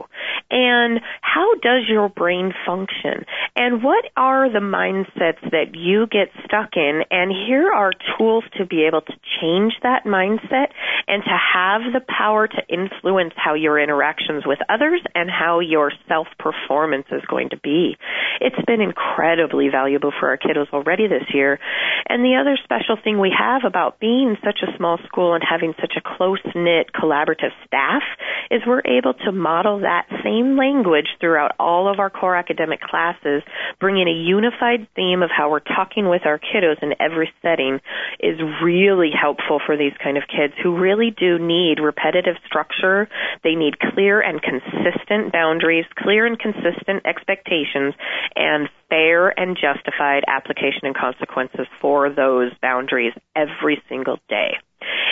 and 0.51 0.99
how 1.21 1.55
does 1.55 1.83
your 1.89 2.07
brain 2.07 2.53
function 2.65 3.25
and 3.55 3.83
what 3.83 4.05
are 4.15 4.51
the 4.51 4.59
mindsets 4.59 5.41
that 5.51 5.73
you 5.73 6.05
get 6.07 6.29
stuck 6.45 6.69
in 6.75 7.01
and 7.09 7.31
here 7.47 7.71
are 7.73 7.91
tools 8.17 8.43
to 8.57 8.65
be 8.65 8.85
able 8.85 9.01
to 9.01 9.13
change 9.41 9.73
that 9.81 10.03
mindset 10.05 10.67
and 11.07 11.23
to 11.23 11.37
have 11.53 11.81
the 11.93 12.01
power 12.07 12.47
to 12.47 12.61
influence 12.69 13.33
how 13.35 13.53
your 13.53 13.79
interactions 13.79 14.43
with 14.45 14.59
others 14.69 15.01
and 15.15 15.29
how 15.31 15.59
your 15.59 15.91
self 16.07 16.27
performance 16.37 17.07
is 17.11 17.21
going 17.29 17.49
to 17.49 17.57
be. 17.57 17.95
It's 18.41 18.59
been 18.67 18.81
incredibly 18.81 19.69
valuable 19.69 20.11
for 20.19 20.29
our 20.29 20.37
kiddos 20.37 20.71
already 20.73 21.07
this 21.07 21.23
year. 21.33 21.59
And 22.07 22.23
the 22.23 22.37
other 22.39 22.57
special 22.63 22.97
thing 23.01 23.19
we 23.19 23.33
have 23.37 23.61
about 23.65 23.99
being 23.99 24.35
such 24.43 24.59
a 24.61 24.77
small 24.77 24.99
school 25.07 25.33
and 25.33 25.43
having 25.43 25.73
such 25.79 25.93
a 25.97 26.01
close 26.01 26.43
knit 26.53 26.91
collaborative 26.93 27.55
staff 27.65 28.03
is 28.51 28.61
we're 28.65 28.85
able 28.85 29.13
to 29.13 29.31
model 29.31 29.79
that 29.79 30.05
same 30.23 30.57
language 30.57 31.07
throughout 31.19 31.51
all 31.59 31.91
of 31.91 31.99
our 31.99 32.09
core 32.09 32.35
academic 32.35 32.81
classes, 32.81 33.43
bringing 33.79 34.07
a 34.07 34.11
unified 34.11 34.87
theme 34.95 35.23
of 35.23 35.29
how 35.35 35.49
we're 35.49 35.59
talking 35.59 36.09
with 36.09 36.25
our 36.25 36.39
kiddos 36.39 36.81
in 36.81 36.93
every 36.99 37.29
setting 37.41 37.79
is 38.19 38.39
really 38.63 39.11
helpful 39.11 39.59
for 39.65 39.77
these 39.77 39.93
kind 40.03 40.17
of 40.17 40.23
kids 40.27 40.53
who 40.61 40.77
really 40.77 41.11
do 41.17 41.39
need 41.39 41.79
repetitive 41.79 42.35
structure. 42.45 43.07
They 43.43 43.55
need 43.55 43.79
clear 43.79 44.21
and 44.21 44.41
consistent 44.41 45.31
boundaries, 45.31 45.85
clear 45.97 46.25
and 46.25 46.39
consistent 46.39 47.05
expectations, 47.05 47.93
and 48.35 48.69
fair 48.89 49.37
and 49.37 49.57
justified 49.57 50.23
application 50.27 50.83
and 50.83 50.95
consequences 50.95 51.67
for 51.81 52.09
those 52.09 52.51
boundaries 52.61 53.13
every 53.35 53.81
single 53.89 54.17
day. 54.29 54.53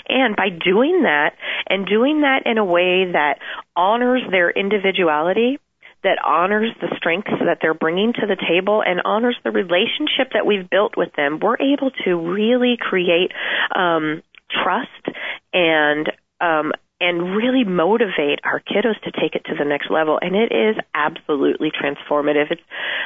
And 0.08 0.36
by 0.36 0.50
doing 0.50 1.04
that, 1.04 1.34
and 1.68 1.86
doing 1.86 2.22
that 2.22 2.44
in 2.46 2.58
a 2.58 2.66
way 2.66 3.12
that 3.12 3.40
honors 3.76 4.22
their 4.30 4.50
individuality, 4.50 5.60
that 6.04 6.20
honors 6.24 6.70
the 6.80 6.94
strengths 6.98 7.32
that 7.46 7.58
they're 7.62 7.74
bringing 7.74 8.14
to 8.14 8.28
the 8.28 8.38
table 8.38 8.84
and 8.86 9.02
honors 9.04 9.36
the 9.44 9.52
relationship 9.52 10.32
that 10.34 10.46
we've 10.46 10.70
built 10.70 10.96
with 10.96 11.12
them, 11.18 11.40
we're 11.42 11.58
able 11.58 11.90
to 12.06 12.16
really 12.16 12.78
create 12.80 13.32
um, 13.76 14.22
trust 14.52 15.18
and 15.52 16.12
um, 16.40 16.72
and 17.06 17.36
really 17.36 17.64
motivate 17.64 18.40
our 18.44 18.60
kiddos 18.60 19.00
to 19.04 19.12
take 19.12 19.36
it 19.36 19.46
to 19.46 19.54
the 19.58 19.66
next 19.66 19.92
level. 19.92 20.18
And 20.22 20.36
it 20.36 20.52
is 20.52 20.76
absolutely 20.94 21.70
transformative. 21.70 22.50
It's, 22.50 22.62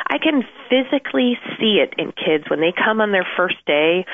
I 0.08 0.18
can 0.18 0.44
physically 0.70 1.38
see 1.60 1.84
it 1.84 1.94
in 1.98 2.14
kids 2.14 2.50
when 2.50 2.62
they 2.62 2.72
come 2.72 3.02
on 3.02 3.12
their 3.12 3.28
first 3.36 3.58
day 3.68 4.06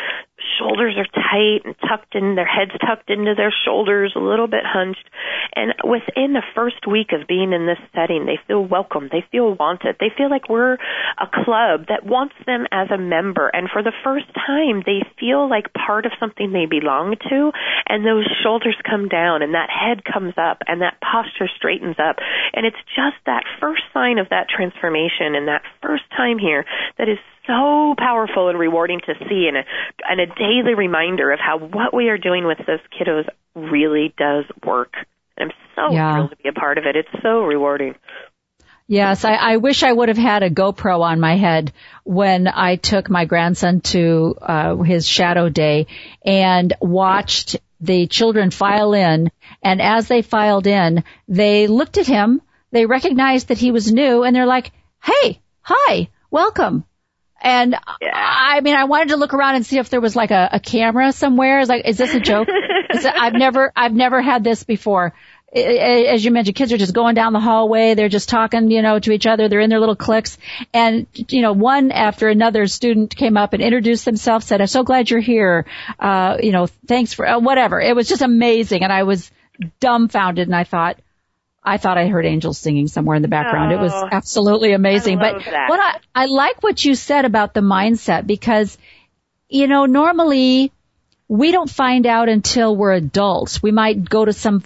shoulders 0.60 0.95
are 0.98 1.08
tight 1.08 1.65
and 1.65 1.76
tucked 1.88 2.15
in, 2.15 2.36
their 2.36 2.45
heads 2.45 2.71
tucked 2.80 3.10
into 3.10 3.34
their 3.36 3.54
shoulders, 3.65 4.13
a 4.15 4.19
little 4.19 4.48
bit 4.48 4.63
hunched. 4.65 5.08
And 5.56 5.74
within 5.84 6.34
the 6.34 6.43
first 6.54 6.88
week 6.88 7.12
of 7.12 7.28
being 7.28 7.54
in 7.54 7.65
this 7.65 7.80
setting, 7.93 8.26
they 8.26 8.39
feel 8.48 8.65
welcome. 8.65 9.10
They 9.12 9.24
feel 9.32 9.56
wanted. 9.56 9.95
They 10.00 10.12
feel 10.15 10.30
like 10.30 10.50
we're 10.50 10.74
a 10.74 11.28
club 11.43 11.88
that 11.88 12.06
wants 12.06 12.36
them 12.45 12.65
as 12.71 12.89
a 12.91 12.98
member. 12.98 13.48
And 13.48 13.69
for 13.71 13.84
the 13.84 13.95
first 14.04 14.28
time, 14.34 14.84
they 14.86 15.04
feel 15.19 15.50
like 15.50 15.74
part 15.74 16.06
of 16.06 16.12
something 16.19 16.52
they 16.52 16.65
belong 16.65 17.15
to. 17.30 17.52
And 17.88 18.06
those 18.06 18.28
shoulders 18.43 18.76
come 18.84 19.08
down 19.08 19.41
and 19.41 19.54
that 19.54 19.69
head 19.76 20.04
comes 20.06 20.34
up 20.38 20.62
and 20.68 20.82
that 20.82 20.98
posture 21.02 21.50
straightens 21.56 21.98
up. 22.00 22.18
And 22.54 22.66
it's 22.66 22.80
just 22.96 23.18
that 23.26 23.44
first 23.60 23.84
sign 23.94 24.18
of 24.18 24.30
that 24.30 24.48
transformation 24.50 25.36
and 25.36 25.48
that 25.48 25.64
first 25.82 26.04
time 26.16 26.40
here 26.40 26.66
that 26.98 27.10
is 27.10 27.18
so 27.46 27.96
powerful 27.98 28.50
and 28.50 28.58
rewarding 28.58 29.02
to 29.06 29.14
see 29.28 29.48
and 29.48 29.58
a, 29.58 29.64
and 30.10 30.20
a 30.20 30.26
daily 30.26 30.74
reminder 30.76 31.32
of 31.32 31.40
how 31.40 31.60
what 31.60 31.94
we 31.94 32.10
are 32.10 32.18
doing 32.18 32.46
with 32.46 32.58
those 32.66 32.80
kiddos 32.98 33.28
really 33.56 34.14
does 34.18 34.46
work. 34.66 34.94
And 35.38 35.52
I'm 35.52 35.58
so 35.76 35.94
yeah. 35.94 36.14
thrilled 36.14 36.30
to 36.32 36.38
be 36.38 36.50
a 36.50 36.54
part 36.54 36.78
of 36.78 36.86
it. 36.86 36.96
It's 36.96 37.22
so 37.22 37.44
rewarding. 37.44 37.96
Yes, 38.88 39.26
I, 39.26 39.34
I 39.34 39.58
wish 39.58 39.82
I 39.82 39.92
would 39.92 40.10
have 40.10 40.18
had 40.18 40.44
a 40.44 40.50
GoPro 40.50 41.02
on 41.02 41.20
my 41.20 41.38
head 41.38 41.74
when 42.04 42.48
I 42.48 42.76
took 42.76 43.10
my 43.10 43.26
grandson 43.26 43.82
to 43.82 44.36
uh, 44.40 44.76
his 44.78 45.08
shadow 45.08 45.50
day 45.50 45.88
and 46.24 46.72
watched 46.80 47.58
the 47.82 48.06
children 48.06 48.52
file 48.52 48.94
in. 48.94 49.32
And 49.65 49.82
as 49.82 50.08
they 50.08 50.21
filed 50.21 50.67
in, 50.67 51.04
they 51.28 51.65
looked 51.65 51.97
at 51.97 52.06
him, 52.06 52.39
they 52.71 52.86
recognized 52.86 53.47
that 53.47 53.58
he 53.58 53.71
was 53.71 53.91
new, 53.91 54.23
and 54.23 54.36
they're 54.36 54.45
like, 54.45 54.71
"Hey, 55.04 55.41
hi, 55.62 56.10
welcome." 56.30 56.86
And 57.41 57.75
yeah. 57.99 58.12
I 58.13 58.62
mean, 58.62 58.75
I 58.75 58.84
wanted 58.84 59.10
to 59.10 59.17
look 59.17 59.34
around 59.34 59.56
and 59.56 59.65
see 59.65 59.80
if 59.80 59.89
there 59.89 60.01
was 60.01 60.15
like 60.15 60.30
a, 60.30 60.49
a 60.54 60.60
camera 60.60 61.12
somewhere. 61.12 61.60
Is 61.60 61.69
like, 61.69 61.88
is 61.88 61.97
this 61.97 62.13
a 62.13 62.19
joke? 62.19 62.47
it, 62.47 63.06
I've 63.06 63.34
never, 63.34 63.71
I've 63.75 63.93
never 63.93 64.21
had 64.21 64.43
this 64.43 64.63
before. 64.63 65.13
As 65.51 66.23
you 66.23 66.32
mentioned, 66.32 66.56
kids 66.56 66.71
are 66.73 66.78
just 66.78 66.93
going 66.93 67.15
down 67.15 67.34
the 67.34 67.39
hallway. 67.39 67.93
They're 67.93 68.10
just 68.10 68.30
talking, 68.30 68.69
you 68.69 68.82
know, 68.82 68.99
to 68.99 69.12
each 69.12 69.25
other. 69.25 69.47
They're 69.47 69.62
in 69.62 69.69
their 69.69 69.80
little 69.80 69.95
cliques. 69.95 70.38
And, 70.73 71.08
you 71.30 71.41
know, 71.41 71.54
one 71.54 71.91
after 71.91 72.28
another 72.28 72.67
student 72.67 73.15
came 73.15 73.38
up 73.38 73.54
and 73.54 73.63
introduced 73.63 74.06
themselves, 74.06 74.45
said, 74.45 74.60
I'm 74.62 74.67
so 74.67 74.84
glad 74.84 75.10
you're 75.10 75.19
here. 75.19 75.65
Uh, 75.99 76.38
you 76.43 76.51
know, 76.51 76.67
thanks 76.88 77.13
for, 77.13 77.25
uh, 77.25 77.39
whatever. 77.39 77.80
It 77.80 77.95
was 77.95 78.08
just 78.08 78.21
amazing. 78.21 78.84
And 78.84 78.91
I 78.91 79.04
was 79.04 79.32
dumbfounded 79.80 80.48
and 80.48 80.56
I 80.56 80.63
thought, 80.63 80.98
I 81.63 81.78
thought 81.78 81.98
I 81.98 82.08
heard 82.08 82.26
angels 82.26 82.60
singing 82.60 82.88
somewhere 82.88 83.15
in 83.15 83.22
the 83.24 83.28
background. 83.28 83.74
Oh, 83.74 83.76
it 83.76 83.82
was 83.82 83.94
oh. 83.94 84.08
absolutely 84.12 84.74
amazing. 84.74 85.18
but 85.18 85.44
that. 85.44 85.70
what 85.70 85.80
I, 85.80 86.24
I 86.24 86.26
like 86.28 86.62
what 86.62 86.84
you 86.86 86.94
said 86.94 87.26
about 87.26 87.54
the 87.54 87.62
mindset 87.62 88.28
because, 88.28 88.78
you 89.50 89.68
know, 89.68 89.86
normally 89.86 90.72
we 91.28 91.52
don't 91.52 91.70
find 91.70 92.06
out 92.06 92.30
until 92.30 92.76
we're 92.76 92.94
adults. 92.94 93.63
We 93.63 93.72
might 93.72 94.08
go 94.08 94.24
to 94.24 94.34
some 94.34 94.63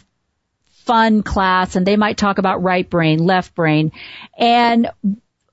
fun 0.84 1.24
class 1.24 1.76
and 1.76 1.86
they 1.86 1.96
might 1.96 2.18
talk 2.18 2.38
about 2.38 2.64
right 2.64 2.90
brain, 2.90 3.20
left 3.20 3.56
brain. 3.56 3.94
And 4.38 4.90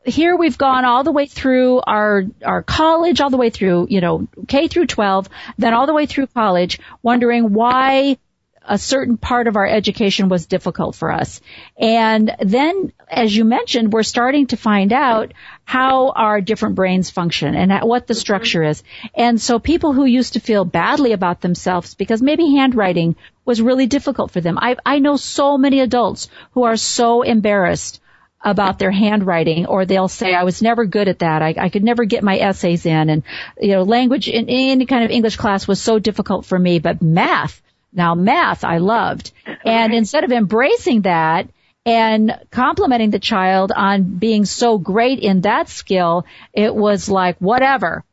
here 0.05 0.37
we've 0.37 0.57
gone 0.57 0.85
all 0.85 1.05
the 1.05 1.12
way 1.12 1.27
through 1.27 1.81
our 1.81 2.25
our 2.44 2.62
college, 2.62 3.20
all 3.20 3.31
the 3.31 3.37
way 3.37 3.51
through, 3.51 3.88
you 3.90 4.01
know, 4.01 4.27
K 4.49 4.68
through 4.68 4.87
12, 4.87 5.29
then 5.59 5.75
all 5.75 5.87
the 5.87 5.92
way 5.92 6.07
through 6.07 6.29
college, 6.29 6.81
wondering 7.03 7.53
why 7.53 8.18
a 8.66 8.79
certain 8.79 9.16
part 9.16 9.46
of 9.46 9.57
our 9.57 9.66
education 9.66 10.29
was 10.29 10.46
difficult 10.46 10.94
for 10.94 11.11
us. 11.12 11.40
And 11.79 12.35
then, 12.40 12.92
as 13.09 13.35
you 13.35 13.44
mentioned, 13.44 13.92
we're 13.92 14.02
starting 14.02 14.48
to 14.48 14.57
find 14.57 14.92
out 14.92 15.33
how 15.64 16.11
our 16.11 16.40
different 16.40 16.74
brains 16.74 17.11
function 17.11 17.55
and 17.55 17.88
what 17.88 18.07
the 18.07 18.14
structure 18.14 18.62
is. 18.62 18.83
And 19.14 19.40
so 19.40 19.59
people 19.59 19.92
who 19.92 20.05
used 20.05 20.35
to 20.35 20.40
feel 20.40 20.64
badly 20.64 21.12
about 21.12 21.40
themselves 21.40 21.94
because 21.94 22.22
maybe 22.22 22.57
handwriting 22.57 23.16
was 23.44 23.62
really 23.62 23.87
difficult 23.87 24.31
for 24.33 24.40
them. 24.40 24.59
I, 24.61 24.76
I 24.85 24.98
know 24.98 25.16
so 25.16 25.57
many 25.57 25.81
adults 25.81 26.29
who 26.52 26.64
are 26.64 26.76
so 26.76 27.22
embarrassed 27.22 28.00
about 28.44 28.79
their 28.79 28.90
handwriting 28.90 29.66
or 29.66 29.87
they'll 29.87 30.09
say 30.09 30.35
I 30.35 30.44
was 30.44 30.62
never 30.62 30.85
good 30.85 31.09
at 31.09 31.20
that. 31.20 31.42
I, 31.42 31.55
I 31.59 31.68
could 31.68 31.83
never 31.83 32.05
get 32.05 32.22
my 32.22 32.38
essays 32.38 32.87
in 32.87 33.11
and 33.11 33.22
you 33.61 33.72
know 33.72 33.83
language 33.83 34.29
in 34.29 34.48
any 34.48 34.87
kind 34.87 35.05
of 35.05 35.11
English 35.11 35.37
class 35.37 35.66
was 35.66 35.81
so 35.81 35.98
difficult 35.98 36.44
for 36.44 36.59
me 36.59 36.79
but 36.79 37.02
math 37.02 37.61
now 37.92 38.14
math 38.14 38.64
I 38.64 38.79
loved. 38.79 39.33
And 39.64 39.94
instead 39.94 40.25
of 40.25 40.33
embracing 40.33 41.03
that 41.03 41.49
and 41.85 42.38
complimenting 42.51 43.11
the 43.11 43.18
child 43.18 43.72
on 43.75 44.18
being 44.18 44.44
so 44.44 44.79
great 44.79 45.20
in 45.20 45.42
that 45.42 45.68
skill, 45.68 46.27
it 46.53 46.75
was 46.75 47.09
like, 47.09 47.38
whatever. 47.38 48.05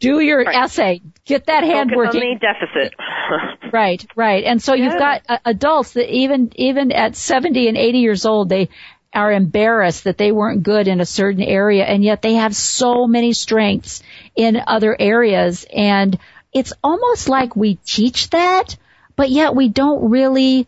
Do 0.00 0.18
your 0.18 0.42
right. 0.42 0.64
essay. 0.64 1.00
Get 1.24 1.46
that 1.46 1.62
hand 1.62 1.90
Focus 1.90 2.14
working. 2.14 2.40
Deficit. 2.40 2.94
right, 3.72 4.04
right. 4.16 4.42
And 4.42 4.60
so 4.60 4.74
yeah. 4.74 4.84
you've 4.84 4.98
got 4.98 5.22
uh, 5.28 5.38
adults 5.44 5.92
that 5.92 6.12
even, 6.12 6.50
even 6.56 6.90
at 6.90 7.14
70 7.14 7.68
and 7.68 7.76
80 7.76 7.98
years 7.98 8.26
old, 8.26 8.48
they 8.48 8.68
are 9.14 9.30
embarrassed 9.30 10.04
that 10.04 10.18
they 10.18 10.32
weren't 10.32 10.62
good 10.62 10.88
in 10.88 11.00
a 11.00 11.06
certain 11.06 11.42
area 11.42 11.84
and 11.84 12.02
yet 12.02 12.22
they 12.22 12.34
have 12.34 12.56
so 12.56 13.06
many 13.06 13.32
strengths 13.32 14.02
in 14.34 14.56
other 14.66 14.96
areas 14.98 15.66
and 15.70 16.18
it's 16.52 16.72
almost 16.82 17.28
like 17.28 17.54
we 17.54 17.74
teach 17.74 18.30
that 18.30 18.76
but 19.16 19.30
yet 19.30 19.54
we 19.54 19.68
don't 19.68 20.10
really 20.10 20.66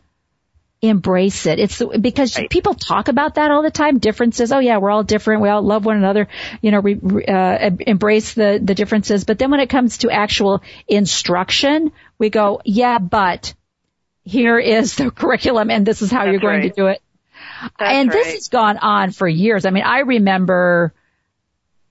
embrace 0.88 1.46
it. 1.46 1.58
It's 1.58 1.82
because 2.00 2.38
right. 2.38 2.50
people 2.50 2.74
talk 2.74 3.08
about 3.08 3.36
that 3.36 3.50
all 3.50 3.62
the 3.62 3.70
time. 3.70 3.98
Differences. 3.98 4.52
Oh 4.52 4.58
yeah, 4.58 4.78
we're 4.78 4.90
all 4.90 5.02
different. 5.02 5.42
We 5.42 5.48
all 5.48 5.62
love 5.62 5.84
one 5.84 5.96
another. 5.96 6.28
You 6.60 6.70
know, 6.70 6.80
we 6.80 7.00
uh, 7.26 7.70
embrace 7.80 8.34
the 8.34 8.60
the 8.62 8.74
differences. 8.74 9.24
But 9.24 9.38
then 9.38 9.50
when 9.50 9.60
it 9.60 9.70
comes 9.70 9.98
to 9.98 10.10
actual 10.10 10.62
instruction, 10.86 11.92
we 12.18 12.30
go, 12.30 12.60
yeah, 12.64 12.98
but 12.98 13.54
here 14.24 14.58
is 14.58 14.94
the 14.96 15.10
curriculum, 15.22 15.70
and 15.70 15.86
this 15.86 16.02
is 16.02 16.10
how 16.10 16.20
That's 16.20 16.32
you're 16.32 16.40
going 16.40 16.60
right. 16.60 16.74
to 16.74 16.80
do 16.80 16.86
it. 16.88 17.02
That's 17.78 17.92
and 17.92 18.08
right. 18.08 18.14
this 18.14 18.34
has 18.34 18.48
gone 18.48 18.78
on 18.78 19.10
for 19.12 19.26
years. 19.26 19.66
I 19.66 19.70
mean, 19.70 19.84
I 19.84 20.00
remember. 20.00 20.92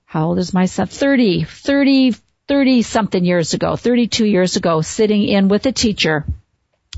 How 0.06 0.28
old 0.28 0.38
is 0.38 0.54
my 0.54 0.66
son? 0.66 0.86
30, 0.86 1.44
30, 1.44 2.14
30 2.48 2.82
something 2.84 3.26
years 3.26 3.56
ago, 3.56 3.76
32 3.76 4.26
years 4.26 4.58
ago, 4.58 4.82
sitting 4.82 5.24
in 5.24 5.48
with 5.48 5.66
a 5.66 5.72
teacher 5.72 6.24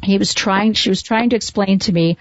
he 0.06 0.18
was 0.18 0.34
trying, 0.34 0.74
she 0.74 0.90
was 0.90 1.04
trying 1.04 1.32
to 1.32 1.36
explain 1.36 1.80
to 1.80 1.92
me 1.92 2.18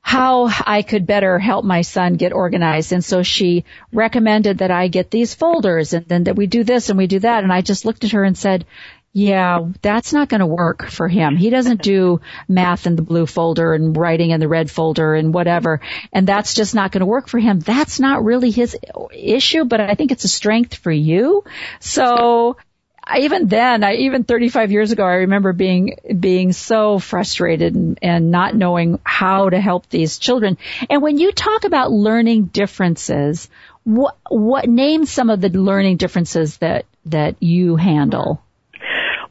how 0.00 0.48
I 0.64 0.82
could 0.82 1.04
better 1.04 1.36
help 1.36 1.64
my 1.64 1.80
son 1.80 2.14
get 2.14 2.32
organized. 2.32 2.92
And 2.92 3.04
so 3.04 3.24
she 3.24 3.64
recommended 3.92 4.58
that 4.58 4.70
I 4.70 4.86
get 4.86 5.10
these 5.10 5.34
folders 5.34 5.94
and 5.94 6.06
then 6.06 6.24
that 6.24 6.36
we 6.36 6.46
do 6.46 6.62
this 6.62 6.90
and 6.90 6.96
we 6.96 7.08
do 7.08 7.18
that. 7.18 7.42
And 7.42 7.52
I 7.52 7.60
just 7.60 7.84
looked 7.84 8.04
at 8.04 8.12
her 8.12 8.22
and 8.22 8.38
said, 8.38 8.66
yeah, 9.12 9.66
that's 9.80 10.12
not 10.12 10.28
going 10.28 10.42
to 10.42 10.46
work 10.46 10.90
for 10.90 11.08
him. 11.08 11.36
He 11.36 11.48
doesn't 11.48 11.80
do 11.80 12.20
math 12.46 12.86
in 12.86 12.96
the 12.96 13.02
blue 13.02 13.24
folder 13.24 13.72
and 13.72 13.96
writing 13.96 14.30
in 14.30 14.40
the 14.40 14.46
red 14.46 14.70
folder 14.70 15.14
and 15.14 15.32
whatever. 15.32 15.80
And 16.12 16.26
that's 16.26 16.52
just 16.52 16.74
not 16.74 16.92
going 16.92 17.00
to 17.00 17.06
work 17.06 17.26
for 17.26 17.38
him. 17.38 17.58
That's 17.58 17.98
not 17.98 18.22
really 18.22 18.50
his 18.50 18.76
issue, 19.12 19.64
but 19.64 19.80
I 19.80 19.94
think 19.94 20.12
it's 20.12 20.24
a 20.24 20.28
strength 20.28 20.74
for 20.74 20.92
you. 20.92 21.44
So 21.80 22.58
I, 23.06 23.20
even 23.20 23.46
then, 23.46 23.84
I, 23.84 23.94
even 23.94 24.24
35 24.24 24.72
years 24.72 24.90
ago, 24.90 25.04
I 25.04 25.14
remember 25.14 25.52
being 25.52 25.96
being 26.18 26.52
so 26.52 26.98
frustrated 26.98 27.74
and, 27.74 27.98
and 28.02 28.30
not 28.30 28.56
knowing 28.56 28.98
how 29.04 29.48
to 29.48 29.60
help 29.60 29.88
these 29.88 30.18
children. 30.18 30.58
And 30.90 31.02
when 31.02 31.18
you 31.18 31.30
talk 31.30 31.64
about 31.64 31.92
learning 31.92 32.46
differences, 32.46 33.48
what 33.84 34.16
what 34.28 34.68
name 34.68 35.06
some 35.06 35.30
of 35.30 35.40
the 35.40 35.50
learning 35.50 35.98
differences 35.98 36.56
that 36.58 36.86
that 37.06 37.40
you 37.40 37.76
handle? 37.76 38.42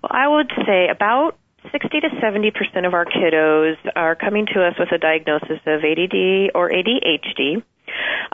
Well, 0.01 0.11
I 0.11 0.27
would 0.27 0.51
say 0.65 0.87
about 0.89 1.37
60 1.71 1.99
to 1.99 2.09
70 2.21 2.51
percent 2.51 2.85
of 2.85 2.93
our 2.93 3.05
kiddos 3.05 3.75
are 3.95 4.15
coming 4.15 4.45
to 4.53 4.63
us 4.63 4.75
with 4.79 4.91
a 4.93 4.97
diagnosis 4.97 5.59
of 5.65 5.83
ADD 5.83 6.51
or 6.55 6.69
ADHD. 6.69 7.61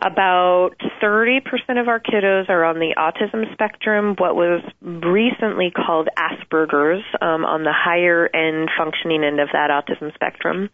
About 0.01 0.71
30% 1.01 1.41
of 1.79 1.87
our 1.87 1.99
kiddos 1.99 2.49
are 2.49 2.63
on 2.65 2.79
the 2.79 2.95
autism 2.97 3.51
spectrum, 3.53 4.15
what 4.17 4.35
was 4.35 4.63
recently 4.81 5.71
called 5.71 6.09
Asperger's, 6.17 7.03
um, 7.21 7.45
on 7.45 7.63
the 7.63 7.73
higher 7.73 8.29
end 8.33 8.69
functioning 8.77 9.23
end 9.23 9.39
of 9.39 9.49
that 9.53 9.69
autism 9.69 10.13
spectrum. 10.15 10.69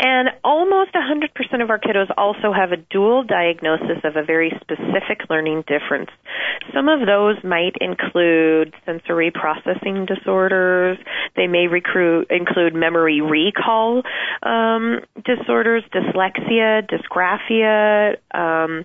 And 0.00 0.30
almost 0.44 0.92
100% 0.94 1.62
of 1.62 1.70
our 1.70 1.78
kiddos 1.78 2.10
also 2.16 2.52
have 2.52 2.72
a 2.72 2.76
dual 2.76 3.24
diagnosis 3.24 3.98
of 4.04 4.16
a 4.16 4.24
very 4.24 4.52
specific 4.60 5.28
learning 5.28 5.64
difference. 5.66 6.10
Some 6.74 6.88
of 6.88 7.06
those 7.06 7.36
might 7.42 7.74
include 7.80 8.74
sensory 8.86 9.30
processing 9.30 10.06
disorders. 10.06 10.98
They 11.36 11.46
may 11.46 11.66
recruit, 11.66 12.28
include 12.30 12.74
memory 12.74 13.20
recall 13.20 14.02
um, 14.42 15.00
disorders, 15.24 15.82
dyslexia, 15.92 16.88
dysgraphia, 16.88 18.07
um, 18.34 18.84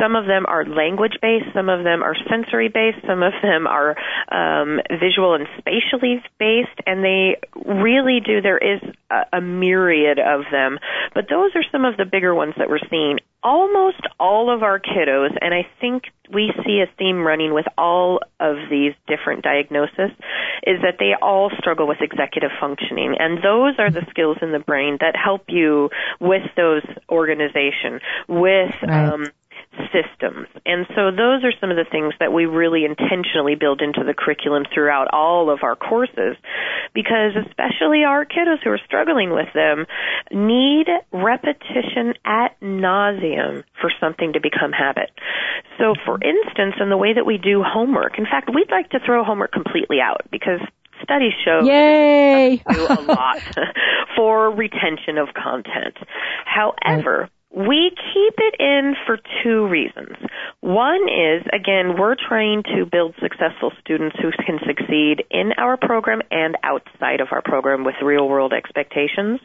some 0.00 0.16
of 0.16 0.26
them 0.26 0.46
are 0.46 0.64
language 0.64 1.18
based, 1.20 1.46
some 1.54 1.68
of 1.68 1.84
them 1.84 2.02
are 2.02 2.14
sensory 2.28 2.68
based, 2.68 2.98
some 3.06 3.22
of 3.22 3.32
them 3.42 3.66
are 3.66 3.96
um, 4.30 4.80
visual 4.88 5.34
and 5.34 5.46
spatially 5.58 6.22
based, 6.38 6.78
and 6.86 7.04
they 7.04 7.36
really 7.54 8.20
do. 8.24 8.40
There 8.40 8.58
is 8.58 8.80
a, 9.10 9.38
a 9.38 9.40
myriad 9.40 10.18
of 10.18 10.42
them, 10.50 10.78
but 11.14 11.26
those 11.28 11.52
are 11.54 11.64
some 11.70 11.84
of 11.84 11.96
the 11.96 12.04
bigger 12.04 12.34
ones 12.34 12.54
that 12.58 12.68
we're 12.68 12.86
seeing. 12.90 13.18
Almost 13.44 14.02
all 14.20 14.54
of 14.54 14.62
our 14.62 14.78
kiddos, 14.78 15.36
and 15.40 15.52
I 15.52 15.66
think 15.80 16.04
we 16.32 16.52
see 16.64 16.80
a 16.80 16.86
theme 16.96 17.26
running 17.26 17.52
with 17.52 17.66
all 17.76 18.20
of 18.38 18.56
these 18.70 18.94
different 19.08 19.42
diagnoses, 19.42 20.10
is 20.64 20.80
that 20.82 20.96
they 20.98 21.14
all 21.20 21.50
struggle 21.58 21.88
with 21.88 21.98
executive 22.00 22.50
functioning, 22.60 23.16
and 23.18 23.38
those 23.38 23.74
are 23.78 23.90
the 23.90 24.06
skills 24.10 24.38
in 24.42 24.52
the 24.52 24.60
brain 24.60 24.96
that 25.00 25.16
help 25.16 25.44
you 25.48 25.90
with 26.20 26.42
those 26.56 26.84
organization, 27.10 28.00
with 28.28 28.72
right. 28.82 29.12
um, 29.12 29.26
systems. 29.92 30.48
And 30.66 30.86
so 30.94 31.10
those 31.10 31.44
are 31.44 31.52
some 31.60 31.70
of 31.70 31.76
the 31.76 31.88
things 31.90 32.14
that 32.20 32.32
we 32.32 32.44
really 32.44 32.84
intentionally 32.84 33.54
build 33.54 33.80
into 33.80 34.04
the 34.04 34.14
curriculum 34.14 34.64
throughout 34.72 35.08
all 35.12 35.50
of 35.50 35.60
our 35.62 35.76
courses 35.76 36.36
because 36.94 37.32
especially 37.46 38.04
our 38.04 38.24
kiddos 38.24 38.62
who 38.62 38.70
are 38.70 38.80
struggling 38.84 39.30
with 39.30 39.48
them 39.54 39.86
need 40.30 40.86
repetition 41.12 42.14
at 42.24 42.58
nauseum 42.60 43.64
for 43.80 43.90
something 43.98 44.34
to 44.34 44.40
become 44.40 44.72
habit. 44.72 45.10
So 45.78 45.94
for 46.04 46.18
instance, 46.22 46.74
in 46.80 46.90
the 46.90 46.96
way 46.96 47.14
that 47.14 47.24
we 47.24 47.38
do 47.38 47.62
homework, 47.62 48.18
in 48.18 48.24
fact, 48.24 48.50
we'd 48.54 48.70
like 48.70 48.90
to 48.90 49.00
throw 49.04 49.24
homework 49.24 49.52
completely 49.52 50.00
out 50.00 50.22
because 50.30 50.60
studies 51.02 51.32
show 51.44 51.62
Yay! 51.64 52.62
do 52.70 52.86
a 52.86 53.00
lot 53.02 53.42
for 54.16 54.50
retention 54.50 55.18
of 55.18 55.28
content. 55.34 55.96
However, 56.44 57.28
we 57.54 57.90
keep 58.22 58.34
it 58.38 58.54
in 58.60 58.94
for 59.06 59.18
two 59.42 59.66
reasons. 59.66 60.16
One 60.60 61.08
is, 61.08 61.42
again, 61.52 61.98
we're 61.98 62.16
trying 62.16 62.62
to 62.74 62.86
build 62.86 63.14
successful 63.20 63.72
students 63.80 64.16
who 64.20 64.30
can 64.44 64.58
succeed 64.66 65.24
in 65.30 65.52
our 65.58 65.76
program 65.76 66.20
and 66.30 66.56
outside 66.62 67.20
of 67.20 67.28
our 67.32 67.42
program 67.42 67.84
with 67.84 67.96
real 68.02 68.28
world 68.28 68.52
expectations. 68.52 69.40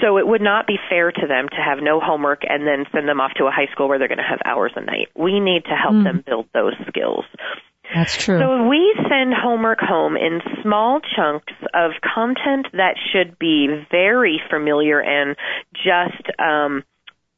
So 0.00 0.18
it 0.18 0.26
would 0.26 0.40
not 0.40 0.66
be 0.66 0.76
fair 0.88 1.12
to 1.12 1.26
them 1.26 1.48
to 1.48 1.56
have 1.56 1.78
no 1.82 2.00
homework 2.00 2.42
and 2.48 2.66
then 2.66 2.84
send 2.92 3.08
them 3.08 3.20
off 3.20 3.32
to 3.36 3.44
a 3.44 3.50
high 3.50 3.70
school 3.72 3.88
where 3.88 3.98
they're 3.98 4.08
going 4.08 4.18
to 4.18 4.24
have 4.24 4.40
hours 4.44 4.72
a 4.76 4.80
night. 4.80 5.08
We 5.14 5.40
need 5.40 5.64
to 5.64 5.76
help 5.76 5.94
mm. 5.94 6.04
them 6.04 6.24
build 6.26 6.46
those 6.52 6.74
skills. 6.88 7.24
That's 7.94 8.16
true. 8.16 8.38
So 8.38 8.68
we 8.68 8.94
send 9.08 9.34
homework 9.34 9.80
home 9.80 10.16
in 10.16 10.40
small 10.62 11.00
chunks 11.00 11.52
of 11.74 11.92
content 12.02 12.68
that 12.72 12.94
should 13.12 13.38
be 13.38 13.66
very 13.90 14.40
familiar 14.48 15.00
and 15.00 15.36
just 15.74 16.22
um, 16.38 16.84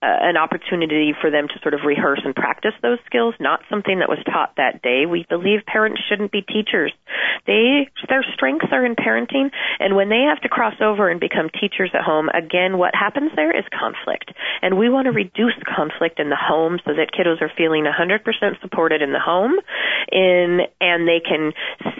an 0.02 0.36
opportunity 0.36 1.14
for 1.18 1.30
them 1.30 1.46
to 1.48 1.54
sort 1.62 1.74
of 1.74 1.80
rehearse 1.86 2.20
and 2.24 2.34
practice 2.34 2.74
those 2.82 2.98
skills, 3.06 3.34
not 3.38 3.60
something 3.70 4.00
that 4.00 4.08
was 4.08 4.18
taught 4.26 4.56
that 4.56 4.82
day. 4.82 5.06
We 5.06 5.24
believe 5.28 5.60
parents 5.64 6.02
shouldn't 6.08 6.32
be 6.32 6.42
teachers. 6.42 6.92
They 7.46 7.88
their 8.08 8.24
strengths 8.34 8.66
are 8.72 8.84
in 8.84 8.94
parenting, 8.94 9.50
and 9.78 9.96
when 9.96 10.08
they 10.08 10.26
have 10.28 10.40
to 10.42 10.48
cross 10.48 10.74
over 10.80 11.08
and 11.08 11.20
become 11.20 11.48
teachers 11.48 11.90
at 11.94 12.02
home, 12.02 12.28
again, 12.28 12.78
what 12.78 12.94
happens 12.94 13.30
there 13.34 13.56
is 13.56 13.64
conflict, 13.70 14.32
and 14.60 14.78
we 14.78 14.88
want 14.88 15.06
to 15.06 15.12
reduce 15.12 15.54
conflict 15.64 16.18
in 16.18 16.30
the 16.30 16.38
home 16.38 16.78
so 16.84 16.92
that 16.94 17.10
kiddos 17.14 17.40
are 17.40 17.50
feeling 17.56 17.84
100% 17.84 18.60
supported 18.60 19.02
in 19.02 19.12
the 19.12 19.20
home, 19.20 19.54
in 20.10 20.60
and 20.80 21.06
they 21.06 21.20
can 21.20 21.52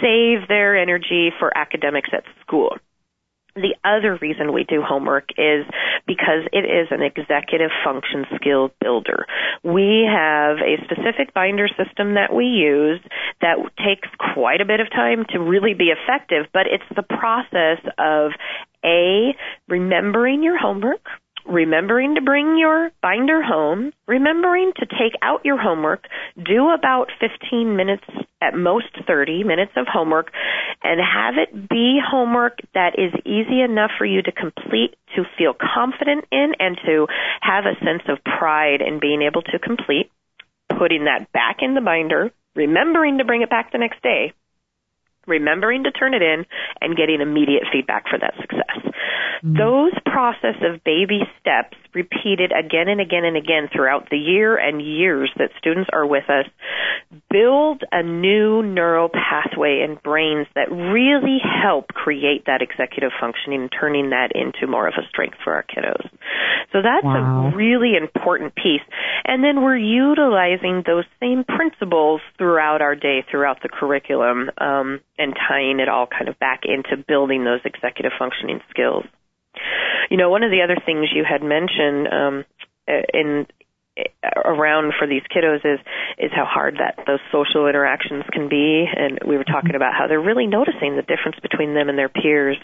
save 0.03 0.49
their 0.49 0.77
energy 0.77 1.31
for 1.39 1.57
academics 1.57 2.11
at 2.13 2.25
school. 2.41 2.77
The 3.55 3.77
other 3.85 4.19
reason 4.21 4.53
we 4.53 4.65
do 4.65 4.81
homework 4.81 5.29
is 5.37 5.67
because 6.07 6.49
it 6.53 6.65
is 6.65 6.89
an 6.91 7.03
executive 7.03 7.71
function 7.85 8.25
skill 8.37 8.71
builder. 8.81 9.27
We 9.63 10.09
have 10.11 10.57
a 10.57 10.83
specific 10.85 11.35
binder 11.35 11.69
system 11.69 12.15
that 12.15 12.33
we 12.35 12.47
use 12.47 13.01
that 13.43 13.59
takes 13.77 14.09
quite 14.35 14.61
a 14.61 14.65
bit 14.65 14.81
of 14.81 14.91
time 14.91 15.27
to 15.31 15.39
really 15.39 15.75
be 15.75 15.93
effective, 15.93 16.47
but 16.53 16.67
it's 16.67 16.85
the 16.97 17.03
process 17.03 17.79
of 17.99 18.33
A, 18.85 19.37
remembering 19.69 20.43
your 20.43 20.59
homework, 20.59 21.05
remembering 21.47 22.15
to 22.15 22.21
bring 22.21 22.59
your 22.59 22.91
binder 23.03 23.43
home, 23.43 23.93
remembering 24.07 24.73
to 24.77 24.87
take 24.87 25.15
out 25.23 25.45
your 25.45 25.61
homework, 25.61 26.07
do 26.37 26.71
about 26.71 27.09
15 27.21 27.77
minutes, 27.77 28.05
at 28.41 28.55
most 28.55 28.91
30 29.07 29.45
minutes 29.45 29.73
of 29.77 29.87
homework, 29.87 30.33
and 30.83 31.01
have 31.01 31.35
it 31.37 31.69
be 31.69 32.01
homework 32.05 32.59
that 32.75 32.99
is 32.99 33.13
easy 33.25 33.61
enough 33.61 33.93
for 33.97 34.05
you 34.05 34.21
to 34.21 34.33
complete, 34.33 34.97
to 35.15 35.23
feel 35.39 35.55
confident 35.55 36.25
in, 36.33 36.53
and 36.59 36.77
to 36.85 37.07
have 37.41 37.65
a 37.67 37.79
sense 37.85 38.03
of 38.09 38.19
pride 38.25 38.81
in 38.81 38.99
being 38.99 39.23
able 39.23 39.43
to 39.43 39.59
complete, 39.59 40.11
putting 40.77 41.05
that 41.05 41.31
back 41.33 41.59
in 41.61 41.75
the 41.75 41.81
binder, 41.81 42.33
remembering 42.57 43.19
to 43.19 43.25
bring 43.25 43.43
it 43.43 43.51
back 43.51 43.71
the 43.71 43.79
next 43.79 44.03
day, 44.03 44.33
remembering 45.27 45.85
to 45.85 45.93
turn 45.93 46.15
it 46.15 46.23
in 46.23 46.45
and 46.81 46.97
getting 46.97 47.21
immediate 47.21 47.63
feedback 47.73 48.09
for 48.09 48.19
that 48.19 48.35
success. 48.41 48.93
Mm-hmm. 49.45 49.59
Those 49.59 49.93
process 50.07 50.57
of 50.63 50.85
baby 50.85 51.21
steps 51.41 51.77
repeated 51.95 52.53
again 52.53 52.89
and 52.89 53.01
again 53.01 53.25
and 53.25 53.37
again 53.37 53.69
throughout 53.75 54.09
the 54.09 54.17
year 54.17 54.57
and 54.57 54.81
years 54.81 55.31
that 55.37 55.51
students 55.59 55.91
are 55.93 56.07
with 56.07 56.31
us 56.31 56.47
build 57.29 57.83
a 57.93 58.03
new 58.03 58.63
neural 58.63 59.09
pathway 59.09 59.85
in 59.85 59.99
brains 60.03 60.47
that 60.55 60.71
really 60.71 61.39
help 61.43 61.89
create 61.89 62.47
that 62.47 62.63
executive 62.63 63.11
functioning 63.21 63.69
turning 63.69 64.11
that 64.11 64.31
into 64.35 64.67
more 64.67 64.89
of 64.89 64.95
a 64.97 65.07
strength 65.09 65.37
for 65.45 65.53
our 65.55 65.65
kiddos. 65.65 66.09
So 66.73 66.81
that's 66.81 67.05
wow. 67.05 67.51
a 67.53 67.57
really 67.57 67.97
important 68.01 68.55
piece. 68.55 68.85
And 69.25 69.45
then 69.45 69.63
we're 69.63 69.77
utilizing 69.77 70.83
those 70.87 71.05
same 71.21 71.45
principles 71.45 72.21
throughout 72.39 72.81
our 72.81 72.95
day, 72.95 73.25
throughout 73.31 73.59
the 73.63 73.69
curriculum, 73.69 74.51
um, 74.59 75.01
and 75.19 75.35
tying 75.49 75.81
it 75.81 75.89
all 75.89 76.07
kind 76.07 76.29
of 76.29 76.39
back 76.39 76.63
into 76.65 77.03
building 77.07 77.45
those 77.45 77.61
executive 77.65 78.13
functioning 78.19 78.61
skills. 78.71 79.05
You 80.11 80.17
know, 80.17 80.31
one 80.31 80.43
of 80.43 80.51
the 80.51 80.63
other 80.63 80.77
things 80.85 81.09
you 81.15 81.25
had 81.25 81.43
mentioned 81.43 82.09
um, 82.09 82.45
in 82.87 83.47
around 84.25 84.95
for 84.99 85.07
these 85.07 85.23
kiddos 85.29 85.61
is 85.65 85.79
is 86.17 86.31
how 86.33 86.47
hard 86.47 86.77
that 86.81 87.05
those 87.07 87.21
social 87.31 87.67
interactions 87.67 88.25
can 88.33 88.49
be. 88.49 88.87
And 88.89 89.19
we 89.27 89.37
were 89.37 89.45
talking 89.45 89.75
about 89.75 89.93
how 89.93 90.07
they're 90.07 90.21
really 90.21 90.47
noticing 90.47 90.97
the 90.97 91.03
difference 91.03 91.37
between 91.43 91.75
them 91.75 91.89
and 91.89 91.99
their 91.99 92.09
peers. 92.09 92.57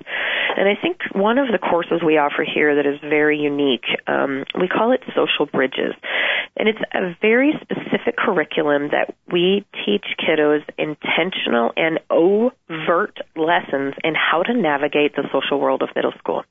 And 0.57 0.69
i 0.69 0.81
think 0.81 1.01
one 1.13 1.39
of 1.39 1.49
the 1.53 1.59
courses 1.59 2.01
we 2.05 2.17
offer 2.17 2.45
here 2.45 2.77
that 2.77 2.87
is 2.87 2.99
very 3.01 3.39
unique 3.39 3.85
um, 4.07 4.45
we 4.59 4.69
call 4.69 4.93
it 4.93 5.03
social 5.15 5.47
bridges. 5.47 5.95
And 6.57 6.69
it's 6.69 6.81
a 6.95 7.15
very 7.21 7.53
specific 7.61 8.17
curriculum 8.17 8.89
that 8.91 9.15
we 9.31 9.65
teach 9.85 10.05
kiddos 10.19 10.65
intentional 10.77 11.73
and 11.77 12.01
overt 12.11 13.19
lessons 13.37 13.95
in 14.03 14.15
how 14.15 14.43
to 14.43 14.55
navigate 14.55 15.15
the 15.15 15.29
social 15.31 15.61
world 15.61 15.83
of 15.83 15.91
middle 15.95 16.13
school 16.19 16.45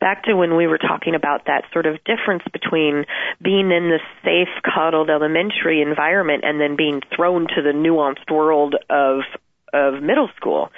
back 0.00 0.24
to 0.24 0.34
when 0.34 0.56
we 0.56 0.66
were 0.66 0.78
talking 0.78 1.14
about 1.14 1.46
that 1.46 1.64
sort 1.72 1.86
of 1.86 2.02
difference 2.04 2.42
between 2.52 3.04
being 3.42 3.70
in 3.70 3.88
the 3.90 4.00
safe, 4.24 4.48
coddled 4.64 5.10
elementary 5.10 5.82
environment 5.82 6.44
and 6.44 6.60
then 6.60 6.76
being 6.76 7.00
thrown 7.14 7.46
to 7.54 7.62
the 7.62 7.72
nuanced 7.72 8.30
world 8.30 8.74
of 8.90 9.20
of 9.72 10.02
middle 10.02 10.28
school. 10.36 10.70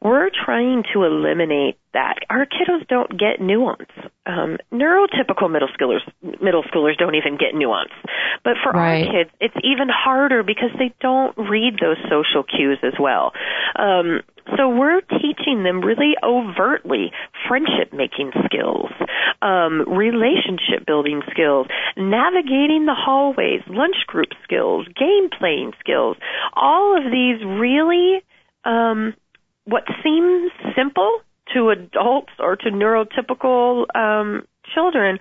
We're 0.00 0.30
trying 0.30 0.84
to 0.94 1.02
eliminate 1.02 1.76
that. 1.92 2.18
Our 2.30 2.46
kiddos 2.46 2.86
don't 2.86 3.10
get 3.18 3.40
nuance. 3.40 3.90
Um, 4.26 4.58
neurotypical 4.72 5.50
middle 5.50 5.68
schoolers 5.68 6.00
middle 6.40 6.62
schoolers 6.62 6.96
don't 6.96 7.16
even 7.16 7.36
get 7.36 7.54
nuance. 7.54 7.90
But 8.44 8.54
for 8.62 8.72
right. 8.72 9.06
our 9.06 9.12
kids, 9.12 9.30
it's 9.40 9.56
even 9.64 9.88
harder 9.90 10.44
because 10.44 10.70
they 10.78 10.94
don't 11.00 11.36
read 11.36 11.78
those 11.80 11.96
social 12.08 12.44
cues 12.44 12.78
as 12.84 12.94
well. 13.00 13.32
Um, 13.76 14.20
so 14.56 14.68
we're 14.68 15.00
teaching 15.00 15.62
them 15.64 15.80
really 15.80 16.14
overtly 16.22 17.10
friendship 17.48 17.92
making 17.92 18.32
skills, 18.46 18.90
um, 19.42 19.84
relationship 19.88 20.86
building 20.86 21.22
skills, 21.30 21.66
navigating 21.96 22.86
the 22.86 22.94
hallways, 22.96 23.60
lunch 23.66 23.96
group 24.06 24.30
skills, 24.44 24.86
game 24.98 25.28
playing 25.36 25.72
skills. 25.80 26.16
All 26.54 26.96
of 26.96 27.10
these 27.10 27.44
really 27.44 28.22
um, 28.64 29.14
what 29.68 29.84
seems 30.02 30.50
simple 30.74 31.20
to 31.54 31.70
adults 31.70 32.32
or 32.38 32.56
to 32.56 32.70
neurotypical 32.70 33.84
um, 33.94 34.46
children 34.74 35.18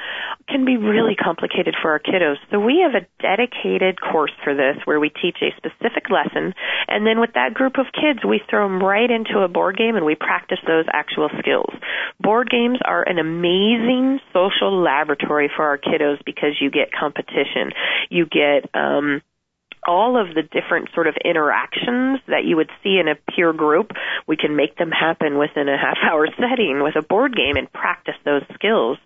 can 0.50 0.66
be 0.66 0.78
really 0.78 1.16
complicated 1.16 1.76
for 1.82 1.92
our 1.92 2.00
kiddos. 2.00 2.36
So 2.52 2.60
we 2.60 2.84
have 2.84 3.02
a 3.02 3.08
dedicated 3.22 4.00
course 4.02 4.32
for 4.44 4.54
this 4.54 4.76
where 4.86 5.00
we 5.00 5.10
teach 5.10 5.38
a 5.42 5.56
specific 5.56 6.10
lesson 6.10 6.54
and 6.88 7.06
then 7.06 7.20
with 7.20 7.32
that 7.36 7.54
group 7.54 7.78
of 7.78 7.86
kids 7.94 8.20
we 8.28 8.42
throw 8.50 8.68
them 8.68 8.84
right 8.84 9.10
into 9.10 9.40
a 9.40 9.48
board 9.48 9.78
game 9.78 9.96
and 9.96 10.06
we 10.06 10.16
practice 10.16 10.60
those 10.68 10.86
actual 10.92 11.30
skills. 11.40 11.74
Board 12.20 12.50
games 12.50 12.80
are 12.84 13.04
an 13.08 13.20
amazing 13.20 14.20
social 14.34 14.82
laboratory 14.82 15.50
for 15.56 15.64
our 15.64 15.78
kiddos 15.78 16.24
because 16.26 16.60
you 16.60 16.70
get 16.70 16.92
competition. 16.92 17.72
You 18.10 18.26
get 18.26 18.70
um 18.74 19.22
all 19.86 20.20
of 20.20 20.36
the 20.36 20.44
different 20.44 20.90
sort 20.94 21.08
of 21.08 21.16
interactions 21.24 22.20
that 22.28 22.46
you 22.46 22.56
would 22.56 22.70
see 22.84 23.00
in 23.00 23.08
a 23.08 23.16
peer 23.32 23.54
group, 23.54 23.92
we 24.28 24.38
can 24.38 24.56
make 24.56 24.78
them 24.78 24.92
happen 24.92 25.38
within 25.38 25.70
a 25.70 25.78
half 25.78 25.98
hour 26.04 26.28
setting 26.40 26.82
with 26.84 26.96
a 26.96 27.02
board 27.02 27.36
game 27.36 27.56
and 27.58 27.72
practice 27.72 28.16
those 28.26 28.44
skills. 28.54 28.98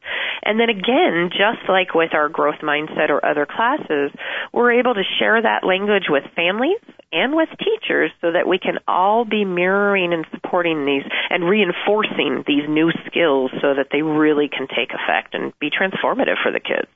And 0.44 0.60
then 0.60 0.70
again, 0.70 1.30
just 1.30 1.68
like 1.70 1.94
with 1.94 2.14
our 2.14 2.30
growth 2.30 2.62
mindset 2.64 3.10
or 3.10 3.24
other 3.24 3.46
classes, 3.46 4.12
we're 4.54 4.80
able 4.80 4.94
to 4.94 5.04
share 5.20 5.42
that 5.42 5.64
language 5.64 6.06
with 6.10 6.24
families 6.36 6.82
and 7.12 7.36
with 7.36 7.50
teachers 7.60 8.12
so 8.22 8.32
that 8.32 8.48
we 8.48 8.58
can 8.58 8.80
all 8.88 9.26
be 9.26 9.46
mirroring 9.46 10.14
and 10.14 10.26
supporting 10.32 10.86
these 10.86 11.04
and 11.30 11.44
reinforcing 11.44 12.44
these 12.48 12.68
new 12.68 12.92
skills 13.06 13.52
so 13.62 13.76
that 13.76 13.88
they 13.92 14.02
really 14.02 14.50
can 14.50 14.68
take 14.68 14.90
effect 14.90 15.36
and 15.36 15.54
be 15.60 15.70
transformative 15.70 16.42
for 16.42 16.52
the 16.52 16.60
kids. 16.60 16.88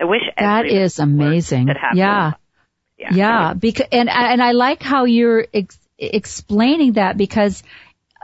I 0.00 0.04
wish 0.04 0.22
that 0.36 0.66
is 0.66 0.98
amazing. 0.98 1.68
Yeah. 1.94 2.32
Yeah. 3.02 3.14
yeah 3.14 3.54
because, 3.54 3.86
and, 3.92 4.08
and 4.08 4.42
I 4.42 4.52
like 4.52 4.82
how 4.82 5.04
you're 5.04 5.46
ex- 5.52 5.78
explaining 5.98 6.94
that 6.94 7.16
because 7.16 7.62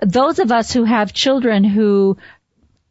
those 0.03 0.39
of 0.39 0.53
us 0.53 0.73
who 0.73 0.85
have 0.85 1.13
children 1.13 1.65
who 1.65 2.17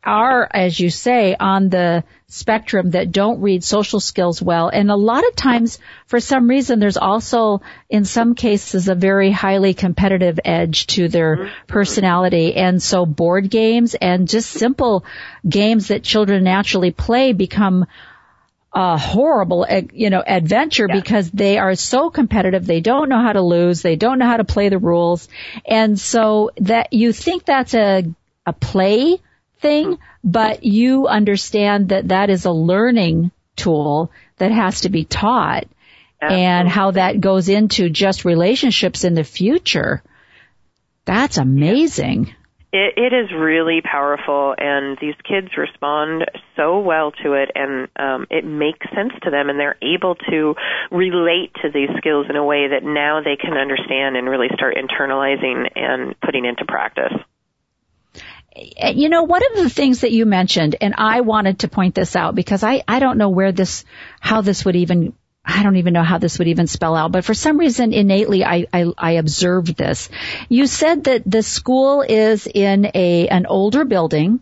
are, 0.07 0.47
as 0.51 0.79
you 0.79 0.89
say, 0.89 1.35
on 1.37 1.69
the 1.69 2.03
spectrum 2.27 2.91
that 2.91 3.11
don't 3.11 3.41
read 3.41 3.63
social 3.63 3.99
skills 3.99 4.41
well. 4.41 4.69
And 4.69 4.89
a 4.89 4.95
lot 4.95 5.27
of 5.27 5.35
times, 5.35 5.79
for 6.05 6.19
some 6.19 6.49
reason, 6.49 6.79
there's 6.79 6.97
also, 6.97 7.61
in 7.89 8.05
some 8.05 8.33
cases, 8.33 8.87
a 8.87 8.95
very 8.95 9.31
highly 9.31 9.73
competitive 9.73 10.39
edge 10.43 10.87
to 10.87 11.09
their 11.09 11.37
mm-hmm. 11.37 11.65
personality. 11.67 12.55
And 12.55 12.81
so 12.81 13.05
board 13.05 13.49
games 13.49 13.95
and 13.95 14.29
just 14.29 14.49
simple 14.49 15.03
games 15.47 15.89
that 15.89 16.03
children 16.03 16.43
naturally 16.43 16.91
play 16.91 17.33
become 17.33 17.85
a 18.73 18.97
horrible, 18.97 19.65
eh, 19.67 19.83
you 19.93 20.09
know, 20.09 20.23
adventure 20.25 20.87
yeah. 20.87 20.95
because 20.99 21.31
they 21.31 21.57
are 21.57 21.75
so 21.75 22.09
competitive. 22.09 22.65
They 22.65 22.81
don't 22.81 23.09
know 23.09 23.21
how 23.21 23.33
to 23.33 23.41
lose. 23.41 23.81
They 23.81 23.95
don't 23.95 24.19
know 24.19 24.27
how 24.27 24.37
to 24.37 24.43
play 24.43 24.69
the 24.69 24.77
rules. 24.77 25.27
And 25.65 25.99
so 25.99 26.51
that 26.57 26.93
you 26.93 27.13
think 27.13 27.45
that's 27.45 27.73
a, 27.73 28.03
a 28.45 28.53
play 28.53 29.19
thing, 29.59 29.93
mm-hmm. 29.93 30.03
but 30.23 30.63
you 30.63 31.07
understand 31.07 31.89
that 31.89 32.09
that 32.09 32.29
is 32.29 32.45
a 32.45 32.51
learning 32.51 33.31
tool 33.55 34.11
that 34.37 34.51
has 34.51 34.81
to 34.81 34.89
be 34.89 35.05
taught 35.05 35.67
Absolutely. 36.21 36.45
and 36.45 36.69
how 36.69 36.91
that 36.91 37.19
goes 37.19 37.49
into 37.49 37.89
just 37.89 38.25
relationships 38.25 39.03
in 39.03 39.13
the 39.13 39.23
future. 39.23 40.03
That's 41.05 41.37
amazing. 41.37 42.35
It, 42.73 42.95
it 42.97 43.13
is 43.13 43.31
really 43.31 43.81
powerful, 43.81 44.53
and 44.57 44.97
these 44.99 45.15
kids 45.23 45.55
respond 45.57 46.25
so 46.57 46.79
well 46.79 47.11
to 47.23 47.33
it, 47.33 47.49
and 47.55 47.87
um, 47.95 48.27
it 48.29 48.43
makes 48.43 48.85
sense 48.93 49.13
to 49.23 49.31
them, 49.31 49.49
and 49.49 49.57
they're 49.57 49.77
able 49.81 50.15
to 50.29 50.53
relate 50.91 51.53
to 51.61 51.71
these 51.73 51.89
skills 51.97 52.25
in 52.29 52.35
a 52.35 52.43
way 52.43 52.67
that 52.67 52.83
now 52.83 53.21
they 53.23 53.37
can 53.37 53.53
understand 53.53 54.17
and 54.17 54.29
really 54.29 54.49
start 54.53 54.75
internalizing 54.75 55.69
and 55.75 56.19
putting 56.19 56.43
into 56.43 56.65
practice. 56.65 57.13
You 58.53 59.07
know, 59.07 59.23
one 59.23 59.43
of 59.51 59.63
the 59.63 59.69
things 59.69 60.01
that 60.01 60.11
you 60.11 60.25
mentioned, 60.25 60.75
and 60.81 60.95
I 60.97 61.21
wanted 61.21 61.59
to 61.59 61.69
point 61.69 61.95
this 61.95 62.15
out 62.15 62.35
because 62.35 62.63
I, 62.63 62.83
I 62.87 62.99
don't 62.99 63.17
know 63.17 63.29
where 63.29 63.53
this, 63.53 63.85
how 64.19 64.41
this 64.41 64.65
would 64.65 64.75
even 64.75 65.13
I 65.47 65.63
don't 65.63 65.77
even 65.77 65.93
know 65.93 66.03
how 66.03 66.17
this 66.17 66.37
would 66.39 66.49
even 66.49 66.67
spell 66.67 66.95
out, 66.95 67.13
but 67.13 67.23
for 67.23 67.33
some 67.33 67.57
reason 67.57 67.93
innately 67.93 68.43
I, 68.43 68.67
I, 68.73 68.91
I 68.97 69.11
observed 69.13 69.77
this. 69.77 70.09
You 70.49 70.67
said 70.67 71.05
that 71.05 71.23
the 71.25 71.41
school 71.41 72.01
is 72.01 72.47
in 72.47 72.91
a, 72.93 73.29
an 73.29 73.45
older 73.45 73.85
building, 73.85 74.41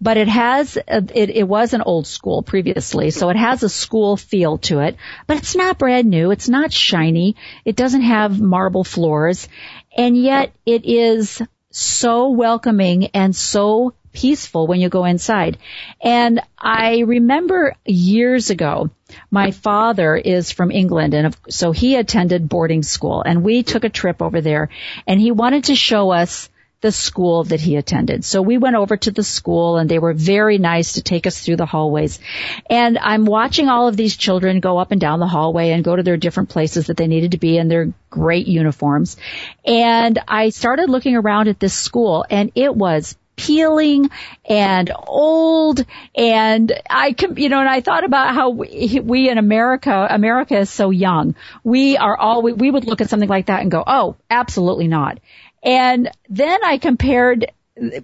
but 0.00 0.16
it 0.16 0.26
has, 0.26 0.76
a, 0.76 0.96
it, 1.14 1.30
it 1.30 1.48
was 1.48 1.74
an 1.74 1.82
old 1.82 2.08
school 2.08 2.42
previously, 2.42 3.10
so 3.10 3.30
it 3.30 3.36
has 3.36 3.62
a 3.62 3.68
school 3.68 4.16
feel 4.16 4.58
to 4.58 4.80
it, 4.80 4.96
but 5.28 5.36
it's 5.36 5.54
not 5.54 5.78
brand 5.78 6.10
new, 6.10 6.32
it's 6.32 6.48
not 6.48 6.72
shiny, 6.72 7.36
it 7.64 7.76
doesn't 7.76 8.02
have 8.02 8.40
marble 8.40 8.82
floors, 8.82 9.48
and 9.96 10.16
yet 10.16 10.52
it 10.66 10.84
is 10.84 11.40
so 11.70 12.30
welcoming 12.30 13.06
and 13.14 13.34
so 13.34 13.94
peaceful 14.12 14.66
when 14.66 14.80
you 14.80 14.88
go 14.88 15.04
inside. 15.04 15.58
And 16.00 16.40
I 16.58 17.00
remember 17.00 17.74
years 17.84 18.50
ago, 18.50 18.90
my 19.30 19.50
father 19.50 20.16
is 20.16 20.50
from 20.50 20.70
England 20.70 21.14
and 21.14 21.36
so 21.48 21.72
he 21.72 21.96
attended 21.96 22.48
boarding 22.48 22.82
school 22.82 23.22
and 23.22 23.42
we 23.42 23.62
took 23.62 23.84
a 23.84 23.90
trip 23.90 24.22
over 24.22 24.40
there 24.40 24.68
and 25.06 25.20
he 25.20 25.30
wanted 25.30 25.64
to 25.64 25.74
show 25.74 26.10
us 26.10 26.48
the 26.82 26.92
school 26.92 27.44
that 27.44 27.60
he 27.60 27.76
attended. 27.76 28.24
So 28.24 28.42
we 28.42 28.58
went 28.58 28.74
over 28.76 28.96
to 28.96 29.12
the 29.12 29.22
school 29.22 29.76
and 29.76 29.88
they 29.88 30.00
were 30.00 30.12
very 30.12 30.58
nice 30.58 30.94
to 30.94 31.02
take 31.02 31.28
us 31.28 31.40
through 31.40 31.56
the 31.56 31.64
hallways. 31.64 32.18
And 32.68 32.98
I'm 32.98 33.24
watching 33.24 33.68
all 33.68 33.86
of 33.86 33.96
these 33.96 34.16
children 34.16 34.58
go 34.58 34.78
up 34.78 34.90
and 34.90 35.00
down 35.00 35.20
the 35.20 35.28
hallway 35.28 35.70
and 35.70 35.84
go 35.84 35.94
to 35.94 36.02
their 36.02 36.16
different 36.16 36.48
places 36.48 36.88
that 36.88 36.96
they 36.96 37.06
needed 37.06 37.30
to 37.30 37.38
be 37.38 37.56
in 37.56 37.68
their 37.68 37.94
great 38.10 38.48
uniforms. 38.48 39.16
And 39.64 40.18
I 40.26 40.48
started 40.48 40.90
looking 40.90 41.14
around 41.14 41.46
at 41.46 41.60
this 41.60 41.72
school 41.72 42.26
and 42.28 42.50
it 42.56 42.74
was 42.74 43.16
peeling 43.36 44.10
and 44.44 44.92
old 45.06 45.84
and 46.14 46.72
I 46.88 47.12
can, 47.12 47.36
you 47.36 47.48
know 47.48 47.60
and 47.60 47.68
I 47.68 47.80
thought 47.80 48.04
about 48.04 48.34
how 48.34 48.50
we, 48.50 49.00
we 49.02 49.30
in 49.30 49.38
America 49.38 50.06
America 50.10 50.58
is 50.58 50.70
so 50.70 50.90
young 50.90 51.34
we 51.64 51.96
are 51.96 52.16
all 52.16 52.42
we, 52.42 52.52
we 52.52 52.70
would 52.70 52.84
look 52.84 53.00
at 53.00 53.08
something 53.08 53.28
like 53.28 53.46
that 53.46 53.62
and 53.62 53.70
go 53.70 53.82
oh 53.86 54.16
absolutely 54.30 54.88
not 54.88 55.18
and 55.62 56.10
then 56.28 56.64
I 56.64 56.78
compared 56.78 57.52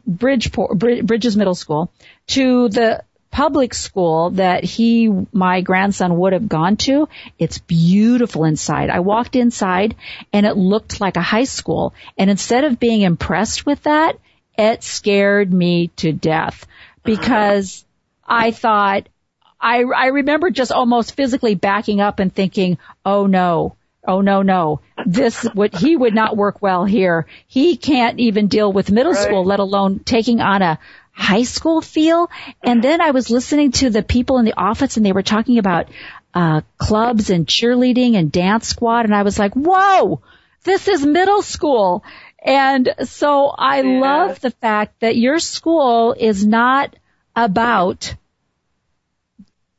Bridgeport 0.07 0.79
Bridges 0.79 1.37
Middle 1.37 1.55
School 1.55 1.93
to 2.29 2.69
the 2.69 3.03
public 3.31 3.75
school 3.75 4.31
that 4.31 4.65
he, 4.65 5.09
my 5.33 5.61
grandson 5.61 6.17
would 6.19 6.33
have 6.33 6.49
gone 6.49 6.77
to. 6.77 7.09
It's 7.39 7.59
beautiful 7.59 8.45
inside. 8.45 8.91
I 8.91 9.01
walked 9.01 9.37
inside 9.37 9.97
and 10.33 10.47
it 10.47 10.57
looked 10.57 11.01
like 11.01 11.17
a 11.17 11.23
high 11.23 11.45
school. 11.45 11.95
And 12.17 12.31
instead 12.31 12.65
of 12.65 12.81
being 12.81 13.03
impressed 13.03 13.67
with 13.67 13.83
that, 13.83 14.19
it 14.59 14.83
scared 14.83 15.53
me 15.53 15.89
to 15.97 16.13
death 16.13 16.67
because 17.05 17.85
I 18.27 18.51
thought, 18.51 19.09
I, 19.61 19.83
I 19.83 20.07
remember 20.09 20.51
just 20.51 20.73
almost 20.73 21.15
physically 21.15 21.55
backing 21.55 22.01
up 22.01 22.19
and 22.19 22.35
thinking, 22.35 22.79
oh 23.07 23.27
no, 23.27 23.77
oh 24.07 24.21
no, 24.21 24.43
no, 24.43 24.81
this 25.07 25.47
would, 25.55 25.75
he 25.75 25.97
would 25.97 26.15
not 26.15 26.37
work 26.37 26.61
well 26.61 26.85
here. 26.85 27.27
He 27.47 27.77
can't 27.77 28.19
even 28.19 28.49
deal 28.49 28.73
with 28.73 28.91
middle 28.91 29.13
right. 29.13 29.23
school, 29.23 29.45
let 29.45 29.61
alone 29.61 30.01
taking 30.01 30.41
on 30.41 30.61
a 30.61 30.79
high 31.13 31.45
school 31.45 31.81
feel. 31.81 32.31
And 32.63 32.83
then 32.83 33.01
I 33.01 33.13
was 33.13 33.31
listening 33.31 33.73
to 33.73 33.91
the 33.91 34.03
people 34.03 34.39
in 34.39 34.45
the 34.45 34.57
office 34.57 34.97
and 34.97 35.07
they 35.07 35.13
were 35.13 35.23
talking 35.23 35.59
about, 35.59 35.89
uh, 36.35 36.61
clubs 36.77 37.31
and 37.31 37.47
cheerleading 37.47 38.17
and 38.17 38.31
dance 38.31 38.69
squad. 38.69 39.05
And 39.05 39.15
I 39.15 39.23
was 39.23 39.39
like, 39.39 39.55
whoa, 39.55 40.21
this 40.65 40.89
is 40.89 41.05
middle 41.05 41.43
school. 41.43 42.05
And 42.49 42.95
so 43.05 43.49
I 43.49 43.83
yeah. 43.83 44.01
love 44.01 44.41
the 44.41 44.51
fact 44.51 45.01
that 45.01 45.19
your 45.19 45.39
school 45.39 46.15
is 46.19 46.47
not 46.47 46.97
about 47.37 48.15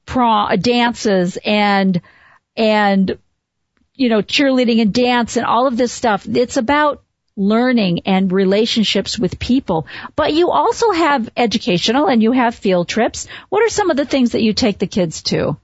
prom 0.05 0.51
uh, 0.51 0.55
dances 0.55 1.39
and 1.43 1.99
and 2.55 3.17
you 3.95 4.09
know 4.09 4.21
cheerleading 4.21 4.81
and 4.81 4.93
dance 4.93 5.35
and 5.35 5.47
all 5.47 5.65
of 5.65 5.77
this 5.77 5.91
stuff. 5.91 6.27
It's 6.27 6.57
about 6.57 7.01
learning 7.35 8.01
and 8.05 8.31
relationships 8.31 9.17
with 9.17 9.39
people. 9.39 9.87
But 10.15 10.33
you 10.33 10.51
also 10.51 10.91
have 10.91 11.27
educational 11.35 12.05
and 12.05 12.21
you 12.21 12.33
have 12.33 12.53
field 12.53 12.87
trips. 12.87 13.27
What 13.49 13.63
are 13.63 13.69
some 13.69 13.89
of 13.89 13.97
the 13.97 14.05
things 14.05 14.33
that 14.33 14.43
you 14.43 14.53
take 14.53 14.77
the 14.77 14.85
kids 14.85 15.23
to? 15.23 15.57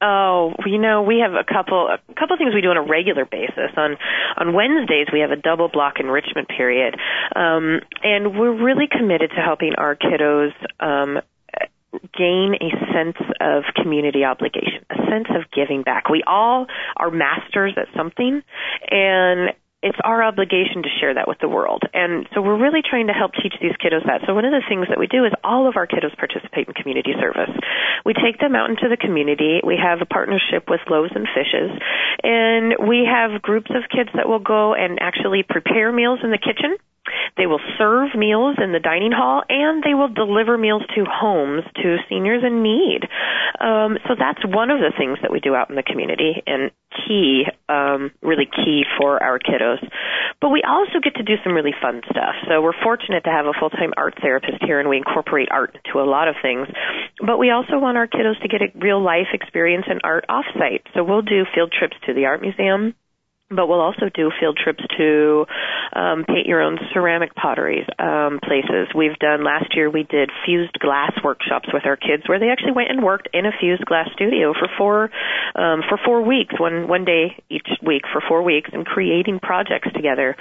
Oh, 0.00 0.54
you 0.64 0.78
know, 0.78 1.02
we 1.02 1.24
have 1.26 1.32
a 1.32 1.42
couple 1.42 1.88
a 1.88 1.98
couple 2.14 2.36
things 2.36 2.54
we 2.54 2.60
do 2.60 2.70
on 2.70 2.76
a 2.76 2.86
regular 2.86 3.24
basis. 3.24 3.74
On 3.76 3.96
on 4.36 4.54
Wednesdays, 4.54 5.08
we 5.12 5.20
have 5.20 5.32
a 5.32 5.36
double 5.36 5.68
block 5.68 5.94
enrichment 5.98 6.48
period, 6.48 6.94
um, 7.34 7.80
and 8.04 8.38
we're 8.38 8.54
really 8.54 8.86
committed 8.86 9.30
to 9.30 9.42
helping 9.42 9.74
our 9.76 9.96
kiddos 9.96 10.52
um, 10.78 11.18
gain 12.16 12.54
a 12.60 12.70
sense 12.92 13.16
of 13.40 13.64
community 13.74 14.22
obligation, 14.22 14.86
a 14.88 14.96
sense 15.10 15.26
of 15.30 15.50
giving 15.50 15.82
back. 15.82 16.08
We 16.08 16.22
all 16.26 16.66
are 16.96 17.10
masters 17.10 17.74
at 17.76 17.88
something, 17.96 18.42
and 18.90 19.50
it's 19.82 19.98
our 20.02 20.22
obligation 20.22 20.82
to 20.82 20.90
share 20.98 21.14
that 21.14 21.28
with 21.28 21.38
the 21.38 21.48
world. 21.48 21.82
And 21.94 22.26
so 22.34 22.42
we're 22.42 22.58
really 22.58 22.82
trying 22.82 23.06
to 23.06 23.12
help 23.12 23.30
teach 23.38 23.54
these 23.62 23.78
kiddos 23.78 24.02
that. 24.06 24.26
So 24.26 24.34
one 24.34 24.44
of 24.44 24.50
the 24.50 24.66
things 24.68 24.86
that 24.90 24.98
we 24.98 25.06
do 25.06 25.24
is 25.24 25.32
all 25.44 25.68
of 25.68 25.76
our 25.76 25.86
kiddos 25.86 26.16
participate 26.18 26.66
in 26.66 26.74
community 26.74 27.14
service. 27.14 27.54
We 28.04 28.12
take 28.14 28.40
them 28.40 28.56
out 28.56 28.70
into 28.70 28.90
the 28.90 28.96
community. 28.96 29.60
We 29.62 29.78
have 29.78 30.02
a 30.02 30.06
partnership 30.06 30.66
with 30.68 30.80
Loaves 30.90 31.14
and 31.14 31.28
Fishes. 31.30 31.70
And 32.24 32.88
we 32.88 33.06
have 33.06 33.40
groups 33.40 33.70
of 33.70 33.86
kids 33.86 34.10
that 34.14 34.28
will 34.28 34.42
go 34.42 34.74
and 34.74 34.98
actually 35.00 35.44
prepare 35.46 35.92
meals 35.92 36.20
in 36.24 36.30
the 36.30 36.42
kitchen 36.42 36.74
they 37.36 37.46
will 37.46 37.60
serve 37.78 38.14
meals 38.14 38.56
in 38.62 38.72
the 38.72 38.80
dining 38.80 39.12
hall 39.12 39.42
and 39.48 39.82
they 39.82 39.94
will 39.94 40.08
deliver 40.08 40.58
meals 40.58 40.82
to 40.94 41.04
homes 41.04 41.64
to 41.82 41.96
seniors 42.08 42.42
in 42.44 42.62
need. 42.62 43.06
Um, 43.60 43.98
so 44.06 44.14
that's 44.18 44.44
one 44.44 44.70
of 44.70 44.78
the 44.78 44.92
things 44.96 45.18
that 45.22 45.32
we 45.32 45.40
do 45.40 45.54
out 45.54 45.70
in 45.70 45.76
the 45.76 45.82
community 45.82 46.42
and 46.46 46.70
key, 47.06 47.44
um, 47.68 48.10
really 48.22 48.46
key 48.46 48.84
for 48.98 49.22
our 49.22 49.38
kiddos. 49.38 49.82
But 50.40 50.50
we 50.50 50.62
also 50.62 51.00
get 51.02 51.16
to 51.16 51.22
do 51.22 51.34
some 51.42 51.54
really 51.54 51.74
fun 51.80 52.02
stuff. 52.10 52.34
So 52.48 52.62
we're 52.62 52.78
fortunate 52.82 53.24
to 53.24 53.30
have 53.30 53.46
a 53.46 53.52
full-time 53.58 53.92
art 53.96 54.14
therapist 54.20 54.62
here 54.62 54.78
and 54.80 54.88
we 54.88 54.96
incorporate 54.96 55.48
art 55.50 55.76
into 55.84 55.98
a 55.98 56.06
lot 56.06 56.28
of 56.28 56.36
things. 56.40 56.68
But 57.24 57.38
we 57.38 57.50
also 57.50 57.78
want 57.78 57.96
our 57.96 58.06
kiddos 58.06 58.40
to 58.42 58.48
get 58.48 58.62
a 58.62 58.70
real 58.78 59.02
life 59.02 59.28
experience 59.32 59.86
in 59.90 59.98
art 60.04 60.24
offsite. 60.30 60.86
So 60.94 61.02
we'll 61.02 61.22
do 61.22 61.44
field 61.54 61.74
trips 61.76 61.96
to 62.06 62.14
the 62.14 62.26
art 62.26 62.40
museum 62.40 62.94
but 63.50 63.66
we'll 63.66 63.80
also 63.80 64.10
do 64.12 64.30
field 64.38 64.58
trips 64.62 64.84
to 64.98 65.46
um, 65.96 66.24
paint 66.28 66.46
your 66.46 66.60
own 66.60 66.78
ceramic 66.92 67.34
pottery 67.34 67.86
um, 67.98 68.40
places. 68.44 68.88
We've 68.94 69.18
done 69.18 69.42
last 69.42 69.74
year. 69.74 69.88
We 69.88 70.02
did 70.04 70.30
fused 70.44 70.78
glass 70.78 71.12
workshops 71.24 71.68
with 71.72 71.86
our 71.86 71.96
kids, 71.96 72.24
where 72.26 72.38
they 72.38 72.50
actually 72.50 72.72
went 72.72 72.90
and 72.90 73.02
worked 73.02 73.28
in 73.32 73.46
a 73.46 73.52
fused 73.58 73.86
glass 73.86 74.08
studio 74.12 74.52
for 74.52 74.68
four 74.76 75.10
um, 75.54 75.80
for 75.88 75.98
four 76.04 76.20
weeks, 76.22 76.60
one 76.60 76.88
one 76.88 77.06
day 77.06 77.42
each 77.48 77.68
week 77.84 78.02
for 78.12 78.20
four 78.26 78.42
weeks, 78.42 78.68
and 78.72 78.84
creating 78.84 79.40
projects 79.40 79.88
together. 79.94 80.36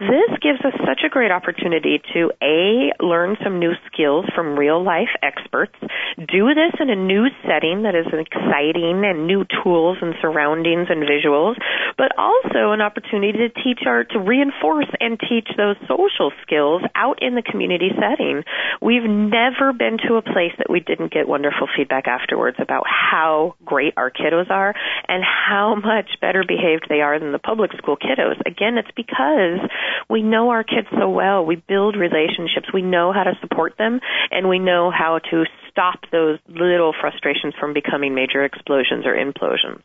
This 0.00 0.32
gives 0.40 0.60
us 0.64 0.72
such 0.80 1.04
a 1.04 1.10
great 1.10 1.30
opportunity 1.30 2.00
to 2.14 2.32
a 2.40 2.92
learn 3.04 3.36
some 3.44 3.58
new 3.58 3.72
skills 3.92 4.24
from 4.34 4.58
real 4.58 4.82
life 4.82 5.12
experts, 5.22 5.76
do 6.16 6.48
this 6.54 6.72
in 6.80 6.88
a 6.88 6.96
new 6.96 7.26
setting 7.46 7.82
that 7.82 7.94
is 7.94 8.06
exciting 8.08 9.04
and 9.04 9.26
new 9.26 9.44
tools 9.62 9.98
and 10.00 10.14
surroundings 10.22 10.88
and 10.88 11.04
visuals, 11.04 11.56
but 11.98 12.12
also 12.16 12.45
also 12.46 12.72
an 12.72 12.80
opportunity 12.80 13.32
to 13.32 13.48
teach 13.62 13.80
our 13.86 14.04
to 14.04 14.18
reinforce 14.18 14.88
and 15.00 15.18
teach 15.20 15.48
those 15.56 15.76
social 15.88 16.32
skills 16.42 16.82
out 16.94 17.22
in 17.22 17.34
the 17.34 17.42
community 17.42 17.90
setting. 17.98 18.42
We've 18.80 19.08
never 19.08 19.72
been 19.72 19.98
to 20.08 20.14
a 20.16 20.22
place 20.22 20.52
that 20.58 20.70
we 20.70 20.80
didn't 20.80 21.12
get 21.12 21.28
wonderful 21.28 21.68
feedback 21.76 22.06
afterwards 22.06 22.56
about 22.60 22.84
how 22.86 23.54
great 23.64 23.94
our 23.96 24.10
kiddos 24.10 24.50
are 24.50 24.74
and 25.08 25.22
how 25.24 25.74
much 25.74 26.20
better 26.20 26.44
behaved 26.46 26.86
they 26.88 27.00
are 27.00 27.18
than 27.18 27.32
the 27.32 27.38
public 27.38 27.72
school 27.78 27.96
kiddos. 27.96 28.40
Again, 28.46 28.78
it's 28.78 28.90
because 28.96 29.60
we 30.08 30.22
know 30.22 30.50
our 30.50 30.64
kids 30.64 30.88
so 30.98 31.08
well. 31.08 31.44
We 31.44 31.56
build 31.56 31.96
relationships. 31.96 32.72
We 32.72 32.82
know 32.82 33.12
how 33.12 33.24
to 33.24 33.32
support 33.40 33.76
them 33.78 34.00
and 34.30 34.48
we 34.48 34.58
know 34.58 34.90
how 34.90 35.20
to 35.30 35.44
stop 35.70 36.00
those 36.12 36.38
little 36.48 36.94
frustrations 36.98 37.54
from 37.58 37.74
becoming 37.74 38.14
major 38.14 38.44
explosions 38.44 39.04
or 39.04 39.14
implosions. 39.14 39.82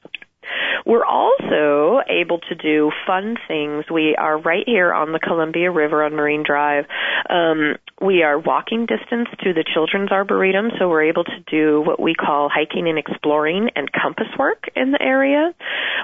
We're 0.85 1.05
also 1.05 2.01
able 2.09 2.39
to 2.49 2.55
do 2.55 2.91
fun 3.05 3.37
things. 3.47 3.85
We 3.91 4.15
are 4.17 4.39
right 4.39 4.63
here 4.65 4.93
on 4.93 5.11
the 5.11 5.19
Columbia 5.19 5.71
River 5.71 6.03
on 6.03 6.15
Marine 6.15 6.43
Drive. 6.45 6.85
Um, 7.29 7.75
we 8.01 8.23
are 8.23 8.39
walking 8.39 8.87
distance 8.87 9.29
to 9.43 9.53
the 9.53 9.63
Children's 9.63 10.11
Arboretum, 10.11 10.71
so 10.79 10.89
we're 10.89 11.09
able 11.09 11.23
to 11.23 11.39
do 11.49 11.81
what 11.81 11.99
we 11.99 12.15
call 12.15 12.49
hiking 12.49 12.87
and 12.87 12.97
exploring 12.97 13.69
and 13.75 13.89
compass 13.91 14.27
work 14.39 14.63
in 14.75 14.91
the 14.91 15.01
area. 15.01 15.53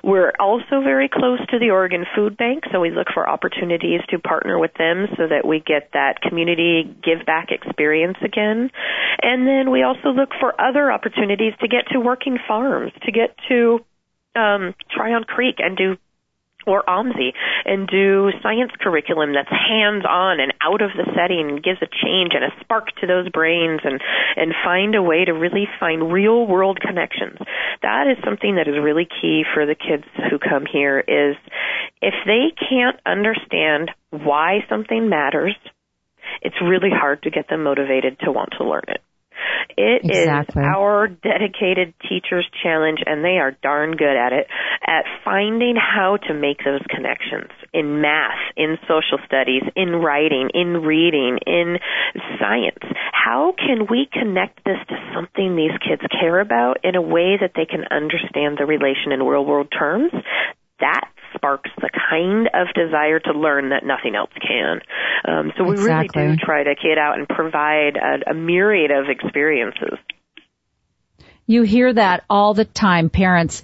We're 0.04 0.34
also 0.40 0.82
very 0.84 1.10
close 1.10 1.40
to 1.50 1.60
the 1.60 1.72
Oregon 1.72 2.06
Food 2.16 2.38
Bank, 2.38 2.66
so 2.72 2.80
we 2.80 2.92
look 2.92 3.08
for 3.14 3.28
opportunities 3.28 4.02
to 4.10 4.20
partner 4.20 4.60
with 4.60 4.74
them 4.78 5.08
so 5.18 5.28
that 5.28 5.46
we 5.46 5.60
get 5.60 5.90
that 5.94 6.22
community 6.22 6.84
give 7.04 7.26
back 7.26 7.50
experience 7.50 8.18
again. 8.24 8.70
And 9.22 9.48
then 9.48 9.72
we 9.72 9.82
also 9.82 10.10
look 10.10 10.30
for 10.40 10.54
other 10.62 10.92
opportunities 10.92 11.54
to 11.62 11.68
get 11.68 11.88
to 11.94 12.00
working 12.00 12.38
farms, 12.48 12.92
to 13.06 13.12
get 13.12 13.36
to 13.50 13.80
um, 14.38 14.76
Tryon 14.96 15.24
Creek 15.24 15.56
and 15.60 15.76
do 15.76 15.98
or 16.68 16.84
OMSI 16.84 17.32
and 17.66 17.88
do 17.88 18.30
science 18.44 18.72
curriculum 18.80 19.34
that's 19.34 19.50
hands 19.50 20.04
on 20.08 20.40
and 20.40 20.54
out 20.62 20.82
of 20.82 20.92
the 20.96 21.10
setting 21.16 21.48
and 21.50 21.64
gives 21.64 21.82
a 21.82 21.88
change 21.88 22.34
and 22.36 22.44
a 22.44 22.52
spark 22.60 22.94
to 23.00 23.08
those 23.08 23.30
brains 23.30 23.80
and 23.84 24.02
and 24.36 24.54
find 24.64 24.94
a 24.94 25.02
way 25.02 25.24
to 25.24 25.32
really 25.32 25.66
find 25.80 26.12
real 26.12 26.46
world 26.46 26.80
connections. 26.80 27.40
That 27.82 28.08
is 28.08 28.18
something 28.24 28.56
that 28.56 28.68
is 28.68 28.76
really 28.82 29.08
key 29.08 29.44
for 29.54 29.66
the 29.66 29.76
kids 29.76 30.04
who 30.30 30.38
come 30.38 30.66
here 30.72 31.00
is 31.00 31.38
if 32.02 32.14
they 32.26 32.52
can't 32.70 33.00
understand 33.06 33.92
why 34.12 34.60
something 34.70 35.10
matters, 35.10 35.56
it's 36.42 36.62
really 36.62 36.92
hard 36.92 37.24
to 37.24 37.32
get 37.32 37.48
them 37.50 37.64
motivated 37.64 38.20
to 38.20 38.32
want 38.32 38.50
to 38.58 38.66
learn 38.66 38.84
it. 38.90 39.02
It 39.78 40.02
exactly. 40.04 40.62
is 40.62 40.68
our 40.68 41.08
dedicated 41.08 41.94
teachers 42.02 42.48
challenge 42.64 43.00
and 43.06 43.24
they 43.24 43.38
are 43.38 43.52
darn 43.62 43.92
good 43.92 44.18
at 44.18 44.34
it 44.34 44.48
at 44.86 45.06
finding 45.24 45.76
how 45.76 46.18
to 46.28 46.34
make 46.34 46.58
those 46.66 46.82
connections 46.90 47.52
in 47.74 48.02
math, 48.02 48.40
in 48.56 48.78
social 48.88 49.20
studies, 49.26 49.64
in 49.76 49.90
writing, 50.02 50.50
in 50.54 50.82
reading, 50.82 51.38
in 51.46 51.78
science. 52.40 52.84
How 53.14 53.54
can 53.58 53.88
we 53.90 54.08
connect 54.12 54.64
this 54.66 54.80
to 54.90 54.96
something 55.14 55.56
these 55.56 55.78
kids 55.86 56.02
care 56.20 56.40
about 56.40 56.78
in 56.84 56.96
a 56.96 57.02
way 57.02 57.38
that 57.40 57.52
they 57.56 57.66
can 57.66 57.84
understand 57.92 58.58
the 58.58 58.66
relation 58.66 59.12
in 59.12 59.22
real 59.22 59.46
world 59.46 59.68
terms? 59.72 60.12
That 60.80 61.10
sparks 61.36 61.70
the 61.78 61.90
kind 62.10 62.50
of 62.54 62.68
desire 62.74 63.20
to 63.20 63.32
learn 63.32 63.70
that 63.70 63.86
nothing 63.86 64.16
else 64.16 64.32
can. 64.42 64.82
Um, 65.28 65.52
so 65.58 65.64
we 65.64 65.72
exactly. 65.72 66.22
really 66.22 66.38
do 66.38 66.46
try 66.46 66.64
to 66.64 66.76
kid 66.76 66.98
out 66.98 67.18
and 67.18 67.28
provide 67.28 67.98
a, 67.98 68.32
a 68.32 68.34
myriad 68.34 68.92
of 68.92 69.10
experiences. 69.10 69.98
You 71.50 71.64
hear 71.64 71.94
that 71.94 72.26
all 72.30 72.54
the 72.54 72.66
time. 72.66 73.10
Parents, 73.10 73.64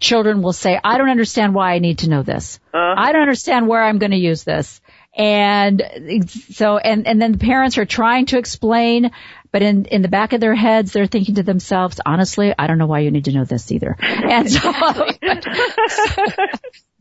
children 0.00 0.42
will 0.42 0.52
say, 0.52 0.78
I 0.82 0.98
don't 0.98 1.10
understand 1.10 1.54
why 1.54 1.74
I 1.74 1.78
need 1.78 1.98
to 1.98 2.10
know 2.10 2.24
this. 2.24 2.58
Uh, 2.74 2.94
I 2.96 3.12
don't 3.12 3.22
understand 3.22 3.68
where 3.68 3.82
I'm 3.82 3.98
going 3.98 4.10
to 4.10 4.16
use 4.16 4.42
this. 4.42 4.80
And 5.16 5.82
so, 6.28 6.78
and, 6.78 7.06
and 7.06 7.20
then 7.20 7.32
the 7.32 7.38
parents 7.38 7.78
are 7.78 7.84
trying 7.84 8.26
to 8.26 8.38
explain, 8.38 9.10
but 9.52 9.62
in, 9.62 9.86
in 9.86 10.02
the 10.02 10.08
back 10.08 10.32
of 10.32 10.40
their 10.40 10.54
heads, 10.54 10.92
they're 10.92 11.06
thinking 11.06 11.36
to 11.36 11.42
themselves, 11.42 12.00
honestly, 12.04 12.54
I 12.56 12.66
don't 12.66 12.78
know 12.78 12.86
why 12.86 13.00
you 13.00 13.10
need 13.10 13.24
to 13.24 13.32
know 13.32 13.44
this 13.44 13.72
either. 13.72 13.96
And 14.00 14.50
so, 14.50 14.60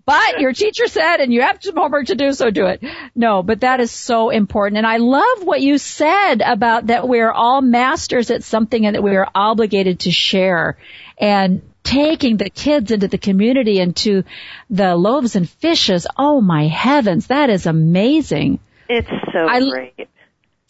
but 0.10 0.42
your 0.42 0.54
teacher 0.54 0.88
said 0.88 1.18
and 1.18 1.32
you 1.32 1.42
have 1.42 1.60
some 1.62 1.76
homework 1.76 2.08
to 2.08 2.16
do, 2.16 2.34
so 2.34 2.50
do 2.50 2.66
it. 2.66 2.84
No, 3.14 3.44
but 3.44 3.62
that 3.62 3.80
is 3.80 3.92
so 3.92 4.32
important. 4.32 4.80
And 4.80 4.88
I 4.88 4.98
love 4.98 5.44
what 5.44 5.62
you 5.62 5.78
said 5.78 6.42
about 6.42 6.88
that 6.88 7.08
we're 7.08 7.32
all 7.32 7.62
masters 7.62 8.32
at 8.32 8.44
something 8.44 8.88
and 8.88 8.96
that 8.96 9.04
we 9.04 9.16
are 9.16 9.30
obligated 9.36 10.00
to 10.02 10.12
share. 10.12 10.80
And 11.20 11.62
taking 11.84 12.38
the 12.38 12.50
kids 12.50 12.92
into 12.92 13.08
the 13.08 13.18
community 13.20 13.80
and 13.80 13.96
to 13.98 14.24
the 14.70 14.96
loaves 14.96 15.36
and 15.36 15.48
fishes. 15.48 16.08
Oh 16.18 16.42
my 16.42 16.68
heavens, 16.68 17.28
that 17.28 17.52
is 17.52 17.68
amazing. 17.68 18.60
It's 18.88 19.10
so 19.32 19.48
I, 19.48 19.60
great. 19.60 20.10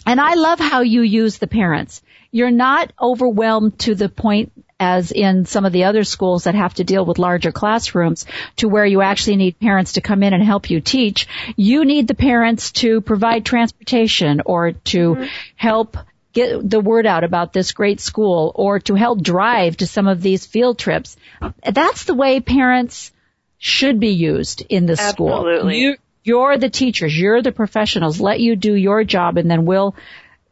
And 0.05 0.19
I 0.19 0.33
love 0.33 0.59
how 0.59 0.81
you 0.81 1.01
use 1.01 1.37
the 1.37 1.47
parents. 1.47 2.01
You're 2.31 2.51
not 2.51 2.91
overwhelmed 3.01 3.79
to 3.79 3.95
the 3.95 4.09
point 4.09 4.51
as 4.79 5.11
in 5.11 5.45
some 5.45 5.65
of 5.65 5.73
the 5.73 5.83
other 5.83 6.03
schools 6.03 6.45
that 6.45 6.55
have 6.55 6.73
to 6.75 6.83
deal 6.83 7.05
with 7.05 7.19
larger 7.19 7.51
classrooms 7.51 8.25
to 8.55 8.69
where 8.69 8.85
you 8.85 9.01
actually 9.01 9.35
need 9.35 9.59
parents 9.59 9.93
to 9.93 10.01
come 10.01 10.23
in 10.23 10.33
and 10.33 10.43
help 10.43 10.69
you 10.69 10.79
teach. 10.79 11.27
You 11.57 11.83
need 11.83 12.07
the 12.07 12.15
parents 12.15 12.71
to 12.73 13.01
provide 13.01 13.45
transportation 13.45 14.41
or 14.45 14.71
to 14.71 15.15
mm-hmm. 15.15 15.25
help 15.55 15.97
get 16.31 16.69
the 16.69 16.79
word 16.79 17.05
out 17.05 17.23
about 17.23 17.51
this 17.51 17.73
great 17.73 17.99
school 17.99 18.51
or 18.55 18.79
to 18.79 18.95
help 18.95 19.21
drive 19.21 19.77
to 19.77 19.87
some 19.87 20.07
of 20.07 20.21
these 20.21 20.45
field 20.45 20.79
trips. 20.79 21.17
That's 21.63 22.05
the 22.05 22.13
way 22.13 22.39
parents 22.39 23.11
should 23.57 23.99
be 23.99 24.11
used 24.11 24.61
in 24.69 24.85
this 24.85 25.01
Absolutely. 25.01 25.59
school. 25.59 25.71
You, 25.71 25.97
you're 26.23 26.57
the 26.57 26.69
teachers, 26.69 27.17
you're 27.17 27.41
the 27.41 27.51
professionals. 27.51 28.21
Let 28.21 28.39
you 28.39 28.55
do 28.55 28.73
your 28.73 29.03
job 29.03 29.37
and 29.37 29.51
then 29.51 29.65
we'll, 29.65 29.95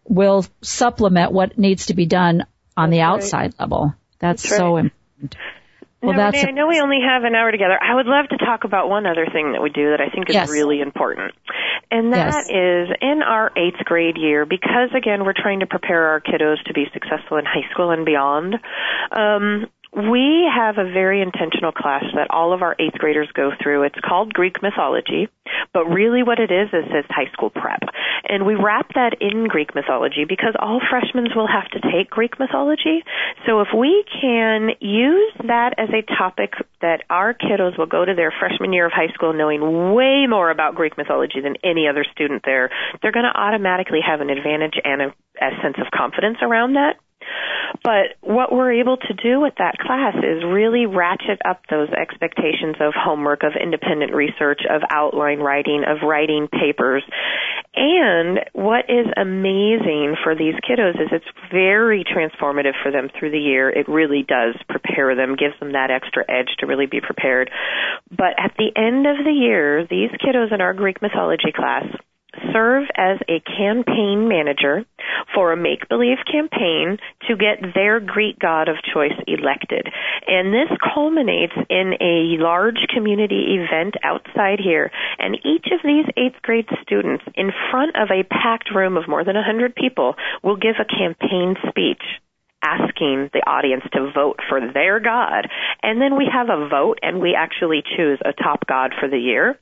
we'll 0.04 0.46
supplement 0.62 1.32
what 1.32 1.58
needs 1.58 1.86
to 1.86 1.94
be 1.94 2.06
done 2.06 2.46
on 2.76 2.90
the 2.90 3.02
outside 3.02 3.54
right. 3.54 3.60
level. 3.60 3.96
That's, 4.20 4.44
that's 4.44 4.58
so 4.58 4.78
important. 4.78 5.36
Well, 6.02 6.14
now, 6.16 6.30
that's 6.30 6.46
I 6.46 6.52
know 6.52 6.68
we 6.68 6.80
only 6.80 7.00
have 7.02 7.24
an 7.24 7.34
hour 7.34 7.52
together. 7.52 7.78
I 7.82 7.96
would 7.96 8.06
love 8.06 8.30
to 8.30 8.38
talk 8.38 8.66
about 8.66 8.88
one 8.88 9.08
other 9.08 9.26
thing 9.26 9.54
that 9.54 9.64
we 9.64 9.72
do 9.72 9.92
that 9.92 10.02
I 10.02 10.10
think 10.14 10.30
is 10.30 10.36
yes. 10.36 10.50
really 10.50 10.80
important. 10.80 11.34
And 11.90 12.14
that 12.14 12.46
yes. 12.48 12.90
is 12.90 12.96
in 13.02 13.22
our 13.26 13.52
eighth 13.58 13.84
grade 13.84 14.18
year, 14.18 14.46
because 14.46 14.94
again, 14.96 15.26
we're 15.26 15.34
trying 15.34 15.62
to 15.62 15.66
prepare 15.66 16.10
our 16.10 16.22
kiddos 16.22 16.62
to 16.68 16.74
be 16.74 16.86
successful 16.94 17.38
in 17.38 17.46
high 17.46 17.68
school 17.72 17.90
and 17.90 18.06
beyond. 18.06 18.56
Um, 19.12 19.68
we 19.96 20.50
have 20.54 20.78
a 20.78 20.84
very 20.84 21.22
intentional 21.22 21.72
class 21.72 22.04
that 22.14 22.28
all 22.30 22.54
of 22.54 22.62
our 22.62 22.76
eighth 22.80 22.98
graders 23.00 23.30
go 23.34 23.52
through. 23.62 23.84
It's 23.84 24.00
called 24.04 24.34
Greek 24.34 24.62
mythology, 24.62 25.30
but 25.74 25.86
really 25.86 26.24
what 26.24 26.40
it 26.40 26.52
is 26.52 26.68
is 26.74 26.86
it's 26.92 27.08
high 27.10 27.32
school 27.32 27.50
prep. 27.50 27.82
And 28.28 28.46
we 28.46 28.56
wrap 28.56 28.94
that 28.96 29.18
in 29.22 29.48
Greek 29.48 29.74
mythology 29.76 30.26
because 30.28 30.56
all 30.60 30.82
freshmen 30.90 31.28
will 31.36 31.48
have 31.48 31.70
to 31.72 31.80
take 31.80 32.10
Greek 32.10 32.38
mythology. 32.40 33.04
So 33.46 33.62
if 33.62 33.70
we 33.76 34.04
can 34.22 34.72
use 34.82 35.34
that 35.48 35.76
as 35.78 35.90
a 35.90 36.04
topic 36.18 36.54
that 36.82 37.04
our 37.10 37.34
kiddos 37.34 37.78
will 37.78 37.88
go 37.88 38.04
to 38.04 38.14
their 38.14 38.34
freshman 38.38 38.74
year 38.74 38.86
of 38.86 38.92
high 38.92 39.14
school 39.14 39.34
knowing 39.34 39.94
way 39.94 40.26
more 40.28 40.52
about 40.52 40.76
Greek 40.76 40.98
mythology 40.98 41.40
than 41.42 41.56
any 41.64 41.88
other 41.88 42.06
student 42.12 42.44
there, 42.46 42.70
they're 43.02 43.14
going 43.14 43.26
to 43.26 43.40
automatically 43.40 44.00
have 44.06 44.20
an 44.22 44.30
advantage 44.30 44.76
and 44.84 45.02
a, 45.02 45.08
a 45.40 45.50
sense 45.64 45.78
of 45.80 45.88
confidence 45.92 46.38
around 46.42 46.74
that. 46.74 46.96
But 47.84 48.16
what 48.22 48.52
we're 48.52 48.80
able 48.80 48.98
to 48.98 49.14
do 49.14 49.40
with 49.40 49.54
that 49.58 49.78
class 49.78 50.16
is 50.18 50.44
really 50.44 50.86
ratchet 50.86 51.40
up 51.46 51.62
those 51.70 51.90
expectations 51.90 52.76
of 52.80 52.94
homework, 52.96 53.44
of 53.44 53.54
independent 53.62 54.14
research, 54.14 54.62
of 54.70 54.82
outline 54.90 55.40
writing, 55.40 55.84
of 55.88 56.08
writing 56.08 56.48
papers. 56.48 57.04
And 57.76 58.40
what 58.54 58.90
is 58.90 59.06
amazing 59.16 60.16
for 60.24 60.36
these 60.36 60.56
kiddos 60.68 61.00
is 61.00 61.10
it's 61.12 61.32
very 61.52 62.04
transformative 62.04 62.74
for 62.82 62.92
them 62.92 63.10
through 63.18 63.32
the 63.32 63.40
year. 63.40 63.70
It 63.70 63.88
really 63.88 64.26
does 64.28 64.56
prepare 64.68 65.16
them, 65.16 65.36
gives 65.36 65.60
them 65.60 65.74
that 65.74 65.92
extra 65.92 66.24
edge 66.28 66.50
to 66.60 66.66
really 66.66 66.88
be 66.88 67.02
prepared. 67.02 67.52
But 68.10 68.34
at 68.40 68.54
the 68.58 68.72
end 68.76 69.06
of 69.06 69.24
the 69.24 69.32
year, 69.32 69.86
these 69.86 70.10
kiddos 70.24 70.54
in 70.54 70.62
our 70.62 70.74
Greek 70.74 71.02
mythology 71.02 71.52
class 71.56 71.86
serve 72.54 72.86
as 72.96 73.18
a 73.30 73.40
campaign 73.40 74.28
manager 74.28 74.86
for 75.34 75.52
a 75.52 75.58
make 75.58 75.88
believe 75.90 76.18
campaign 76.30 76.98
to 77.28 77.36
get 77.36 77.74
their 77.74 78.00
Greek 78.00 78.40
god 78.40 78.70
of 78.70 78.76
choice 78.94 79.18
elected. 79.28 79.88
And 80.28 80.54
this 80.54 80.70
culminates 80.94 81.54
in 81.70 81.94
a 82.02 82.42
large 82.42 82.88
community 82.94 83.60
event 83.60 83.96
outside 84.04 84.60
here. 84.60 84.92
And 85.20 85.36
each 85.46 85.68
of 85.72 85.80
these 85.84 86.06
eighth 86.18 86.42
grade 86.42 86.68
students, 86.82 87.24
in 87.36 87.52
front 87.72 87.96
of 87.96 88.10
a 88.12 88.24
packed 88.24 88.74
room 88.74 88.98
of 88.98 89.08
more 89.08 89.24
than 89.24 89.36
100 89.36 89.76
people, 89.76 90.16
will 90.44 90.58
give 90.58 90.76
a 90.80 90.86
campaign 90.86 91.56
speech 91.70 92.04
asking 92.64 93.30
the 93.34 93.44
audience 93.48 93.84
to 93.94 94.12
vote 94.14 94.40
for 94.50 94.60
their 94.74 95.00
God. 95.00 95.48
And 95.84 96.02
then 96.02 96.18
we 96.18 96.28
have 96.32 96.50
a 96.50 96.68
vote 96.68 97.00
and 97.02 97.22
we 97.22 97.36
actually 97.36 97.84
choose 97.96 98.20
a 98.26 98.34
top 98.34 98.66
God 98.68 98.94
for 99.00 99.08
the 99.08 99.18
year. 99.18 99.60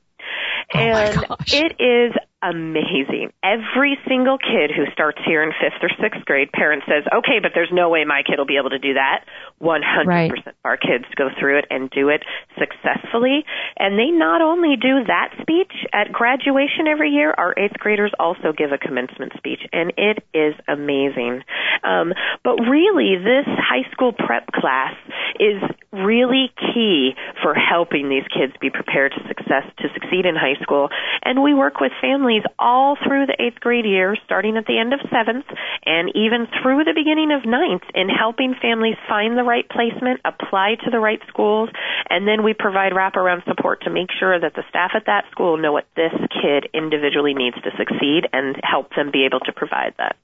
Oh 0.74 0.78
and 0.78 1.26
it 1.48 1.76
is 1.78 2.12
amazing. 2.46 3.32
Every 3.42 3.98
single 4.06 4.38
kid 4.38 4.70
who 4.70 4.86
starts 4.92 5.18
here 5.26 5.42
in 5.42 5.50
fifth 5.50 5.82
or 5.82 5.90
sixth 6.00 6.24
grade, 6.24 6.52
parent 6.52 6.84
says, 6.86 7.02
okay, 7.12 7.42
but 7.42 7.52
there's 7.54 7.72
no 7.72 7.90
way 7.90 8.04
my 8.04 8.22
kid 8.22 8.38
will 8.38 8.46
be 8.46 8.56
able 8.56 8.70
to 8.70 8.78
do 8.78 8.94
that. 8.94 9.24
100% 9.60 10.06
right. 10.06 10.30
of 10.30 10.54
our 10.64 10.76
kids 10.76 11.04
go 11.16 11.28
through 11.38 11.58
it 11.58 11.64
and 11.70 11.90
do 11.90 12.08
it 12.08 12.22
successfully. 12.58 13.44
And 13.78 13.98
they 13.98 14.10
not 14.10 14.42
only 14.42 14.76
do 14.76 15.04
that 15.06 15.34
speech 15.40 15.72
at 15.92 16.12
graduation 16.12 16.86
every 16.86 17.10
year, 17.10 17.34
our 17.36 17.54
eighth 17.58 17.78
graders 17.78 18.12
also 18.20 18.52
give 18.56 18.70
a 18.70 18.78
commencement 18.78 19.32
speech. 19.36 19.60
And 19.72 19.92
it 19.96 20.22
is 20.32 20.54
amazing. 20.68 21.42
Um, 21.82 22.12
but 22.44 22.56
really, 22.62 23.16
this 23.18 23.46
high 23.46 23.90
school 23.92 24.12
prep 24.12 24.46
class 24.52 24.94
is 25.40 25.62
really 25.92 26.52
key 26.56 27.12
for 27.42 27.54
helping 27.54 28.08
these 28.08 28.26
kids 28.28 28.52
be 28.60 28.70
prepared 28.70 29.12
to 29.12 29.20
success, 29.28 29.64
to 29.78 29.88
succeed 29.94 30.26
in 30.26 30.36
high 30.36 30.60
school. 30.62 30.88
And 31.24 31.42
we 31.42 31.54
work 31.54 31.80
with 31.80 31.92
families 32.00 32.35
all 32.58 32.96
through 32.96 33.26
the 33.26 33.36
eighth 33.38 33.60
grade 33.60 33.84
year, 33.84 34.16
starting 34.24 34.56
at 34.56 34.66
the 34.66 34.78
end 34.78 34.92
of 34.92 35.00
seventh, 35.10 35.46
and 35.84 36.10
even 36.14 36.46
through 36.62 36.84
the 36.84 36.94
beginning 36.94 37.32
of 37.32 37.46
ninth, 37.46 37.84
in 37.94 38.08
helping 38.08 38.54
families 38.60 38.96
find 39.08 39.36
the 39.36 39.42
right 39.42 39.68
placement, 39.68 40.20
apply 40.24 40.76
to 40.84 40.90
the 40.90 40.98
right 40.98 41.20
schools, 41.28 41.70
and 42.10 42.26
then 42.26 42.42
we 42.42 42.54
provide 42.54 42.92
wraparound 42.92 43.44
support 43.44 43.82
to 43.82 43.90
make 43.90 44.08
sure 44.18 44.38
that 44.38 44.54
the 44.54 44.64
staff 44.68 44.92
at 44.94 45.06
that 45.06 45.24
school 45.30 45.56
know 45.56 45.72
what 45.72 45.86
this 45.96 46.12
kid 46.30 46.68
individually 46.74 47.34
needs 47.34 47.56
to 47.62 47.70
succeed 47.76 48.28
and 48.32 48.56
help 48.62 48.90
them 48.94 49.10
be 49.12 49.24
able 49.24 49.40
to 49.40 49.52
provide 49.52 49.94
that. 49.98 50.16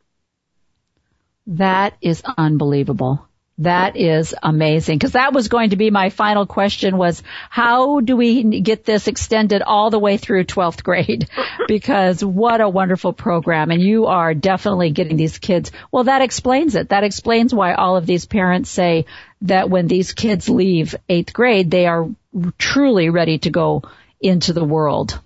That 1.47 1.97
is 2.01 2.23
unbelievable. 2.39 3.27
That 3.59 3.97
is 3.97 4.35
amazing 4.43 4.99
because 4.99 5.13
that 5.13 5.35
was 5.35 5.49
going 5.49 5.71
to 5.71 5.77
be 5.77 5.91
my 5.91 6.09
final 6.09 6.47
question 6.47 6.97
was 6.97 7.23
how 7.51 8.01
do 8.01 8.17
we 8.17 8.61
get 8.61 8.85
this 8.85 9.09
extended 9.09 9.61
all 9.61 9.91
the 9.91 9.99
way 9.99 10.17
through 10.17 10.45
12th 10.45 10.83
grade? 10.83 11.29
because 11.69 12.25
what 12.25 12.63
a 12.63 12.69
wonderful 12.69 13.13
program 13.13 13.71
and 13.71 13.83
you 13.83 14.07
are 14.07 14.33
definitely 14.33 14.91
getting 14.91 15.17
these 15.17 15.39
kids. 15.39 15.71
Well, 15.91 16.05
that 16.05 16.23
explains 16.23 16.75
it. 16.75 16.89
That 16.89 17.05
explains 17.05 17.55
why 17.55 17.75
all 17.75 17.97
of 17.97 18.07
these 18.07 18.25
parents 18.25 18.71
say 18.71 19.05
that 19.43 19.69
when 19.69 19.87
these 19.87 20.13
kids 20.13 20.49
leave 20.49 20.95
8th 21.09 21.33
grade, 21.33 21.71
they 21.71 21.87
are 21.87 22.09
truly 22.57 23.11
ready 23.11 23.39
to 23.41 23.51
go 23.51 23.83
into 24.21 24.55
the 24.55 24.65
world. 24.65 25.21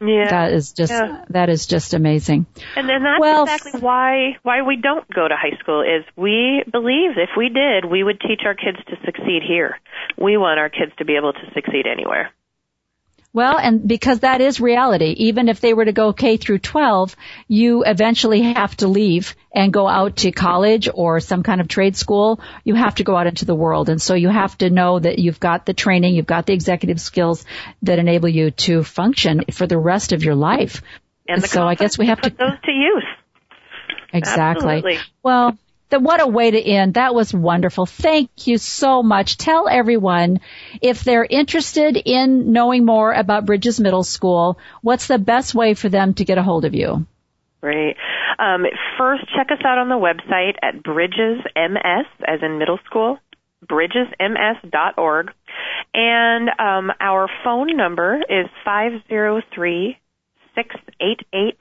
Yeah. 0.00 0.30
That 0.30 0.52
is 0.52 0.72
just 0.72 0.92
yeah. 0.92 1.24
that 1.28 1.50
is 1.50 1.66
just 1.66 1.92
amazing. 1.92 2.46
And 2.74 2.88
then 2.88 3.02
that's 3.02 3.20
well, 3.20 3.42
exactly 3.42 3.80
why 3.80 4.36
why 4.42 4.62
we 4.62 4.76
don't 4.76 5.06
go 5.12 5.28
to 5.28 5.36
high 5.36 5.58
school 5.60 5.82
is 5.82 6.04
we 6.16 6.64
believe 6.70 7.18
if 7.18 7.30
we 7.36 7.50
did, 7.50 7.84
we 7.84 8.02
would 8.02 8.20
teach 8.20 8.40
our 8.46 8.54
kids 8.54 8.78
to 8.88 8.96
succeed 9.04 9.42
here. 9.46 9.78
We 10.16 10.38
want 10.38 10.58
our 10.58 10.70
kids 10.70 10.92
to 10.98 11.04
be 11.04 11.16
able 11.16 11.34
to 11.34 11.52
succeed 11.54 11.86
anywhere. 11.86 12.32
Well, 13.32 13.58
and 13.58 13.86
because 13.86 14.20
that 14.20 14.40
is 14.40 14.60
reality, 14.60 15.14
even 15.18 15.48
if 15.48 15.60
they 15.60 15.72
were 15.72 15.84
to 15.84 15.92
go 15.92 16.12
K 16.12 16.36
through 16.36 16.58
12, 16.58 17.14
you 17.46 17.84
eventually 17.84 18.42
have 18.42 18.76
to 18.78 18.88
leave 18.88 19.36
and 19.54 19.72
go 19.72 19.86
out 19.86 20.16
to 20.18 20.32
college 20.32 20.88
or 20.92 21.20
some 21.20 21.44
kind 21.44 21.60
of 21.60 21.68
trade 21.68 21.96
school. 21.96 22.40
You 22.64 22.74
have 22.74 22.96
to 22.96 23.04
go 23.04 23.16
out 23.16 23.28
into 23.28 23.44
the 23.44 23.54
world. 23.54 23.88
And 23.88 24.02
so 24.02 24.14
you 24.14 24.28
have 24.28 24.58
to 24.58 24.70
know 24.70 24.98
that 24.98 25.20
you've 25.20 25.38
got 25.38 25.64
the 25.64 25.74
training, 25.74 26.16
you've 26.16 26.26
got 26.26 26.46
the 26.46 26.54
executive 26.54 27.00
skills 27.00 27.44
that 27.82 28.00
enable 28.00 28.28
you 28.28 28.50
to 28.50 28.82
function 28.82 29.44
for 29.52 29.66
the 29.66 29.78
rest 29.78 30.12
of 30.12 30.24
your 30.24 30.34
life. 30.34 30.82
And 31.28 31.44
so 31.44 31.62
I 31.62 31.76
guess 31.76 31.96
we 31.96 32.06
have 32.06 32.20
to 32.22 32.30
put 32.30 32.38
those 32.38 32.60
to 32.64 32.72
use. 32.72 33.04
Exactly. 34.12 34.78
Absolutely. 34.78 34.98
Well, 35.22 35.56
what 35.98 36.20
a 36.20 36.26
way 36.26 36.50
to 36.50 36.60
end. 36.60 36.94
That 36.94 37.14
was 37.14 37.34
wonderful. 37.34 37.86
Thank 37.86 38.46
you 38.46 38.58
so 38.58 39.02
much. 39.02 39.36
Tell 39.36 39.68
everyone 39.68 40.40
if 40.80 41.02
they're 41.02 41.24
interested 41.24 41.96
in 41.96 42.52
knowing 42.52 42.84
more 42.84 43.12
about 43.12 43.46
Bridges 43.46 43.80
Middle 43.80 44.04
School, 44.04 44.58
what's 44.82 45.06
the 45.06 45.18
best 45.18 45.54
way 45.54 45.74
for 45.74 45.88
them 45.88 46.14
to 46.14 46.24
get 46.24 46.38
a 46.38 46.42
hold 46.42 46.64
of 46.64 46.74
you? 46.74 47.06
Great. 47.60 47.96
Um, 48.38 48.64
first, 48.96 49.24
check 49.36 49.48
us 49.50 49.62
out 49.64 49.78
on 49.78 49.88
the 49.88 49.96
website 49.96 50.54
at 50.62 50.82
bridgesms, 50.82 52.06
as 52.26 52.38
in 52.42 52.58
middle 52.58 52.78
school, 52.86 53.18
bridgesms.org. 53.66 55.32
And 55.92 56.48
um, 56.58 56.92
our 57.00 57.28
phone 57.44 57.76
number 57.76 58.16
is 58.28 58.46
503 58.64 59.98
688 60.54 61.60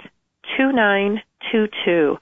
2922. 1.52 2.20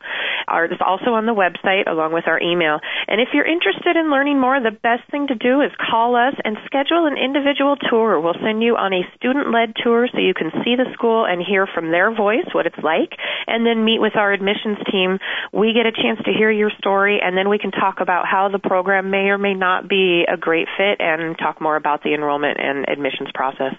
It's 0.72 0.84
also 0.86 1.12
on 1.18 1.26
the 1.26 1.36
website 1.36 1.90
along 1.90 2.14
with 2.14 2.28
our 2.28 2.40
email. 2.42 2.80
And 3.08 3.20
if 3.20 3.30
you're 3.34 3.48
interested 3.48 3.96
in 3.96 4.12
learning 4.12 4.40
more, 4.40 4.60
the 4.60 4.72
best 4.72 5.04
thing 5.12 5.28
to 5.28 5.36
do 5.36 5.62
is 5.62 5.72
call 5.76 6.16
us 6.16 6.36
and 6.44 6.58
schedule 6.66 7.08
an 7.08 7.18
individual 7.18 7.76
tour. 7.76 8.20
We'll 8.20 8.38
send 8.44 8.64
you 8.64 8.76
on 8.76 8.94
a 8.94 9.04
student-led 9.16 9.76
tour 9.84 10.08
so 10.12 10.20
you 10.20 10.34
can 10.34 10.52
see 10.64 10.76
the 10.76 10.88
school 10.94 11.26
and 11.26 11.42
hear 11.44 11.68
from 11.68 11.92
their 11.92 12.14
voice 12.14 12.48
what 12.54 12.66
it's 12.66 12.80
like 12.84 13.12
and 13.48 13.66
then 13.66 13.84
meet 13.84 14.00
with 14.00 14.16
our 14.16 14.32
admissions 14.32 14.78
team. 14.92 15.20
We 15.52 15.74
get 15.74 15.86
a 15.86 15.96
chance 15.96 16.20
to 16.26 16.32
hear 16.32 16.52
your 16.52 16.72
story 16.78 17.20
and 17.22 17.36
then 17.36 17.50
we 17.50 17.60
can 17.60 17.72
talk 17.72 18.00
about 18.00 18.26
how 18.28 18.50
the 18.50 18.60
program 18.60 19.10
may 19.10 19.32
or 19.32 19.38
may 19.38 19.54
not 19.54 19.88
be 19.90 20.24
a 20.28 20.38
great 20.38 20.68
fit 20.78 21.00
and 21.00 21.38
talk 21.38 21.60
more 21.62 21.76
about 21.76 22.04
the 22.04 22.14
enrollment 22.14 22.60
and 22.60 22.88
admissions 22.88 23.30
process. 23.34 23.74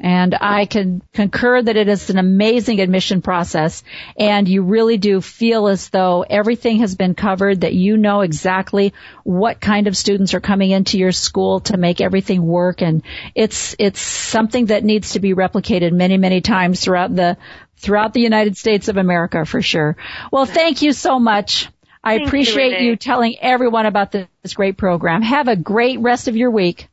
And 0.00 0.34
I 0.40 0.66
can 0.66 1.02
concur 1.12 1.62
that 1.62 1.76
it 1.76 1.88
is 1.88 2.10
an 2.10 2.18
amazing 2.18 2.80
admission 2.80 3.22
process 3.22 3.84
and 4.18 4.48
you 4.48 4.62
really 4.62 4.96
do 4.96 5.20
feel 5.20 5.68
as 5.68 5.88
though 5.90 6.22
everything 6.28 6.78
has 6.78 6.96
been 6.96 7.14
covered, 7.14 7.60
that 7.60 7.74
you 7.74 7.96
know 7.96 8.22
exactly 8.22 8.92
what 9.22 9.60
kind 9.60 9.86
of 9.86 9.96
students 9.96 10.34
are 10.34 10.40
coming 10.40 10.72
into 10.72 10.98
your 10.98 11.12
school 11.12 11.60
to 11.60 11.76
make 11.76 12.00
everything 12.00 12.42
work 12.42 12.82
and 12.82 13.04
it's, 13.36 13.76
it's 13.78 14.00
something 14.00 14.66
that 14.66 14.82
needs 14.82 15.12
to 15.12 15.20
be 15.20 15.32
replicated 15.32 15.92
many, 15.92 16.16
many 16.16 16.40
times 16.40 16.80
throughout 16.80 17.14
the, 17.14 17.36
throughout 17.76 18.12
the 18.12 18.20
United 18.20 18.56
States 18.56 18.88
of 18.88 18.96
America 18.96 19.44
for 19.44 19.62
sure. 19.62 19.96
Well, 20.32 20.46
thank 20.46 20.82
you 20.82 20.92
so 20.92 21.20
much. 21.20 21.68
I 22.02 22.16
Thank 22.16 22.28
appreciate 22.28 22.80
you, 22.80 22.90
you 22.90 22.96
telling 22.96 23.36
everyone 23.40 23.86
about 23.86 24.12
this 24.12 24.54
great 24.54 24.76
program. 24.76 25.22
Have 25.22 25.48
a 25.48 25.56
great 25.56 26.00
rest 26.00 26.28
of 26.28 26.36
your 26.36 26.50
week. 26.50 26.88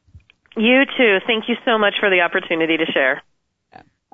You 0.57 0.83
too. 0.97 1.17
Thank 1.25 1.47
you 1.47 1.55
so 1.65 1.77
much 1.77 1.95
for 1.99 2.09
the 2.09 2.21
opportunity 2.21 2.77
to 2.77 2.85
share. 2.91 3.23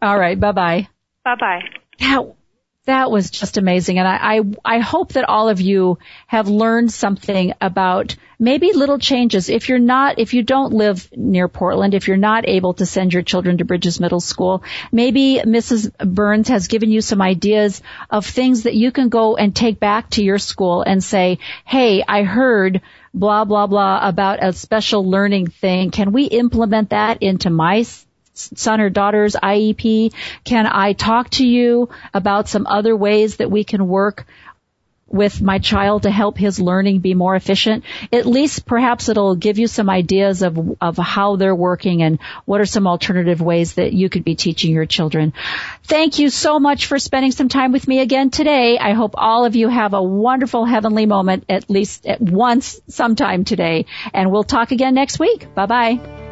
All 0.01 0.17
right. 0.17 0.39
Bye 0.39 0.51
bye. 0.51 0.87
Bye 1.23 1.35
bye. 1.35 1.61
Now, 1.99 2.35
That 2.87 3.11
was 3.11 3.29
just 3.29 3.57
amazing. 3.57 3.99
And 3.99 4.07
I, 4.07 4.37
I, 4.37 4.41
I, 4.63 4.79
hope 4.79 5.13
that 5.13 5.27
all 5.27 5.49
of 5.49 5.59
you 5.59 5.99
have 6.25 6.47
learned 6.47 6.89
something 6.89 7.53
about 7.59 8.15
maybe 8.39 8.71
little 8.71 8.97
changes. 8.97 9.49
If 9.49 9.67
you're 9.67 9.77
not, 9.77 10.19
if 10.19 10.33
you 10.33 10.41
don't 10.41 10.71
live 10.71 11.09
near 11.13 11.49
Portland, 11.49 11.93
if 11.93 12.07
you're 12.07 12.15
not 12.15 12.47
able 12.47 12.75
to 12.75 12.85
send 12.85 13.11
your 13.11 13.23
children 13.23 13.57
to 13.57 13.65
Bridges 13.65 13.99
Middle 13.99 14.21
School, 14.21 14.63
maybe 14.89 15.41
Mrs. 15.43 15.91
Byrnes 15.97 16.47
has 16.47 16.67
given 16.67 16.89
you 16.89 17.01
some 17.01 17.21
ideas 17.21 17.81
of 18.09 18.25
things 18.25 18.63
that 18.63 18.75
you 18.75 18.93
can 18.93 19.09
go 19.09 19.35
and 19.35 19.53
take 19.53 19.81
back 19.81 20.11
to 20.11 20.23
your 20.23 20.37
school 20.37 20.81
and 20.81 21.03
say, 21.03 21.39
hey, 21.65 22.05
I 22.07 22.23
heard 22.23 22.81
blah, 23.19 23.45
blah, 23.45 23.67
blah 23.67 23.99
about 24.01 24.43
a 24.43 24.53
special 24.53 25.09
learning 25.09 25.47
thing. 25.47 25.91
Can 25.91 26.11
we 26.11 26.25
implement 26.25 26.91
that 26.91 27.21
into 27.21 27.49
my 27.49 27.85
son 28.33 28.81
or 28.81 28.89
daughter's 28.89 29.35
IEP? 29.35 30.13
Can 30.43 30.67
I 30.67 30.93
talk 30.93 31.29
to 31.31 31.47
you 31.47 31.89
about 32.13 32.47
some 32.47 32.67
other 32.67 32.95
ways 32.95 33.37
that 33.37 33.51
we 33.51 33.63
can 33.63 33.87
work 33.87 34.25
with 35.07 35.41
my 35.41 35.59
child 35.59 36.03
to 36.03 36.11
help 36.11 36.37
his 36.37 36.59
learning 36.59 36.99
be 36.99 37.13
more 37.13 37.35
efficient. 37.35 37.83
At 38.11 38.25
least 38.25 38.65
perhaps 38.65 39.09
it'll 39.09 39.35
give 39.35 39.57
you 39.57 39.67
some 39.67 39.89
ideas 39.89 40.41
of, 40.41 40.77
of 40.81 40.97
how 40.97 41.35
they're 41.35 41.55
working 41.55 42.03
and 42.03 42.19
what 42.45 42.61
are 42.61 42.65
some 42.65 42.87
alternative 42.87 43.41
ways 43.41 43.73
that 43.75 43.93
you 43.93 44.09
could 44.09 44.23
be 44.23 44.35
teaching 44.35 44.73
your 44.73 44.85
children. 44.85 45.33
Thank 45.83 46.19
you 46.19 46.29
so 46.29 46.59
much 46.59 46.85
for 46.87 46.99
spending 46.99 47.31
some 47.31 47.49
time 47.49 47.71
with 47.71 47.87
me 47.87 47.99
again 47.99 48.29
today. 48.29 48.77
I 48.77 48.93
hope 48.93 49.11
all 49.15 49.45
of 49.45 49.55
you 49.55 49.69
have 49.69 49.93
a 49.93 50.03
wonderful 50.03 50.65
heavenly 50.65 51.05
moment 51.05 51.45
at 51.49 51.69
least 51.69 52.05
at 52.05 52.21
once 52.21 52.79
sometime 52.87 53.45
today 53.45 53.85
and 54.13 54.31
we'll 54.31 54.43
talk 54.43 54.71
again 54.71 54.93
next 54.93 55.19
week. 55.19 55.53
Bye 55.55 55.65
bye. 55.65 56.26